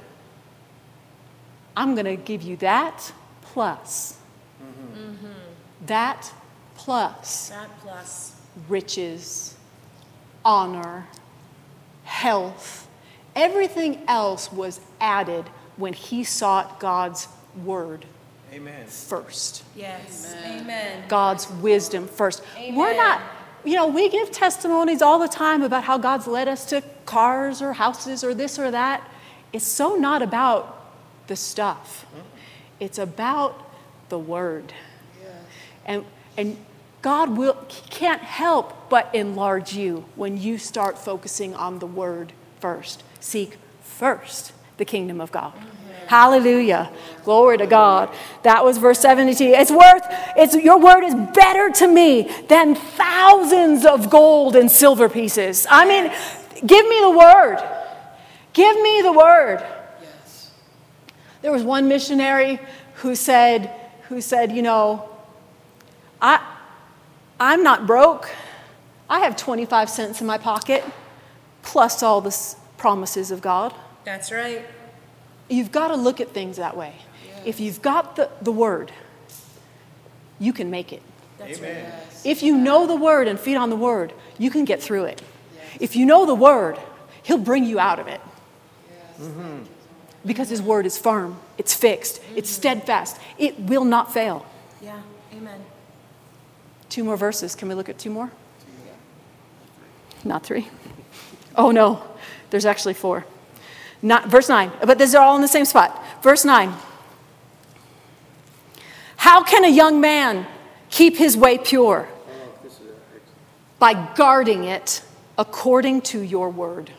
I'm 1.76 1.94
going 1.94 2.04
to 2.06 2.16
give 2.16 2.42
you 2.42 2.56
that 2.58 3.12
plus. 3.42 4.18
Mm-hmm. 4.62 5.26
That 5.86 6.32
plus 6.74 7.48
That 7.48 7.68
plus. 7.80 8.36
riches, 8.68 9.56
honor, 10.44 11.06
health. 12.04 12.88
Everything 13.34 14.02
else 14.06 14.52
was 14.52 14.80
added 15.00 15.46
when 15.76 15.94
he 15.94 16.22
sought 16.24 16.78
God's 16.80 17.26
word 17.64 18.04
Amen. 18.52 18.86
first. 18.86 19.64
Yes. 19.76 20.34
Amen. 20.44 21.04
God's 21.08 21.50
wisdom 21.50 22.08
first. 22.08 22.42
We're 22.72 22.96
not, 22.96 23.20
you 23.64 23.74
know, 23.74 23.86
we 23.86 24.08
give 24.08 24.30
testimonies 24.30 25.02
all 25.02 25.18
the 25.18 25.28
time 25.28 25.62
about 25.62 25.84
how 25.84 25.98
God's 25.98 26.26
led 26.26 26.48
us 26.48 26.64
to 26.66 26.82
cars 27.06 27.62
or 27.62 27.72
houses 27.72 28.24
or 28.24 28.34
this 28.34 28.58
or 28.58 28.70
that. 28.70 29.08
It's 29.52 29.66
so 29.66 29.96
not 29.96 30.22
about 30.22 30.76
the 31.26 31.36
stuff, 31.36 32.06
mm-hmm. 32.08 32.26
it's 32.80 32.98
about 32.98 33.72
the 34.08 34.18
word. 34.18 34.72
And, 35.86 36.04
and 36.36 36.56
God 37.02 37.36
will, 37.36 37.56
he 37.68 37.88
can't 37.88 38.22
help 38.22 38.90
but 38.90 39.12
enlarge 39.14 39.72
you 39.72 40.04
when 40.14 40.36
you 40.36 40.58
start 40.58 40.98
focusing 40.98 41.54
on 41.54 41.78
the 41.78 41.86
word 41.86 42.32
first. 42.60 43.02
Seek 43.20 43.56
first 43.82 44.52
the 44.76 44.84
kingdom 44.84 45.20
of 45.20 45.32
God. 45.32 45.54
Mm-hmm. 45.54 45.79
Hallelujah. 46.10 46.90
Glory 47.22 47.56
to 47.58 47.68
God. 47.68 48.12
That 48.42 48.64
was 48.64 48.78
verse 48.78 48.98
72. 48.98 49.44
It's 49.44 49.70
worth, 49.70 50.02
it's, 50.36 50.56
your 50.56 50.80
word 50.80 51.04
is 51.04 51.14
better 51.14 51.70
to 51.70 51.86
me 51.86 52.28
than 52.48 52.74
thousands 52.74 53.86
of 53.86 54.10
gold 54.10 54.56
and 54.56 54.68
silver 54.68 55.08
pieces. 55.08 55.68
I 55.70 55.86
mean, 55.86 56.10
give 56.66 56.88
me 56.88 57.00
the 57.00 57.12
word. 57.16 57.58
Give 58.54 58.74
me 58.82 59.02
the 59.02 59.12
word. 59.12 59.64
Yes. 60.02 60.50
There 61.42 61.52
was 61.52 61.62
one 61.62 61.86
missionary 61.86 62.58
who 62.94 63.14
said, 63.14 63.70
who 64.08 64.20
said, 64.20 64.50
you 64.50 64.62
know, 64.62 65.08
I, 66.20 66.44
I'm 67.38 67.62
not 67.62 67.86
broke. 67.86 68.28
I 69.08 69.20
have 69.20 69.36
25 69.36 69.88
cents 69.88 70.20
in 70.20 70.26
my 70.26 70.38
pocket, 70.38 70.82
plus 71.62 72.02
all 72.02 72.20
the 72.20 72.36
promises 72.78 73.30
of 73.30 73.40
God. 73.40 73.72
That's 74.04 74.32
right. 74.32 74.66
You've 75.50 75.72
got 75.72 75.88
to 75.88 75.96
look 75.96 76.20
at 76.20 76.28
things 76.28 76.56
that 76.56 76.76
way. 76.76 76.94
If 77.44 77.60
you've 77.60 77.82
got 77.82 78.16
the, 78.16 78.30
the 78.40 78.52
word, 78.52 78.92
you 80.38 80.52
can 80.52 80.70
make 80.70 80.92
it. 80.92 81.02
That's 81.38 81.58
Amen. 81.58 81.92
right. 81.92 82.02
If 82.24 82.42
you 82.42 82.56
know 82.56 82.86
the 82.86 82.96
word 82.96 83.28
and 83.28 83.38
feed 83.38 83.56
on 83.56 83.68
the 83.68 83.76
word, 83.76 84.12
you 84.38 84.50
can 84.50 84.64
get 84.64 84.82
through 84.82 85.04
it. 85.04 85.22
If 85.80 85.96
you 85.96 86.06
know 86.06 86.24
the 86.26 86.34
word, 86.34 86.78
he'll 87.22 87.38
bring 87.38 87.64
you 87.64 87.78
out 87.78 87.98
of 87.98 88.06
it. 88.06 88.20
Mm-hmm. 89.20 89.64
Because 90.24 90.50
his 90.50 90.60
word 90.62 90.86
is 90.86 90.98
firm, 90.98 91.38
it's 91.58 91.74
fixed, 91.74 92.20
it's 92.36 92.50
mm-hmm. 92.50 92.60
steadfast, 92.60 93.18
it 93.38 93.58
will 93.58 93.84
not 93.84 94.12
fail. 94.12 94.46
Yeah. 94.82 95.00
Amen. 95.32 95.60
Two 96.90 97.04
more 97.04 97.16
verses. 97.16 97.54
Can 97.54 97.68
we 97.68 97.74
look 97.74 97.88
at 97.88 97.98
two 97.98 98.10
more? 98.10 98.30
Not 100.24 100.44
three. 100.44 100.68
Oh 101.56 101.72
no, 101.72 102.00
there's 102.50 102.64
actually 102.64 102.94
four. 102.94 103.26
Not, 104.02 104.28
verse 104.28 104.48
9, 104.48 104.72
but 104.84 104.98
these 104.98 105.14
are 105.14 105.22
all 105.22 105.36
in 105.36 105.42
the 105.42 105.48
same 105.48 105.64
spot. 105.64 106.02
Verse 106.22 106.44
9. 106.44 106.72
How 109.16 109.42
can 109.42 109.64
a 109.64 109.70
young 109.70 110.00
man 110.00 110.46
keep 110.88 111.16
his 111.16 111.36
way 111.36 111.58
pure? 111.58 112.08
By 113.78 113.94
guarding 114.14 114.64
it 114.64 115.02
according 115.36 116.02
to 116.02 116.20
your 116.20 116.50
word. 116.50 116.90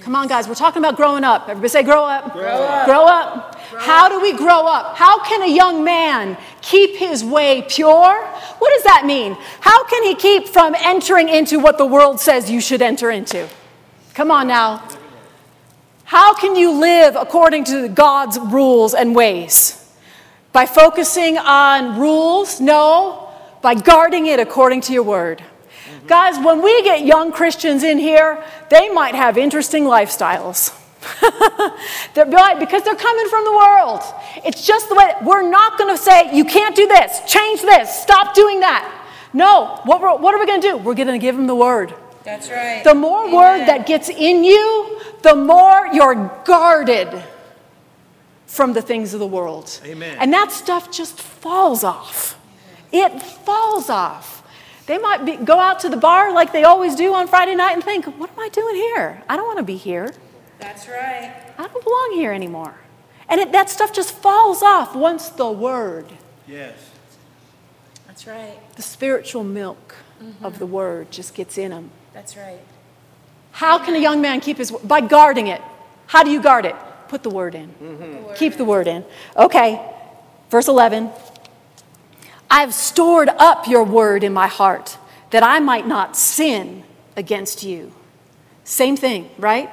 Come 0.00 0.14
on, 0.16 0.28
guys, 0.28 0.46
we're 0.46 0.54
talking 0.54 0.80
about 0.80 0.96
growing 0.96 1.24
up. 1.24 1.48
Everybody 1.48 1.68
say, 1.68 1.82
grow 1.82 2.04
up. 2.04 2.32
Grow 2.32 2.42
up. 2.42 2.86
Grow 2.86 3.06
up. 3.06 3.54
How 3.78 4.08
do 4.08 4.20
we 4.20 4.36
grow 4.36 4.66
up? 4.66 4.96
How 4.96 5.24
can 5.24 5.42
a 5.42 5.50
young 5.50 5.82
man 5.82 6.36
keep 6.60 6.96
his 6.96 7.24
way 7.24 7.62
pure? 7.62 8.14
What 8.58 8.72
does 8.74 8.84
that 8.84 9.06
mean? 9.06 9.34
How 9.60 9.84
can 9.84 10.02
he 10.02 10.14
keep 10.14 10.48
from 10.48 10.74
entering 10.78 11.30
into 11.30 11.58
what 11.58 11.78
the 11.78 11.86
world 11.86 12.20
says 12.20 12.50
you 12.50 12.60
should 12.60 12.82
enter 12.82 13.10
into? 13.10 13.48
Come 14.12 14.30
on 14.30 14.46
now. 14.46 14.86
How 16.04 16.34
can 16.34 16.54
you 16.54 16.72
live 16.72 17.16
according 17.16 17.64
to 17.64 17.88
God's 17.88 18.38
rules 18.38 18.94
and 18.94 19.14
ways? 19.14 19.80
By 20.52 20.66
focusing 20.66 21.38
on 21.38 21.98
rules? 21.98 22.60
No. 22.60 23.30
By 23.62 23.74
guarding 23.74 24.26
it 24.26 24.38
according 24.38 24.82
to 24.82 24.92
your 24.92 25.02
word. 25.02 25.40
Mm-hmm. 25.40 26.06
Guys, 26.06 26.44
when 26.44 26.62
we 26.62 26.82
get 26.82 27.06
young 27.06 27.32
Christians 27.32 27.82
in 27.82 27.98
here, 27.98 28.44
they 28.68 28.90
might 28.90 29.14
have 29.14 29.38
interesting 29.38 29.84
lifestyles. 29.84 30.78
they're 32.14 32.26
right 32.26 32.58
because 32.58 32.82
they're 32.82 32.94
coming 32.94 33.28
from 33.28 33.44
the 33.44 33.52
world. 33.52 34.02
It's 34.44 34.66
just 34.66 34.88
the 34.88 34.94
way 34.94 35.12
we're 35.22 35.48
not 35.48 35.78
going 35.78 35.94
to 35.94 36.02
say 36.02 36.34
you 36.34 36.44
can't 36.44 36.76
do 36.76 36.86
this, 36.86 37.20
change 37.26 37.62
this, 37.62 37.94
stop 38.02 38.34
doing 38.34 38.60
that. 38.60 38.90
No, 39.32 39.80
what, 39.84 40.00
we're, 40.00 40.16
what 40.16 40.34
are 40.34 40.38
we 40.38 40.46
going 40.46 40.60
to 40.60 40.68
do? 40.68 40.76
We're 40.76 40.94
going 40.94 41.08
to 41.08 41.18
give 41.18 41.36
them 41.36 41.46
the 41.46 41.56
word. 41.56 41.94
That's 42.22 42.48
right. 42.48 42.82
The 42.82 42.94
more 42.94 43.24
Amen. 43.24 43.34
word 43.34 43.58
that 43.66 43.86
gets 43.86 44.08
in 44.08 44.44
you, 44.44 45.00
the 45.24 45.34
more 45.34 45.86
you're 45.86 46.30
guarded 46.44 47.24
from 48.46 48.74
the 48.74 48.82
things 48.82 49.14
of 49.14 49.20
the 49.20 49.26
world. 49.26 49.80
Amen. 49.84 50.16
And 50.20 50.32
that 50.32 50.52
stuff 50.52 50.92
just 50.92 51.18
falls 51.18 51.82
off. 51.82 52.38
It 52.92 53.20
falls 53.20 53.88
off. 53.88 54.46
They 54.86 54.98
might 54.98 55.24
be, 55.24 55.36
go 55.36 55.58
out 55.58 55.80
to 55.80 55.88
the 55.88 55.96
bar 55.96 56.30
like 56.30 56.52
they 56.52 56.64
always 56.64 56.94
do 56.94 57.14
on 57.14 57.26
Friday 57.26 57.54
night 57.54 57.72
and 57.72 57.82
think, 57.82 58.04
what 58.18 58.30
am 58.30 58.38
I 58.38 58.50
doing 58.50 58.76
here? 58.76 59.22
I 59.28 59.36
don't 59.36 59.46
want 59.46 59.58
to 59.58 59.64
be 59.64 59.76
here. 59.76 60.12
That's 60.60 60.86
right. 60.88 61.34
I 61.58 61.66
don't 61.66 61.82
belong 61.82 62.12
here 62.14 62.32
anymore. 62.32 62.74
And 63.28 63.40
it, 63.40 63.50
that 63.52 63.70
stuff 63.70 63.94
just 63.94 64.12
falls 64.14 64.62
off 64.62 64.94
once 64.94 65.30
the 65.30 65.50
word, 65.50 66.06
Yes. 66.46 66.74
That's 68.06 68.26
right. 68.26 68.58
the 68.76 68.82
spiritual 68.82 69.42
milk 69.42 69.96
mm-hmm. 70.22 70.44
of 70.44 70.58
the 70.58 70.66
word, 70.66 71.10
just 71.10 71.34
gets 71.34 71.56
in 71.56 71.70
them. 71.70 71.90
That's 72.12 72.36
right. 72.36 72.60
How 73.54 73.78
can 73.78 73.94
a 73.94 73.98
young 73.98 74.20
man 74.20 74.40
keep 74.40 74.58
his 74.58 74.72
by 74.72 75.00
guarding 75.00 75.46
it? 75.46 75.62
How 76.08 76.24
do 76.24 76.30
you 76.30 76.42
guard 76.42 76.66
it? 76.66 76.74
Put 77.06 77.22
the 77.22 77.30
word 77.30 77.54
in. 77.54 77.68
Mm-hmm. 77.68 78.34
Keep 78.34 78.56
the 78.56 78.64
word 78.64 78.88
in. 78.88 79.04
Okay. 79.36 79.80
Verse 80.50 80.66
11. 80.66 81.10
I've 82.50 82.74
stored 82.74 83.28
up 83.28 83.68
your 83.68 83.84
word 83.84 84.24
in 84.24 84.32
my 84.32 84.48
heart 84.48 84.98
that 85.30 85.44
I 85.44 85.60
might 85.60 85.86
not 85.86 86.16
sin 86.16 86.82
against 87.16 87.62
you. 87.62 87.92
Same 88.64 88.96
thing, 88.96 89.30
right? 89.38 89.70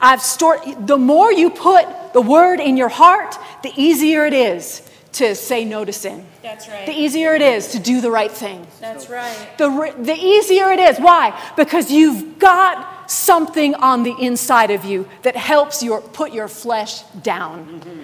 I've 0.00 0.22
stored 0.22 0.86
the 0.86 0.96
more 0.96 1.30
you 1.30 1.50
put 1.50 1.86
the 2.14 2.22
word 2.22 2.60
in 2.60 2.78
your 2.78 2.88
heart, 2.88 3.36
the 3.62 3.72
easier 3.76 4.24
it 4.24 4.32
is 4.32 4.88
to 5.12 5.34
say 5.34 5.64
no 5.64 5.84
to 5.84 5.92
sin. 5.92 6.26
That's 6.42 6.68
right. 6.68 6.86
The 6.86 6.92
easier 6.92 7.34
it 7.34 7.42
is 7.42 7.68
to 7.68 7.78
do 7.78 8.00
the 8.00 8.10
right 8.10 8.30
thing. 8.30 8.66
That's 8.80 9.10
right. 9.10 9.36
The, 9.58 9.94
the 9.98 10.14
easier 10.14 10.70
it 10.70 10.80
is. 10.80 10.98
Why? 10.98 11.38
Because 11.56 11.90
you've 11.90 12.38
got 12.38 13.10
something 13.10 13.74
on 13.74 14.04
the 14.04 14.14
inside 14.18 14.70
of 14.70 14.84
you 14.84 15.06
that 15.22 15.36
helps 15.36 15.82
your, 15.82 16.00
put 16.00 16.32
your 16.32 16.48
flesh 16.48 17.02
down. 17.22 17.80
Mm-hmm. 17.80 18.00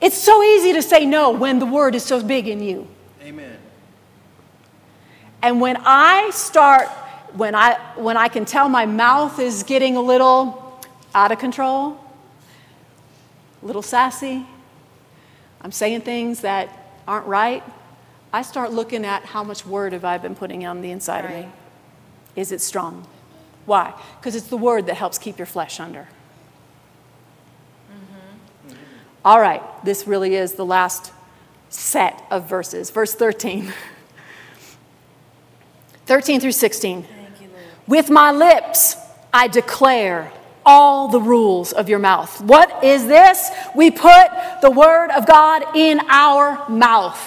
It's 0.00 0.16
so 0.16 0.42
easy 0.42 0.72
to 0.72 0.82
say 0.82 1.04
no 1.04 1.30
when 1.30 1.58
the 1.58 1.66
word 1.66 1.94
is 1.94 2.04
so 2.04 2.22
big 2.22 2.48
in 2.48 2.62
you. 2.62 2.88
Amen. 3.22 3.58
And 5.42 5.60
when 5.60 5.76
I 5.84 6.30
start, 6.30 6.88
when 7.34 7.54
I, 7.54 7.74
when 7.96 8.16
I 8.16 8.28
can 8.28 8.44
tell 8.44 8.68
my 8.68 8.86
mouth 8.86 9.38
is 9.38 9.64
getting 9.64 9.96
a 9.96 10.00
little 10.00 10.80
out 11.14 11.30
of 11.30 11.38
control, 11.38 11.98
a 13.62 13.66
little 13.66 13.82
sassy, 13.82 14.46
I'm 15.60 15.72
saying 15.72 16.02
things 16.02 16.40
that 16.40 16.70
aren't 17.06 17.26
right, 17.26 17.62
I 18.32 18.42
start 18.42 18.72
looking 18.72 19.04
at 19.04 19.24
how 19.24 19.42
much 19.42 19.66
word 19.66 19.92
have 19.92 20.04
I 20.04 20.18
been 20.18 20.34
putting 20.34 20.66
on 20.66 20.82
the 20.82 20.90
inside 20.90 21.24
of 21.24 21.30
me. 21.30 21.48
Is 22.36 22.52
it 22.52 22.60
strong? 22.60 23.06
Why? 23.64 23.94
Because 24.20 24.36
it's 24.36 24.48
the 24.48 24.56
word 24.56 24.86
that 24.86 24.94
helps 24.94 25.18
keep 25.18 25.38
your 25.38 25.46
flesh 25.46 25.80
under. 25.80 26.08
Mm-hmm. 27.90 28.76
All 29.24 29.40
right, 29.40 29.62
this 29.84 30.06
really 30.06 30.34
is 30.34 30.54
the 30.54 30.64
last 30.64 31.12
set 31.68 32.22
of 32.30 32.48
verses. 32.48 32.90
Verse 32.90 33.14
13. 33.14 33.72
13 36.06 36.40
through 36.40 36.52
16. 36.52 37.02
Thank 37.02 37.40
you, 37.40 37.48
Lord. 37.48 37.64
With 37.86 38.08
my 38.08 38.32
lips, 38.32 38.96
I 39.32 39.48
declare 39.48 40.32
all 40.68 41.08
the 41.08 41.20
rules 41.20 41.72
of 41.72 41.88
your 41.88 41.98
mouth. 41.98 42.42
What 42.42 42.84
is 42.84 43.06
this? 43.06 43.50
We 43.74 43.90
put 43.90 44.28
the 44.60 44.70
word 44.70 45.10
of 45.12 45.26
God 45.26 45.64
in 45.74 45.98
our 46.10 46.68
mouth. 46.68 47.18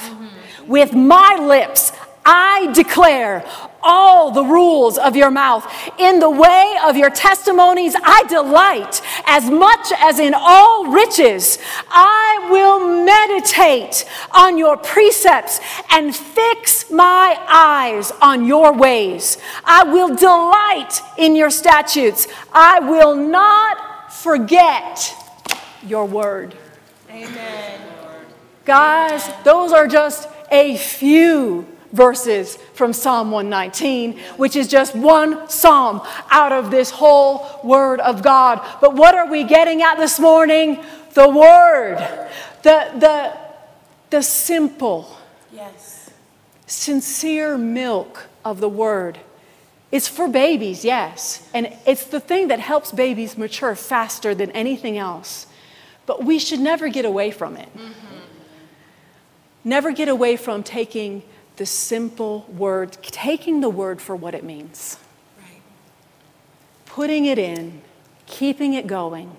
With 0.67 0.93
my 0.93 1.37
lips, 1.41 1.91
I 2.25 2.71
declare 2.73 3.45
all 3.83 4.31
the 4.31 4.43
rules 4.43 4.97
of 4.97 5.15
your 5.15 5.31
mouth. 5.31 5.67
In 5.97 6.19
the 6.19 6.29
way 6.29 6.77
of 6.83 6.95
your 6.95 7.09
testimonies, 7.09 7.95
I 8.01 8.23
delight 8.29 9.01
as 9.25 9.49
much 9.49 9.91
as 9.97 10.19
in 10.19 10.33
all 10.35 10.91
riches. 10.91 11.57
I 11.89 12.47
will 12.51 13.03
meditate 13.05 14.05
on 14.31 14.57
your 14.57 14.77
precepts 14.77 15.59
and 15.89 16.15
fix 16.15 16.91
my 16.91 17.37
eyes 17.47 18.11
on 18.21 18.45
your 18.45 18.73
ways. 18.73 19.37
I 19.65 19.83
will 19.83 20.15
delight 20.15 21.01
in 21.17 21.35
your 21.35 21.49
statutes. 21.49 22.27
I 22.53 22.79
will 22.79 23.15
not 23.15 24.13
forget 24.13 25.15
your 25.85 26.05
word. 26.05 26.55
Amen. 27.09 27.81
Guys, 28.63 29.27
those 29.43 29.71
are 29.71 29.87
just 29.87 30.29
a 30.51 30.77
few 30.77 31.65
verses 31.91 32.57
from 32.73 32.93
Psalm 32.93 33.31
119, 33.31 34.17
which 34.37 34.55
is 34.55 34.67
just 34.67 34.95
one 34.95 35.49
psalm 35.49 36.01
out 36.29 36.51
of 36.51 36.71
this 36.71 36.91
whole 36.91 37.59
word 37.63 37.99
of 37.99 38.23
God. 38.23 38.65
But 38.79 38.95
what 38.95 39.15
are 39.15 39.29
we 39.29 39.43
getting 39.43 39.81
at 39.81 39.95
this 39.95 40.19
morning? 40.19 40.83
The 41.13 41.29
word, 41.29 41.97
the, 42.63 42.91
the, 42.97 43.37
the 44.09 44.21
simple, 44.21 45.17
Yes. 45.53 46.09
sincere 46.65 47.57
milk 47.57 48.27
of 48.45 48.59
the 48.59 48.69
word. 48.69 49.19
It's 49.91 50.07
for 50.07 50.29
babies, 50.29 50.85
yes. 50.85 51.47
And 51.53 51.75
it's 51.85 52.05
the 52.05 52.21
thing 52.21 52.47
that 52.47 52.59
helps 52.61 52.93
babies 52.93 53.37
mature 53.37 53.75
faster 53.75 54.33
than 54.33 54.49
anything 54.51 54.97
else. 54.97 55.47
But 56.05 56.23
we 56.23 56.39
should 56.39 56.61
never 56.61 56.87
get 56.87 57.03
away 57.03 57.31
from 57.31 57.57
it. 57.57 57.69
Mm-hmm. 57.75 58.17
Never 59.65 59.91
get 59.91 60.07
away 60.07 60.37
from 60.37 60.63
taking 60.63 61.23
the 61.61 61.65
simple 61.67 62.47
word, 62.57 62.97
taking 63.03 63.61
the 63.61 63.69
word 63.69 64.01
for 64.01 64.15
what 64.15 64.33
it 64.33 64.43
means, 64.43 64.97
Right. 65.37 65.61
putting 66.87 67.27
it 67.27 67.37
in, 67.37 67.83
keeping 68.25 68.73
it 68.73 68.87
going, 68.87 69.37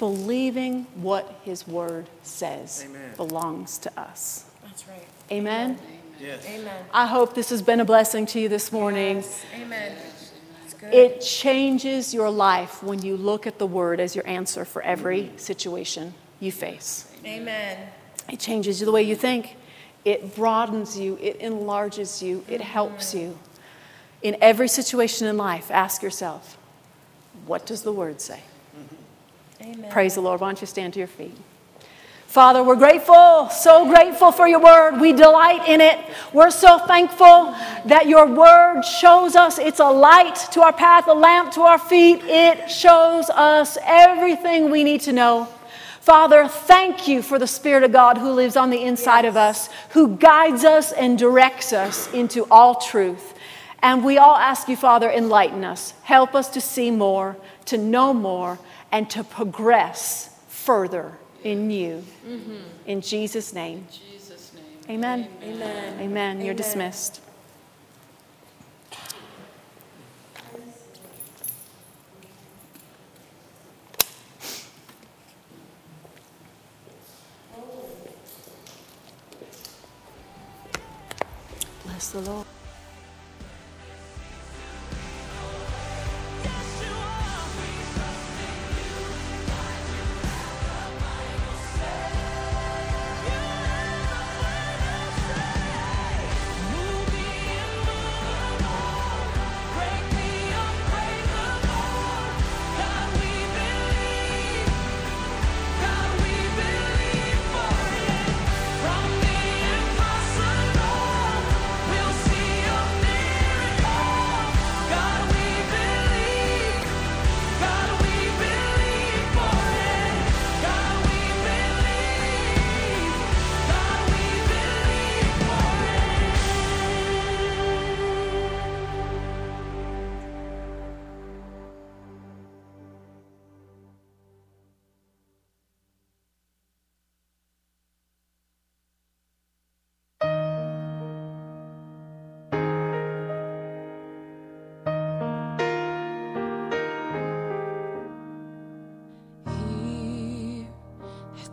believing 0.00 0.88
what 0.96 1.38
his 1.44 1.68
word 1.68 2.10
says 2.24 2.84
Amen. 2.84 3.12
belongs 3.16 3.78
to 3.78 3.96
us. 3.96 4.46
That's 4.64 4.88
right. 4.88 5.06
Amen. 5.30 5.78
Yes. 6.18 6.44
Amen. 6.44 6.84
I 6.92 7.06
hope 7.06 7.36
this 7.36 7.50
has 7.50 7.62
been 7.62 7.78
a 7.78 7.84
blessing 7.84 8.26
to 8.26 8.40
you 8.40 8.48
this 8.48 8.72
morning. 8.72 9.18
Yes. 9.18 9.44
Amen. 9.54 9.96
It 10.90 11.20
changes 11.20 12.12
your 12.12 12.28
life 12.28 12.82
when 12.82 13.02
you 13.02 13.16
look 13.16 13.46
at 13.46 13.60
the 13.60 13.68
word 13.68 14.00
as 14.00 14.16
your 14.16 14.26
answer 14.26 14.64
for 14.64 14.82
every 14.82 15.22
mm-hmm. 15.22 15.36
situation 15.36 16.12
you 16.40 16.50
face. 16.50 17.06
Amen. 17.24 17.86
It 18.28 18.40
changes 18.40 18.80
the 18.80 18.90
way 18.90 19.04
you 19.04 19.14
think. 19.14 19.56
It 20.04 20.34
broadens 20.34 20.98
you. 20.98 21.18
It 21.20 21.36
enlarges 21.36 22.22
you. 22.22 22.44
It 22.48 22.60
helps 22.60 23.14
mm-hmm. 23.14 23.18
you. 23.18 23.38
In 24.22 24.36
every 24.40 24.68
situation 24.68 25.26
in 25.26 25.36
life, 25.36 25.70
ask 25.70 26.02
yourself, 26.02 26.58
what 27.46 27.66
does 27.66 27.82
the 27.82 27.92
word 27.92 28.20
say? 28.20 28.42
Mm-hmm. 28.76 29.72
Amen. 29.72 29.90
Praise 29.90 30.14
the 30.14 30.20
Lord. 30.20 30.40
Why 30.40 30.48
don't 30.48 30.60
you 30.60 30.66
stand 30.66 30.92
to 30.94 30.98
your 30.98 31.08
feet? 31.08 31.36
Father, 32.30 32.62
we're 32.62 32.76
grateful, 32.76 33.48
so 33.50 33.88
grateful 33.88 34.30
for 34.30 34.46
your 34.46 34.60
word. 34.60 35.00
We 35.00 35.12
delight 35.12 35.68
in 35.68 35.80
it. 35.80 35.98
We're 36.32 36.52
so 36.52 36.78
thankful 36.78 37.56
that 37.86 38.06
your 38.06 38.24
word 38.24 38.82
shows 38.82 39.34
us 39.34 39.58
it's 39.58 39.80
a 39.80 39.90
light 39.90 40.36
to 40.52 40.62
our 40.62 40.72
path, 40.72 41.08
a 41.08 41.12
lamp 41.12 41.52
to 41.54 41.62
our 41.62 41.76
feet. 41.78 42.20
It 42.22 42.70
shows 42.70 43.30
us 43.30 43.78
everything 43.82 44.70
we 44.70 44.84
need 44.84 45.00
to 45.00 45.12
know. 45.12 45.48
Father, 46.10 46.48
thank 46.48 47.06
you 47.06 47.22
for 47.22 47.38
the 47.38 47.46
Spirit 47.46 47.84
of 47.84 47.92
God 47.92 48.18
who 48.18 48.32
lives 48.32 48.56
on 48.56 48.70
the 48.70 48.82
inside 48.82 49.24
of 49.24 49.36
us, 49.36 49.68
who 49.90 50.16
guides 50.16 50.64
us 50.64 50.90
and 50.90 51.16
directs 51.16 51.72
us 51.72 52.12
into 52.12 52.48
all 52.50 52.74
truth. 52.74 53.34
And 53.80 54.04
we 54.04 54.18
all 54.18 54.34
ask 54.34 54.68
you, 54.68 54.76
Father, 54.76 55.08
enlighten 55.08 55.62
us. 55.62 55.94
Help 56.02 56.34
us 56.34 56.48
to 56.48 56.60
see 56.60 56.90
more, 56.90 57.36
to 57.66 57.78
know 57.78 58.12
more, 58.12 58.58
and 58.90 59.08
to 59.10 59.22
progress 59.22 60.36
further 60.48 61.12
in 61.44 61.70
you. 61.70 62.02
Mm-hmm. 62.26 62.56
In 62.86 63.02
Jesus' 63.02 63.52
name. 63.52 63.86
Jesus' 63.92 64.50
name. 64.52 64.96
Amen. 64.96 65.28
Amen. 65.44 66.00
Amen. 66.00 66.40
You're 66.40 66.54
dismissed. 66.54 67.20
Bless 82.00 82.12
the 82.12 82.30
Lord. 82.30 82.59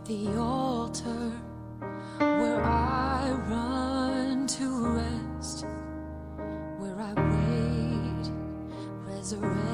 the 0.08 0.34
altar 0.38 1.30
where 2.18 2.64
I 2.64 3.30
run 3.46 4.46
to 4.46 4.86
rest, 4.96 5.66
where 6.78 6.98
I 6.98 7.12
wait 7.12 8.32
resurrect. 9.06 9.67